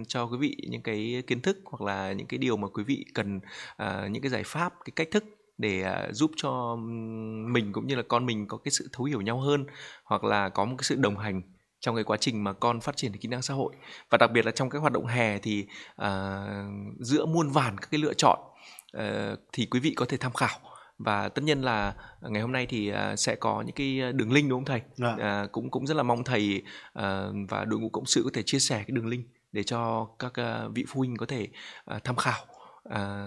cho 0.08 0.26
quý 0.26 0.36
vị 0.40 0.56
những 0.70 0.82
cái 0.82 1.22
kiến 1.26 1.40
thức 1.40 1.58
hoặc 1.64 1.80
là 1.86 2.12
những 2.12 2.26
cái 2.26 2.38
điều 2.38 2.56
mà 2.56 2.68
quý 2.68 2.84
vị 2.84 3.04
cần 3.14 3.36
uh, 3.82 4.10
những 4.10 4.22
cái 4.22 4.30
giải 4.30 4.42
pháp 4.46 4.72
cái 4.84 4.92
cách 4.96 5.08
thức 5.10 5.24
để 5.58 6.08
giúp 6.10 6.30
cho 6.36 6.76
mình 7.52 7.72
cũng 7.72 7.86
như 7.86 7.94
là 7.94 8.02
con 8.08 8.26
mình 8.26 8.46
có 8.48 8.56
cái 8.56 8.72
sự 8.72 8.88
thấu 8.92 9.04
hiểu 9.04 9.20
nhau 9.20 9.40
hơn 9.40 9.66
hoặc 10.04 10.24
là 10.24 10.48
có 10.48 10.64
một 10.64 10.74
cái 10.78 10.84
sự 10.84 10.96
đồng 10.96 11.18
hành 11.18 11.42
trong 11.80 11.94
cái 11.94 12.04
quá 12.04 12.16
trình 12.16 12.44
mà 12.44 12.52
con 12.52 12.80
phát 12.80 12.96
triển 12.96 13.16
kỹ 13.16 13.28
năng 13.28 13.42
xã 13.42 13.54
hội. 13.54 13.74
Và 14.10 14.18
đặc 14.18 14.30
biệt 14.32 14.46
là 14.46 14.50
trong 14.50 14.70
các 14.70 14.78
hoạt 14.78 14.92
động 14.92 15.06
hè 15.06 15.38
thì 15.38 15.66
uh, 16.02 16.06
giữa 17.00 17.26
muôn 17.26 17.48
vàn 17.50 17.78
các 17.78 17.88
cái 17.90 18.00
lựa 18.00 18.14
chọn 18.14 18.38
Ờ, 18.92 19.36
thì 19.52 19.66
quý 19.66 19.80
vị 19.80 19.94
có 19.96 20.06
thể 20.08 20.16
tham 20.16 20.32
khảo 20.32 20.58
và 20.98 21.28
tất 21.28 21.42
nhiên 21.44 21.62
là 21.62 21.94
ngày 22.20 22.42
hôm 22.42 22.52
nay 22.52 22.66
thì 22.66 22.88
à, 22.88 23.16
sẽ 23.16 23.34
có 23.34 23.62
những 23.66 23.74
cái 23.74 24.12
đường 24.12 24.32
link 24.32 24.50
đúng 24.50 24.58
không 24.58 24.64
thầy? 24.64 24.80
À. 24.98 25.16
À, 25.18 25.46
cũng 25.52 25.70
cũng 25.70 25.86
rất 25.86 25.96
là 25.96 26.02
mong 26.02 26.24
thầy 26.24 26.62
và 27.48 27.64
đội 27.64 27.80
ngũ 27.80 27.88
cộng 27.88 28.06
sự 28.06 28.20
có 28.24 28.30
thể 28.34 28.42
chia 28.42 28.58
sẻ 28.58 28.76
cái 28.76 28.90
đường 28.94 29.06
link 29.06 29.26
để 29.52 29.62
cho 29.62 30.08
các 30.18 30.32
vị 30.74 30.84
phụ 30.88 30.98
huynh 30.98 31.16
có 31.16 31.26
thể 31.26 31.48
tham 32.04 32.16
khảo 32.16 32.44
à, 32.84 33.26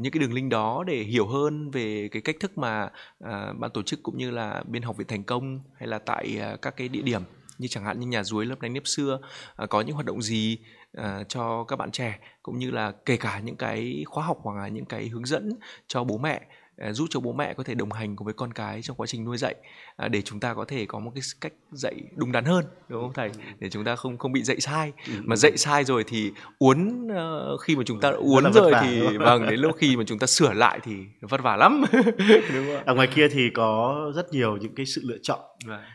những 0.00 0.12
cái 0.12 0.20
đường 0.20 0.32
link 0.32 0.50
đó 0.50 0.84
để 0.86 1.02
hiểu 1.02 1.26
hơn 1.26 1.70
về 1.70 2.08
cái 2.12 2.22
cách 2.22 2.36
thức 2.40 2.58
mà 2.58 2.88
à, 3.20 3.52
ban 3.58 3.70
tổ 3.70 3.82
chức 3.82 4.02
cũng 4.02 4.18
như 4.18 4.30
là 4.30 4.62
bên 4.68 4.82
học 4.82 4.96
viện 4.96 5.06
thành 5.06 5.24
công 5.24 5.60
hay 5.76 5.88
là 5.88 5.98
tại 5.98 6.38
à, 6.40 6.56
các 6.62 6.76
cái 6.76 6.88
địa 6.88 7.02
điểm 7.02 7.22
như 7.58 7.68
chẳng 7.68 7.84
hạn 7.84 8.00
như 8.00 8.06
nhà 8.06 8.22
duối 8.22 8.46
lớp 8.46 8.60
đánh 8.60 8.72
nếp 8.72 8.86
xưa 8.86 9.18
à, 9.56 9.66
có 9.66 9.80
những 9.80 9.94
hoạt 9.94 10.06
động 10.06 10.22
gì 10.22 10.58
à, 10.96 11.24
cho 11.28 11.64
các 11.64 11.76
bạn 11.76 11.90
trẻ 11.90 12.18
cũng 12.42 12.58
như 12.58 12.70
là 12.70 12.92
kể 13.06 13.16
cả 13.16 13.40
những 13.44 13.56
cái 13.56 14.04
khóa 14.06 14.24
học 14.24 14.38
hoặc 14.42 14.56
là 14.56 14.68
những 14.68 14.84
cái 14.84 15.08
hướng 15.08 15.26
dẫn 15.26 15.52
cho 15.86 16.04
bố 16.04 16.18
mẹ 16.18 16.40
à, 16.80 16.92
giúp 16.92 17.06
cho 17.10 17.20
bố 17.20 17.32
mẹ 17.32 17.54
có 17.54 17.62
thể 17.62 17.74
đồng 17.74 17.92
hành 17.92 18.16
cùng 18.16 18.24
với 18.24 18.34
con 18.34 18.52
cái 18.52 18.82
trong 18.82 18.96
quá 18.96 19.06
trình 19.06 19.24
nuôi 19.24 19.36
dạy 19.38 19.54
à, 19.96 20.08
để 20.08 20.22
chúng 20.22 20.40
ta 20.40 20.54
có 20.54 20.64
thể 20.64 20.86
có 20.86 20.98
một 20.98 21.10
cái 21.14 21.22
cách 21.40 21.52
dạy 21.72 21.94
đúng 22.16 22.32
đắn 22.32 22.44
hơn 22.44 22.64
đúng 22.88 23.02
không 23.02 23.12
thầy 23.14 23.28
ừ. 23.28 23.34
để 23.58 23.70
chúng 23.70 23.84
ta 23.84 23.96
không 23.96 24.18
không 24.18 24.32
bị 24.32 24.42
dạy 24.42 24.60
sai 24.60 24.92
ừ. 25.06 25.12
mà 25.24 25.36
dạy 25.36 25.56
sai 25.56 25.84
rồi 25.84 26.04
thì 26.06 26.32
uốn 26.58 27.06
uh, 27.06 27.60
khi 27.60 27.76
mà 27.76 27.82
chúng 27.86 28.00
ta 28.00 28.10
uốn 28.10 28.52
rồi 28.52 28.72
thì 28.80 29.18
vâng 29.18 29.46
đến 29.50 29.60
lúc 29.60 29.76
khi 29.78 29.96
mà 29.96 30.04
chúng 30.06 30.18
ta 30.18 30.26
sửa 30.26 30.52
lại 30.52 30.80
thì 30.82 30.96
vất 31.20 31.42
vả 31.42 31.56
lắm 31.56 31.84
đúng 31.92 32.66
không? 32.66 32.84
ở 32.86 32.94
ngoài 32.94 33.08
kia 33.14 33.28
thì 33.28 33.50
có 33.54 33.96
rất 34.14 34.32
nhiều 34.32 34.56
những 34.56 34.74
cái 34.74 34.86
sự 34.86 35.00
lựa 35.04 35.18
chọn 35.22 35.40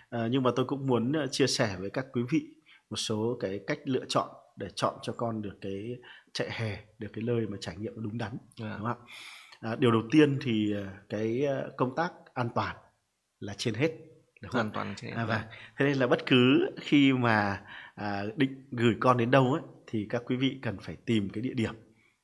à, 0.10 0.27
nhưng 0.31 0.43
mà 0.43 0.51
tôi 0.55 0.65
cũng 0.65 0.88
muốn 0.88 1.13
chia 1.31 1.47
sẻ 1.47 1.75
với 1.79 1.89
các 1.89 2.05
quý 2.13 2.21
vị 2.31 2.41
một 2.89 2.97
số 2.97 3.38
cái 3.39 3.60
cách 3.67 3.79
lựa 3.86 4.05
chọn 4.08 4.27
để 4.56 4.68
chọn 4.76 4.94
cho 5.02 5.13
con 5.13 5.41
được 5.41 5.58
cái 5.62 5.98
chạy 6.34 6.50
hè 6.52 6.84
được 7.00 7.10
cái 7.13 7.24
nơi 7.24 7.48
mà 7.48 7.58
trải 7.62 7.76
nghiệm 7.78 7.94
đúng 7.96 8.18
đắn 8.18 8.38
yeah. 8.62 8.80
đúng 8.80 8.88
không 8.88 8.98
ạ 9.60 9.70
à, 9.72 9.76
điều 9.80 9.91
đầu 9.91 10.02
tiên 10.12 10.39
thì 10.41 10.74
à, 10.76 11.00
cái 11.10 11.46
à, 11.46 11.63
công 11.78 11.96
tác 11.96 12.12
an 12.34 12.50
toàn 12.56 12.76
là 13.39 13.54
trên 13.58 13.74
hết 13.74 13.91
đúng 14.41 14.52
không? 14.52 14.62
an 14.62 14.72
toàn 14.74 14.94
trên 14.98 15.12
hết 15.12 15.18
à, 15.18 15.26
vâng. 15.26 15.41
thế 15.78 15.86
nên 15.86 15.98
là 15.98 16.08
bất 16.08 16.26
cứ 16.26 16.70
khi 16.82 17.13
mà 17.13 17.62
à, 17.96 18.24
định 18.36 18.68
gửi 18.72 18.96
con 19.00 19.18
đến 19.18 19.32
đâu 19.32 19.54
ấy 19.54 19.62
thì 19.88 20.08
các 20.10 20.24
quý 20.26 20.36
vị 20.36 20.60
cần 20.62 20.78
phải 20.82 20.96
tìm 20.96 21.30
cái 21.30 21.41
địa 21.41 21.54
điểm 21.54 21.76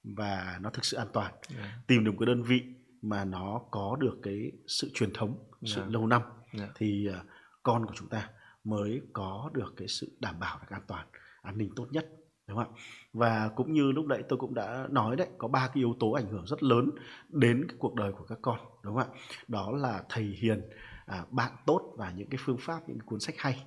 và 0.03 0.59
nó 0.61 0.69
thực 0.69 0.85
sự 0.85 0.97
an 0.97 1.07
toàn 1.13 1.33
yeah. 1.57 1.69
tìm 1.87 2.03
được 2.03 2.11
cái 2.19 2.25
đơn 2.25 2.43
vị 2.43 2.63
mà 3.01 3.25
nó 3.25 3.61
có 3.71 3.97
được 3.99 4.19
cái 4.23 4.51
sự 4.67 4.91
truyền 4.93 5.13
thống 5.13 5.29
yeah. 5.29 5.75
sự 5.75 5.83
lâu 5.87 6.07
năm 6.07 6.21
yeah. 6.59 6.69
thì 6.75 7.09
uh, 7.09 7.25
con 7.63 7.85
của 7.85 7.93
chúng 7.95 8.09
ta 8.09 8.29
mới 8.63 9.01
có 9.13 9.49
được 9.53 9.73
cái 9.77 9.87
sự 9.87 10.17
đảm 10.19 10.39
bảo 10.39 10.59
được 10.61 10.67
an 10.69 10.81
toàn 10.87 11.07
an 11.41 11.57
ninh 11.57 11.69
tốt 11.75 11.87
nhất 11.91 12.05
đúng 12.51 12.63
không 12.63 12.73
ạ? 12.75 12.81
Và 13.13 13.49
cũng 13.55 13.73
như 13.73 13.91
lúc 13.91 14.05
nãy 14.05 14.23
tôi 14.29 14.39
cũng 14.39 14.53
đã 14.53 14.87
nói 14.89 15.15
đấy 15.15 15.27
có 15.37 15.47
ba 15.47 15.67
cái 15.67 15.75
yếu 15.75 15.95
tố 15.99 16.11
ảnh 16.11 16.27
hưởng 16.31 16.45
rất 16.45 16.63
lớn 16.63 16.89
đến 17.29 17.65
cái 17.67 17.75
cuộc 17.79 17.95
đời 17.95 18.11
của 18.11 18.25
các 18.25 18.39
con 18.41 18.59
đúng 18.83 18.95
không 18.95 19.11
ạ? 19.11 19.19
Đó 19.47 19.71
là 19.71 20.03
thầy 20.09 20.23
hiền 20.23 20.61
à, 21.05 21.25
bạn 21.31 21.51
tốt 21.65 21.93
và 21.97 22.11
những 22.11 22.29
cái 22.29 22.37
phương 22.45 22.57
pháp 22.59 22.79
những 22.87 22.99
cái 22.99 23.05
cuốn 23.05 23.19
sách 23.19 23.35
hay. 23.37 23.63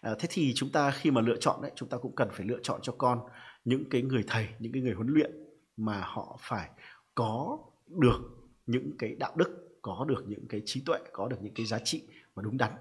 À, 0.00 0.14
thế 0.18 0.28
thì 0.30 0.52
chúng 0.54 0.70
ta 0.72 0.90
khi 0.90 1.10
mà 1.10 1.20
lựa 1.20 1.36
chọn 1.40 1.62
đấy 1.62 1.70
chúng 1.74 1.88
ta 1.88 1.98
cũng 1.98 2.14
cần 2.14 2.28
phải 2.32 2.46
lựa 2.46 2.58
chọn 2.62 2.80
cho 2.82 2.94
con 2.98 3.20
những 3.64 3.84
cái 3.90 4.02
người 4.02 4.24
thầy 4.26 4.48
những 4.58 4.72
cái 4.72 4.82
người 4.82 4.94
huấn 4.94 5.08
luyện 5.08 5.30
mà 5.76 6.00
họ 6.04 6.38
phải 6.40 6.70
có 7.14 7.58
được 7.88 8.18
những 8.66 8.90
cái 8.98 9.14
đạo 9.18 9.32
đức 9.36 9.78
có 9.82 10.04
được 10.08 10.24
những 10.26 10.48
cái 10.48 10.62
trí 10.64 10.82
tuệ 10.86 10.98
có 11.12 11.28
được 11.28 11.36
những 11.40 11.54
cái 11.54 11.66
giá 11.66 11.78
trị 11.78 12.02
mà 12.34 12.42
đúng 12.42 12.56
đắn 12.56 12.72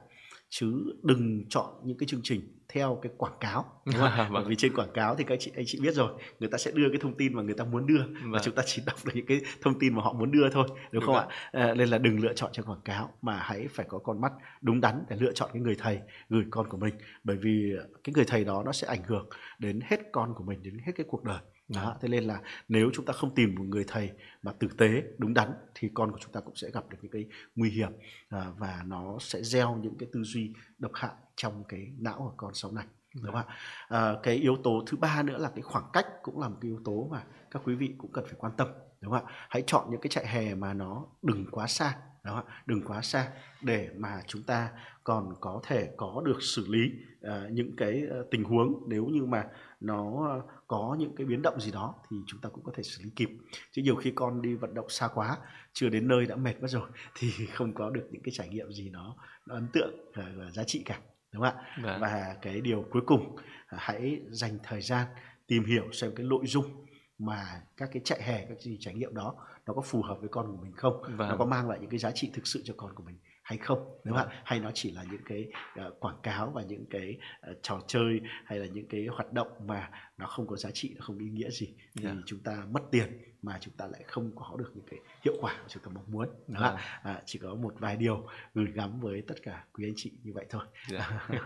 chứ 0.55 0.95
đừng 1.03 1.45
chọn 1.49 1.65
những 1.83 1.97
cái 1.97 2.07
chương 2.07 2.19
trình 2.23 2.41
theo 2.69 2.99
cái 3.01 3.11
quảng 3.17 3.37
cáo 3.39 3.65
đúng 3.85 3.95
không? 3.95 4.11
vâng. 4.17 4.33
bởi 4.33 4.43
vì 4.47 4.55
trên 4.55 4.75
quảng 4.75 4.91
cáo 4.93 5.15
thì 5.15 5.23
các 5.23 5.37
chị 5.39 5.51
anh 5.55 5.65
chị 5.67 5.79
biết 5.81 5.93
rồi 5.93 6.11
người 6.39 6.49
ta 6.49 6.57
sẽ 6.57 6.71
đưa 6.71 6.89
cái 6.89 6.97
thông 7.01 7.17
tin 7.17 7.33
mà 7.33 7.43
người 7.43 7.53
ta 7.53 7.63
muốn 7.63 7.87
đưa 7.87 7.99
vâng. 7.99 8.31
và 8.31 8.39
chúng 8.39 8.55
ta 8.55 8.63
chỉ 8.65 8.81
đọc 8.85 8.95
được 9.05 9.11
những 9.15 9.25
cái 9.25 9.41
thông 9.61 9.79
tin 9.79 9.95
mà 9.95 10.01
họ 10.01 10.13
muốn 10.13 10.31
đưa 10.31 10.49
thôi 10.49 10.67
đúng, 10.67 10.77
đúng 10.91 11.03
không 11.05 11.15
ạ 11.15 11.27
à, 11.51 11.73
nên 11.73 11.89
là 11.89 11.97
đừng 11.97 12.19
lựa 12.19 12.33
chọn 12.33 12.49
cho 12.53 12.63
quảng 12.63 12.81
cáo 12.85 13.13
mà 13.21 13.37
hãy 13.37 13.67
phải 13.71 13.85
có 13.89 13.97
con 13.99 14.21
mắt 14.21 14.31
đúng 14.61 14.81
đắn 14.81 15.03
để 15.09 15.17
lựa 15.19 15.31
chọn 15.31 15.49
cái 15.53 15.61
người 15.61 15.75
thầy 15.79 15.99
gửi 16.29 16.43
con 16.49 16.69
của 16.69 16.77
mình 16.77 16.93
bởi 17.23 17.37
vì 17.37 17.71
cái 18.03 18.13
người 18.15 18.25
thầy 18.27 18.43
đó 18.43 18.63
nó 18.65 18.71
sẽ 18.71 18.87
ảnh 18.87 19.03
hưởng 19.03 19.29
đến 19.59 19.79
hết 19.83 19.99
con 20.11 20.33
của 20.33 20.43
mình 20.43 20.63
đến 20.63 20.77
hết 20.85 20.91
cái 20.95 21.05
cuộc 21.09 21.23
đời 21.23 21.39
đó, 21.67 21.97
thế 22.01 22.07
nên 22.07 22.23
là 22.23 22.41
nếu 22.67 22.89
chúng 22.93 23.05
ta 23.05 23.13
không 23.13 23.35
tìm 23.35 23.55
một 23.55 23.63
người 23.63 23.85
thầy 23.87 24.11
mà 24.43 24.51
tử 24.51 24.67
tế 24.77 25.03
đúng 25.17 25.33
đắn 25.33 25.53
thì 25.75 25.89
con 25.93 26.11
của 26.11 26.17
chúng 26.21 26.31
ta 26.31 26.39
cũng 26.39 26.55
sẽ 26.55 26.69
gặp 26.73 26.89
được 26.89 26.97
những 27.01 27.11
cái 27.11 27.25
nguy 27.55 27.69
hiểm 27.69 27.91
à, 28.29 28.51
và 28.57 28.83
nó 28.85 29.17
sẽ 29.19 29.43
gieo 29.43 29.75
những 29.75 29.97
cái 29.97 30.09
tư 30.13 30.23
duy 30.23 30.53
độc 30.79 30.91
hại 30.95 31.11
trong 31.35 31.63
cái 31.67 31.91
não 31.97 32.17
của 32.17 32.33
con 32.37 32.53
sau 32.53 32.71
này 32.71 32.85
đúng 33.15 33.33
không 33.33 33.45
ạ? 33.47 33.55
À, 33.87 34.13
cái 34.23 34.35
yếu 34.35 34.57
tố 34.63 34.83
thứ 34.87 34.97
ba 34.97 35.23
nữa 35.23 35.37
là 35.37 35.51
cái 35.55 35.61
khoảng 35.61 35.89
cách 35.93 36.07
cũng 36.23 36.39
là 36.39 36.49
một 36.49 36.57
cái 36.61 36.69
yếu 36.69 36.79
tố 36.85 37.07
mà 37.11 37.23
các 37.51 37.61
quý 37.65 37.75
vị 37.75 37.95
cũng 37.97 38.11
cần 38.11 38.25
phải 38.25 38.35
quan 38.37 38.53
tâm 38.57 38.67
đúng 39.01 39.11
không 39.11 39.25
ạ? 39.25 39.33
Hãy 39.49 39.63
chọn 39.67 39.91
những 39.91 40.01
cái 40.01 40.09
trại 40.09 40.27
hè 40.27 40.55
mà 40.55 40.73
nó 40.73 41.05
đừng 41.21 41.45
quá 41.51 41.67
xa 41.67 41.97
ạ 42.23 42.43
đừng 42.65 42.81
quá 42.81 43.01
xa 43.01 43.31
để 43.61 43.89
mà 43.97 44.21
chúng 44.27 44.43
ta 44.43 44.69
còn 45.03 45.33
có 45.41 45.61
thể 45.67 45.89
có 45.97 46.21
được 46.25 46.37
xử 46.41 46.67
lý 46.69 46.91
uh, 47.27 47.51
những 47.51 47.75
cái 47.75 48.03
uh, 48.19 48.27
tình 48.31 48.43
huống. 48.43 48.83
Nếu 48.87 49.05
như 49.05 49.25
mà 49.25 49.45
nó 49.79 50.29
có 50.67 50.95
những 50.99 51.15
cái 51.15 51.25
biến 51.25 51.41
động 51.41 51.59
gì 51.59 51.71
đó 51.71 51.95
thì 52.09 52.17
chúng 52.27 52.41
ta 52.41 52.49
cũng 52.49 52.63
có 52.63 52.71
thể 52.75 52.83
xử 52.83 53.03
lý 53.03 53.09
kịp. 53.15 53.29
Chứ 53.71 53.81
nhiều 53.81 53.95
khi 53.95 54.11
con 54.15 54.41
đi 54.41 54.55
vận 54.55 54.73
động 54.73 54.89
xa 54.89 55.07
quá 55.07 55.37
chưa 55.73 55.89
đến 55.89 56.07
nơi 56.07 56.25
đã 56.25 56.35
mệt 56.35 56.61
mất 56.61 56.67
rồi 56.67 56.89
thì 57.15 57.31
không 57.53 57.73
có 57.73 57.89
được 57.89 58.07
những 58.11 58.21
cái 58.23 58.31
trải 58.31 58.49
nghiệm 58.49 58.71
gì 58.71 58.89
nó, 58.89 59.15
nó 59.47 59.55
ấn 59.55 59.67
tượng 59.73 59.93
và, 60.15 60.25
và 60.35 60.51
giá 60.51 60.63
trị 60.63 60.83
cả 60.85 60.99
đúng 61.31 61.43
không 61.43 61.55
ạ? 61.57 61.77
Vâng. 61.81 62.01
và 62.01 62.35
cái 62.41 62.61
điều 62.61 62.85
cuối 62.91 63.01
cùng 63.05 63.35
hãy 63.67 64.21
dành 64.29 64.57
thời 64.63 64.81
gian 64.81 65.07
tìm 65.47 65.65
hiểu 65.65 65.91
xem 65.91 66.11
cái 66.15 66.25
nội 66.25 66.47
dung 66.47 66.85
mà 67.19 67.61
các 67.77 67.89
cái 67.93 68.01
chạy 68.05 68.21
hè 68.21 68.45
các 68.45 68.61
gì 68.61 68.77
trải 68.79 68.93
nghiệm 68.93 69.13
đó 69.13 69.35
nó 69.65 69.73
có 69.73 69.81
phù 69.81 70.01
hợp 70.01 70.17
với 70.19 70.29
con 70.29 70.51
của 70.51 70.63
mình 70.63 70.71
không 70.75 71.01
vâng. 71.17 71.29
nó 71.29 71.37
có 71.37 71.45
mang 71.45 71.69
lại 71.69 71.79
những 71.81 71.89
cái 71.89 71.99
giá 71.99 72.11
trị 72.11 72.31
thực 72.33 72.47
sự 72.47 72.61
cho 72.65 72.73
con 72.77 72.93
của 72.95 73.03
mình 73.03 73.17
hay 73.43 73.57
không 73.57 73.99
đúng 74.03 74.17
không 74.17 74.27
hay 74.43 74.59
nó 74.59 74.71
chỉ 74.73 74.91
là 74.91 75.03
những 75.11 75.21
cái 75.25 75.47
uh, 75.87 75.99
quảng 75.99 76.19
cáo 76.23 76.51
và 76.55 76.61
những 76.61 76.85
cái 76.89 77.17
uh, 77.51 77.57
trò 77.61 77.79
chơi 77.87 78.21
hay 78.45 78.59
là 78.59 78.65
những 78.65 78.87
cái 78.89 79.07
hoạt 79.11 79.33
động 79.33 79.47
mà 79.67 79.89
nó 80.17 80.27
không 80.27 80.47
có 80.47 80.55
giá 80.55 80.69
trị 80.73 80.93
nó 80.95 81.05
không 81.05 81.17
ý 81.17 81.29
nghĩa 81.29 81.49
gì 81.49 81.75
thì 81.95 82.05
yeah. 82.05 82.15
Dạ. 82.15 82.21
chúng 82.25 82.39
ta 82.39 82.63
mất 82.71 82.81
tiền 82.91 83.33
mà 83.41 83.57
chúng 83.61 83.73
ta 83.77 83.85
lại 83.91 84.03
không 84.07 84.31
có 84.35 84.55
được 84.57 84.71
những 84.75 84.85
cái 84.91 84.99
hiệu 85.25 85.33
quả 85.41 85.53
mà 85.53 85.65
chúng 85.67 85.83
ta 85.83 85.91
mong 85.95 86.03
muốn 86.07 86.27
đó 86.47 86.61
yeah. 86.61 87.03
à, 87.03 87.21
chỉ 87.25 87.39
có 87.39 87.55
một 87.55 87.73
vài 87.79 87.95
điều 87.95 88.27
gửi 88.53 88.67
gắm 88.73 88.99
với 88.99 89.23
tất 89.27 89.35
cả 89.43 89.65
quý 89.73 89.87
anh 89.87 89.93
chị 89.95 90.11
như 90.23 90.31
vậy 90.35 90.45
thôi 90.49 90.63
yeah. 90.91 91.11
Dạ. 91.29 91.39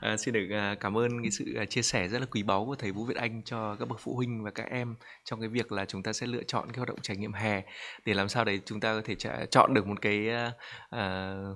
à, 0.00 0.16
xin 0.16 0.34
được 0.34 0.48
à, 0.50 0.74
cảm 0.80 0.98
ơn 0.98 1.22
cái 1.22 1.30
sự 1.30 1.54
à, 1.54 1.64
chia 1.64 1.82
sẻ 1.82 2.08
rất 2.08 2.18
là 2.18 2.26
quý 2.26 2.42
báu 2.42 2.66
của 2.66 2.74
thầy 2.74 2.92
Vũ 2.92 3.04
Việt 3.04 3.16
Anh 3.16 3.42
cho 3.42 3.76
các 3.76 3.88
bậc 3.88 4.00
phụ 4.00 4.16
huynh 4.16 4.44
và 4.44 4.50
các 4.50 4.70
em 4.70 4.94
trong 5.24 5.40
cái 5.40 5.48
việc 5.48 5.72
là 5.72 5.84
chúng 5.84 6.02
ta 6.02 6.12
sẽ 6.12 6.26
lựa 6.26 6.42
chọn 6.42 6.68
cái 6.68 6.76
hoạt 6.76 6.88
động 6.88 6.98
trải 7.02 7.16
nghiệm 7.16 7.32
hè 7.32 7.62
để 8.04 8.14
làm 8.14 8.28
sao 8.28 8.44
để 8.44 8.58
chúng 8.64 8.80
ta 8.80 8.94
có 8.94 9.02
thể 9.04 9.14
chọn 9.50 9.74
được 9.74 9.86
một 9.86 10.00
cái 10.02 10.28
uh, 10.28 11.00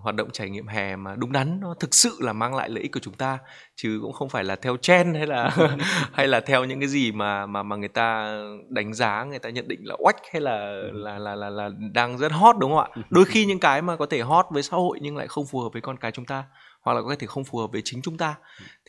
hoạt 0.00 0.14
động 0.14 0.28
trải 0.32 0.50
nghiệm 0.50 0.66
hè 0.66 0.96
mà 0.96 1.14
đúng 1.16 1.32
đắn 1.32 1.60
nó 1.60 1.74
thực 1.80 1.94
sự 1.94 2.16
là 2.20 2.32
mang 2.32 2.54
lại 2.54 2.68
lợi 2.68 2.82
ích 2.82 2.92
của 2.92 3.00
chúng 3.02 3.14
ta 3.14 3.38
chứ 3.76 3.98
cũng 4.02 4.12
không 4.12 4.28
phải 4.28 4.44
là 4.44 4.56
theo 4.56 4.76
trend 4.76 5.16
hay 5.16 5.26
là 5.26 5.56
hay 6.12 6.28
là 6.28 6.40
theo 6.40 6.64
những 6.64 6.80
cái 6.80 6.88
gì 6.88 7.12
mà 7.12 7.46
mà 7.46 7.62
mà 7.62 7.76
người 7.76 7.88
ta 7.88 8.38
đánh 8.68 8.94
giá 8.94 9.24
người 9.24 9.38
ta 9.38 9.50
nhận 9.50 9.68
định 9.68 9.80
là 9.82 9.96
oách 9.98 10.16
hay 10.32 10.40
là 10.42 10.82
là 10.92 11.18
là 11.18 11.34
là, 11.34 11.50
là 11.50 11.70
đang 11.92 12.18
rất 12.18 12.32
hot 12.32 12.56
đúng 12.58 12.70
không 12.70 12.90
ạ? 12.94 13.02
Đôi 13.10 13.24
khi 13.24 13.46
những 13.46 13.60
cái 13.60 13.82
mà 13.82 13.96
có 13.96 14.06
thể 14.06 14.20
hot 14.20 14.46
với 14.50 14.62
xã 14.62 14.76
hội 14.76 14.98
nhưng 15.02 15.16
lại 15.16 15.28
không 15.28 15.46
phù 15.46 15.60
hợp 15.60 15.68
với 15.72 15.82
con 15.82 15.96
cái 15.96 16.12
chúng 16.12 16.24
ta 16.24 16.44
hoặc 16.84 16.94
là 16.94 17.02
có 17.02 17.16
thể 17.18 17.26
không 17.26 17.44
phù 17.44 17.58
hợp 17.58 17.72
với 17.72 17.82
chính 17.84 18.02
chúng 18.02 18.16
ta. 18.16 18.34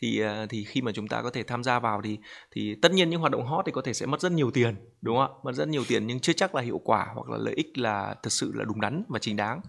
Thì 0.02 0.20
à, 0.20 0.46
thì 0.48 0.64
khi 0.64 0.82
mà 0.82 0.92
chúng 0.92 1.08
ta 1.08 1.22
có 1.22 1.30
thể 1.30 1.42
tham 1.42 1.64
gia 1.64 1.78
vào 1.78 2.00
thì 2.04 2.18
thì 2.50 2.74
tất 2.82 2.92
nhiên 2.92 3.10
những 3.10 3.20
hoạt 3.20 3.32
động 3.32 3.46
hot 3.46 3.66
thì 3.66 3.72
có 3.72 3.82
thể 3.82 3.92
sẽ 3.92 4.06
mất 4.06 4.20
rất 4.20 4.32
nhiều 4.32 4.50
tiền 4.50 4.76
đúng 5.00 5.16
không 5.16 5.36
ạ? 5.36 5.40
Mất 5.44 5.52
rất 5.52 5.68
nhiều 5.68 5.84
tiền 5.88 6.06
nhưng 6.06 6.20
chưa 6.20 6.32
chắc 6.32 6.54
là 6.54 6.62
hiệu 6.62 6.80
quả 6.84 7.06
hoặc 7.14 7.30
là 7.30 7.38
lợi 7.38 7.54
ích 7.54 7.78
là 7.78 8.14
thật 8.22 8.30
sự 8.30 8.52
là 8.54 8.64
đúng 8.64 8.80
đắn 8.80 9.02
và 9.08 9.18
chính 9.18 9.36
đáng. 9.36 9.60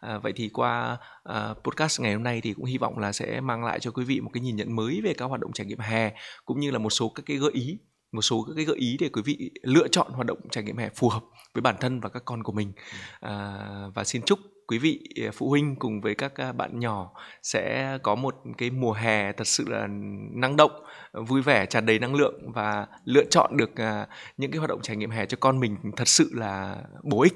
À, 0.00 0.18
vậy 0.18 0.32
thì 0.36 0.48
qua 0.48 0.96
uh, 1.28 1.64
podcast 1.64 2.00
ngày 2.00 2.12
hôm 2.12 2.22
nay 2.22 2.40
thì 2.40 2.54
cũng 2.54 2.64
hy 2.64 2.78
vọng 2.78 2.98
là 2.98 3.12
sẽ 3.12 3.40
mang 3.40 3.64
lại 3.64 3.80
cho 3.80 3.90
quý 3.90 4.04
vị 4.04 4.20
một 4.20 4.30
cái 4.32 4.40
nhìn 4.40 4.56
nhận 4.56 4.76
mới 4.76 5.00
về 5.04 5.14
các 5.14 5.24
hoạt 5.24 5.40
động 5.40 5.52
trải 5.52 5.66
nghiệm 5.66 5.78
hè 5.78 6.12
cũng 6.44 6.60
như 6.60 6.70
là 6.70 6.78
một 6.78 6.90
số 6.90 7.08
các 7.08 7.22
cái 7.26 7.36
gợi 7.36 7.52
ý 7.52 7.78
một 8.12 8.22
số 8.22 8.44
các 8.48 8.52
cái 8.56 8.64
gợi 8.64 8.76
ý 8.76 8.96
để 9.00 9.08
quý 9.08 9.22
vị 9.24 9.50
lựa 9.62 9.88
chọn 9.88 10.12
hoạt 10.12 10.26
động 10.26 10.38
trải 10.50 10.64
nghiệm 10.64 10.76
hè 10.76 10.88
phù 10.94 11.08
hợp 11.08 11.22
với 11.54 11.62
bản 11.62 11.76
thân 11.80 12.00
và 12.00 12.08
các 12.08 12.22
con 12.24 12.42
của 12.42 12.52
mình. 12.52 12.72
À, 13.20 13.58
và 13.94 14.04
xin 14.04 14.22
chúc 14.22 14.38
quý 14.66 14.78
vị 14.78 15.00
à, 15.26 15.30
phụ 15.34 15.48
huynh 15.48 15.76
cùng 15.76 16.00
với 16.00 16.14
các 16.14 16.34
à, 16.34 16.52
bạn 16.52 16.80
nhỏ 16.80 17.10
sẽ 17.42 17.98
có 18.02 18.14
một 18.14 18.34
cái 18.58 18.70
mùa 18.70 18.92
hè 18.92 19.32
thật 19.32 19.46
sự 19.46 19.64
là 19.68 19.86
năng 20.32 20.56
động, 20.56 20.84
vui 21.12 21.42
vẻ, 21.42 21.66
tràn 21.66 21.86
đầy 21.86 21.98
năng 21.98 22.14
lượng 22.14 22.52
và 22.52 22.86
lựa 23.04 23.24
chọn 23.24 23.56
được 23.56 23.76
à, 23.76 24.06
những 24.36 24.50
cái 24.50 24.58
hoạt 24.58 24.70
động 24.70 24.82
trải 24.82 24.96
nghiệm 24.96 25.10
hè 25.10 25.26
cho 25.26 25.36
con 25.40 25.60
mình 25.60 25.76
thật 25.96 26.08
sự 26.08 26.30
là 26.32 26.76
bổ 27.02 27.22
ích 27.22 27.34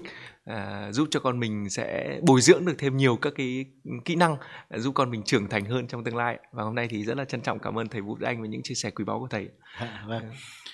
à, 0.48 0.92
giúp 0.92 1.08
cho 1.10 1.20
con 1.20 1.40
mình 1.40 1.70
sẽ 1.70 2.20
bồi 2.22 2.40
dưỡng 2.40 2.64
được 2.64 2.74
thêm 2.78 2.96
nhiều 2.96 3.16
các 3.16 3.32
cái 3.36 3.66
kỹ 4.04 4.16
năng 4.16 4.36
à, 4.68 4.78
giúp 4.78 4.94
con 4.94 5.10
mình 5.10 5.22
trưởng 5.22 5.48
thành 5.48 5.64
hơn 5.64 5.86
trong 5.88 6.04
tương 6.04 6.16
lai 6.16 6.38
và 6.52 6.62
hôm 6.62 6.74
nay 6.74 6.88
thì 6.90 7.04
rất 7.04 7.16
là 7.16 7.24
trân 7.24 7.40
trọng 7.40 7.58
cảm 7.58 7.78
ơn 7.78 7.88
thầy 7.88 8.00
Vũ 8.00 8.18
Anh 8.24 8.40
với 8.40 8.48
những 8.48 8.62
chia 8.62 8.74
sẻ 8.74 8.90
quý 8.90 9.04
báu 9.04 9.20
của 9.20 9.28
thầy. 9.30 9.48
À, 9.78 10.04
vâng. 10.08 10.30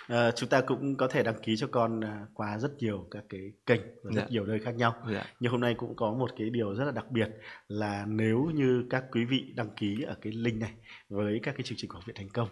à, 0.06 0.30
chúng 0.30 0.48
ta 0.48 0.60
cũng 0.60 0.96
có 0.96 1.08
thể 1.08 1.22
đăng 1.22 1.42
ký 1.42 1.56
cho 1.56 1.66
con 1.66 2.00
qua 2.34 2.58
rất 2.58 2.70
nhiều 2.78 3.06
các 3.10 3.24
cái 3.28 3.40
kênh 3.66 3.80
và 3.80 4.10
rất 4.14 4.22
dạ. 4.22 4.26
nhiều 4.30 4.46
nơi 4.46 4.58
khác 4.64 4.74
nhau. 4.74 4.94
Dạ. 5.12 5.24
Nhưng 5.40 5.52
hôm 5.52 5.60
nay 5.60 5.74
cũng 5.78 5.96
có 5.96 6.12
một 6.12 6.30
cái 6.38 6.50
điều 6.50 6.74
rất 6.74 6.84
là 6.84 6.92
đặc 6.92 7.10
biệt 7.10 7.28
là 7.68 8.04
nếu 8.08 8.50
như 8.54 8.84
các 8.90 9.04
quý 9.12 9.24
vị 9.24 9.52
đăng 9.56 9.70
ký 9.76 10.02
ở 10.02 10.16
cái 10.22 10.32
link 10.32 10.60
này 10.60 10.72
với 11.08 11.40
các 11.42 11.54
cái 11.56 11.62
chương 11.62 11.78
trình 11.78 11.90
của 11.90 11.94
Học 11.94 12.06
viện 12.06 12.16
Thành 12.16 12.28
Công 12.28 12.48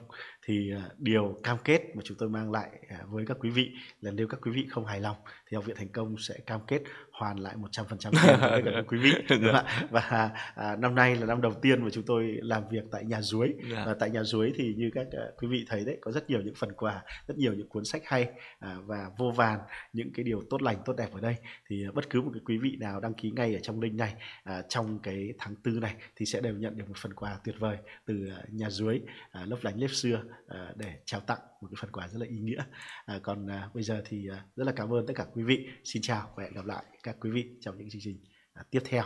thì 0.46 0.70
điều 0.98 1.40
cam 1.42 1.56
kết 1.64 1.80
mà 1.96 2.02
chúng 2.04 2.16
tôi 2.18 2.28
mang 2.28 2.52
lại 2.52 2.70
với 3.10 3.24
các 3.26 3.36
quý 3.40 3.50
vị 3.50 3.70
là 4.00 4.10
nếu 4.10 4.28
các 4.28 4.40
quý 4.42 4.50
vị 4.50 4.66
không 4.70 4.86
hài 4.86 5.00
lòng 5.00 5.16
thì 5.50 5.54
Học 5.54 5.64
viện 5.64 5.76
Thành 5.76 5.88
Công 5.88 6.18
sẽ 6.18 6.34
cam 6.46 6.60
kết 6.66 6.82
hoàn 7.22 7.38
lại 7.38 7.54
100% 7.56 7.96
trăm 7.98 8.12
với 8.50 8.62
cả 8.62 8.82
quý 8.88 8.98
vị 8.98 9.12
đúng 9.28 9.40
không 9.42 9.66
ạ? 9.66 9.86
và 9.90 10.30
à, 10.54 10.76
năm 10.76 10.94
nay 10.94 11.16
là 11.16 11.26
năm 11.26 11.42
đầu 11.42 11.54
tiên 11.54 11.84
mà 11.84 11.90
chúng 11.92 12.04
tôi 12.06 12.38
làm 12.42 12.68
việc 12.70 12.84
tại 12.90 13.04
nhà 13.04 13.22
dưới 13.22 13.48
yeah. 13.48 13.72
Dạ. 13.72 13.84
và 13.86 13.94
tại 13.94 14.10
nhà 14.10 14.24
dưới 14.24 14.52
thì 14.56 14.74
như 14.76 14.90
các 14.94 15.06
uh, 15.06 15.42
quý 15.42 15.48
vị 15.48 15.64
thấy 15.68 15.84
đấy 15.84 15.98
có 16.00 16.12
rất 16.12 16.30
nhiều 16.30 16.40
những 16.40 16.54
phần 16.54 16.72
quà 16.72 17.02
rất 17.26 17.38
nhiều 17.38 17.54
những 17.54 17.68
cuốn 17.68 17.84
sách 17.84 18.02
hay 18.06 18.28
à, 18.58 18.76
và 18.86 19.10
vô 19.18 19.30
vàn 19.30 19.58
những 19.92 20.12
cái 20.14 20.24
điều 20.24 20.42
tốt 20.50 20.62
lành 20.62 20.76
tốt 20.84 20.92
đẹp 20.96 21.08
ở 21.12 21.20
đây 21.20 21.36
thì 21.68 21.88
uh, 21.88 21.94
bất 21.94 22.10
cứ 22.10 22.22
một 22.22 22.30
cái 22.34 22.42
quý 22.44 22.58
vị 22.58 22.76
nào 22.80 23.00
đăng 23.00 23.14
ký 23.14 23.30
ngay 23.30 23.54
ở 23.54 23.60
trong 23.62 23.80
link 23.80 23.94
này 23.94 24.14
à, 24.44 24.62
trong 24.68 24.98
cái 25.02 25.32
tháng 25.38 25.54
tư 25.56 25.70
này 25.70 25.94
thì 26.16 26.26
sẽ 26.26 26.40
đều 26.40 26.54
nhận 26.54 26.78
được 26.78 26.84
một 26.88 26.96
phần 26.96 27.14
quà 27.14 27.38
tuyệt 27.44 27.54
vời 27.58 27.76
từ 28.06 28.28
uh, 28.44 28.54
nhà 28.54 28.70
dưới 28.70 29.00
uh, 29.42 29.48
lấp 29.48 29.58
lánh 29.62 29.80
lếp 29.80 29.90
xưa 29.90 30.22
uh, 30.44 30.76
để 30.76 30.94
trao 31.04 31.20
tặng 31.20 31.40
một 31.62 31.68
cái 31.70 31.76
phần 31.80 31.90
quà 31.92 32.08
rất 32.08 32.18
là 32.18 32.26
ý 32.26 32.38
nghĩa 32.38 32.64
à, 33.06 33.18
còn 33.22 33.46
à, 33.46 33.68
bây 33.74 33.82
giờ 33.82 34.02
thì 34.04 34.28
à, 34.28 34.44
rất 34.56 34.64
là 34.64 34.72
cảm 34.72 34.92
ơn 34.92 35.06
tất 35.06 35.14
cả 35.16 35.26
quý 35.34 35.42
vị 35.42 35.68
xin 35.84 36.02
chào 36.02 36.32
và 36.36 36.42
hẹn 36.42 36.52
gặp 36.52 36.64
lại 36.66 36.84
các 37.02 37.16
quý 37.20 37.30
vị 37.30 37.56
trong 37.60 37.78
những 37.78 37.90
chương 37.90 38.02
trình 38.04 38.24
à, 38.52 38.64
tiếp 38.70 38.80
theo. 38.84 39.04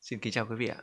Xin 0.00 0.18
kính 0.18 0.32
chào 0.32 0.46
quý 0.46 0.56
vị 0.56 0.66
ạ. 0.66 0.82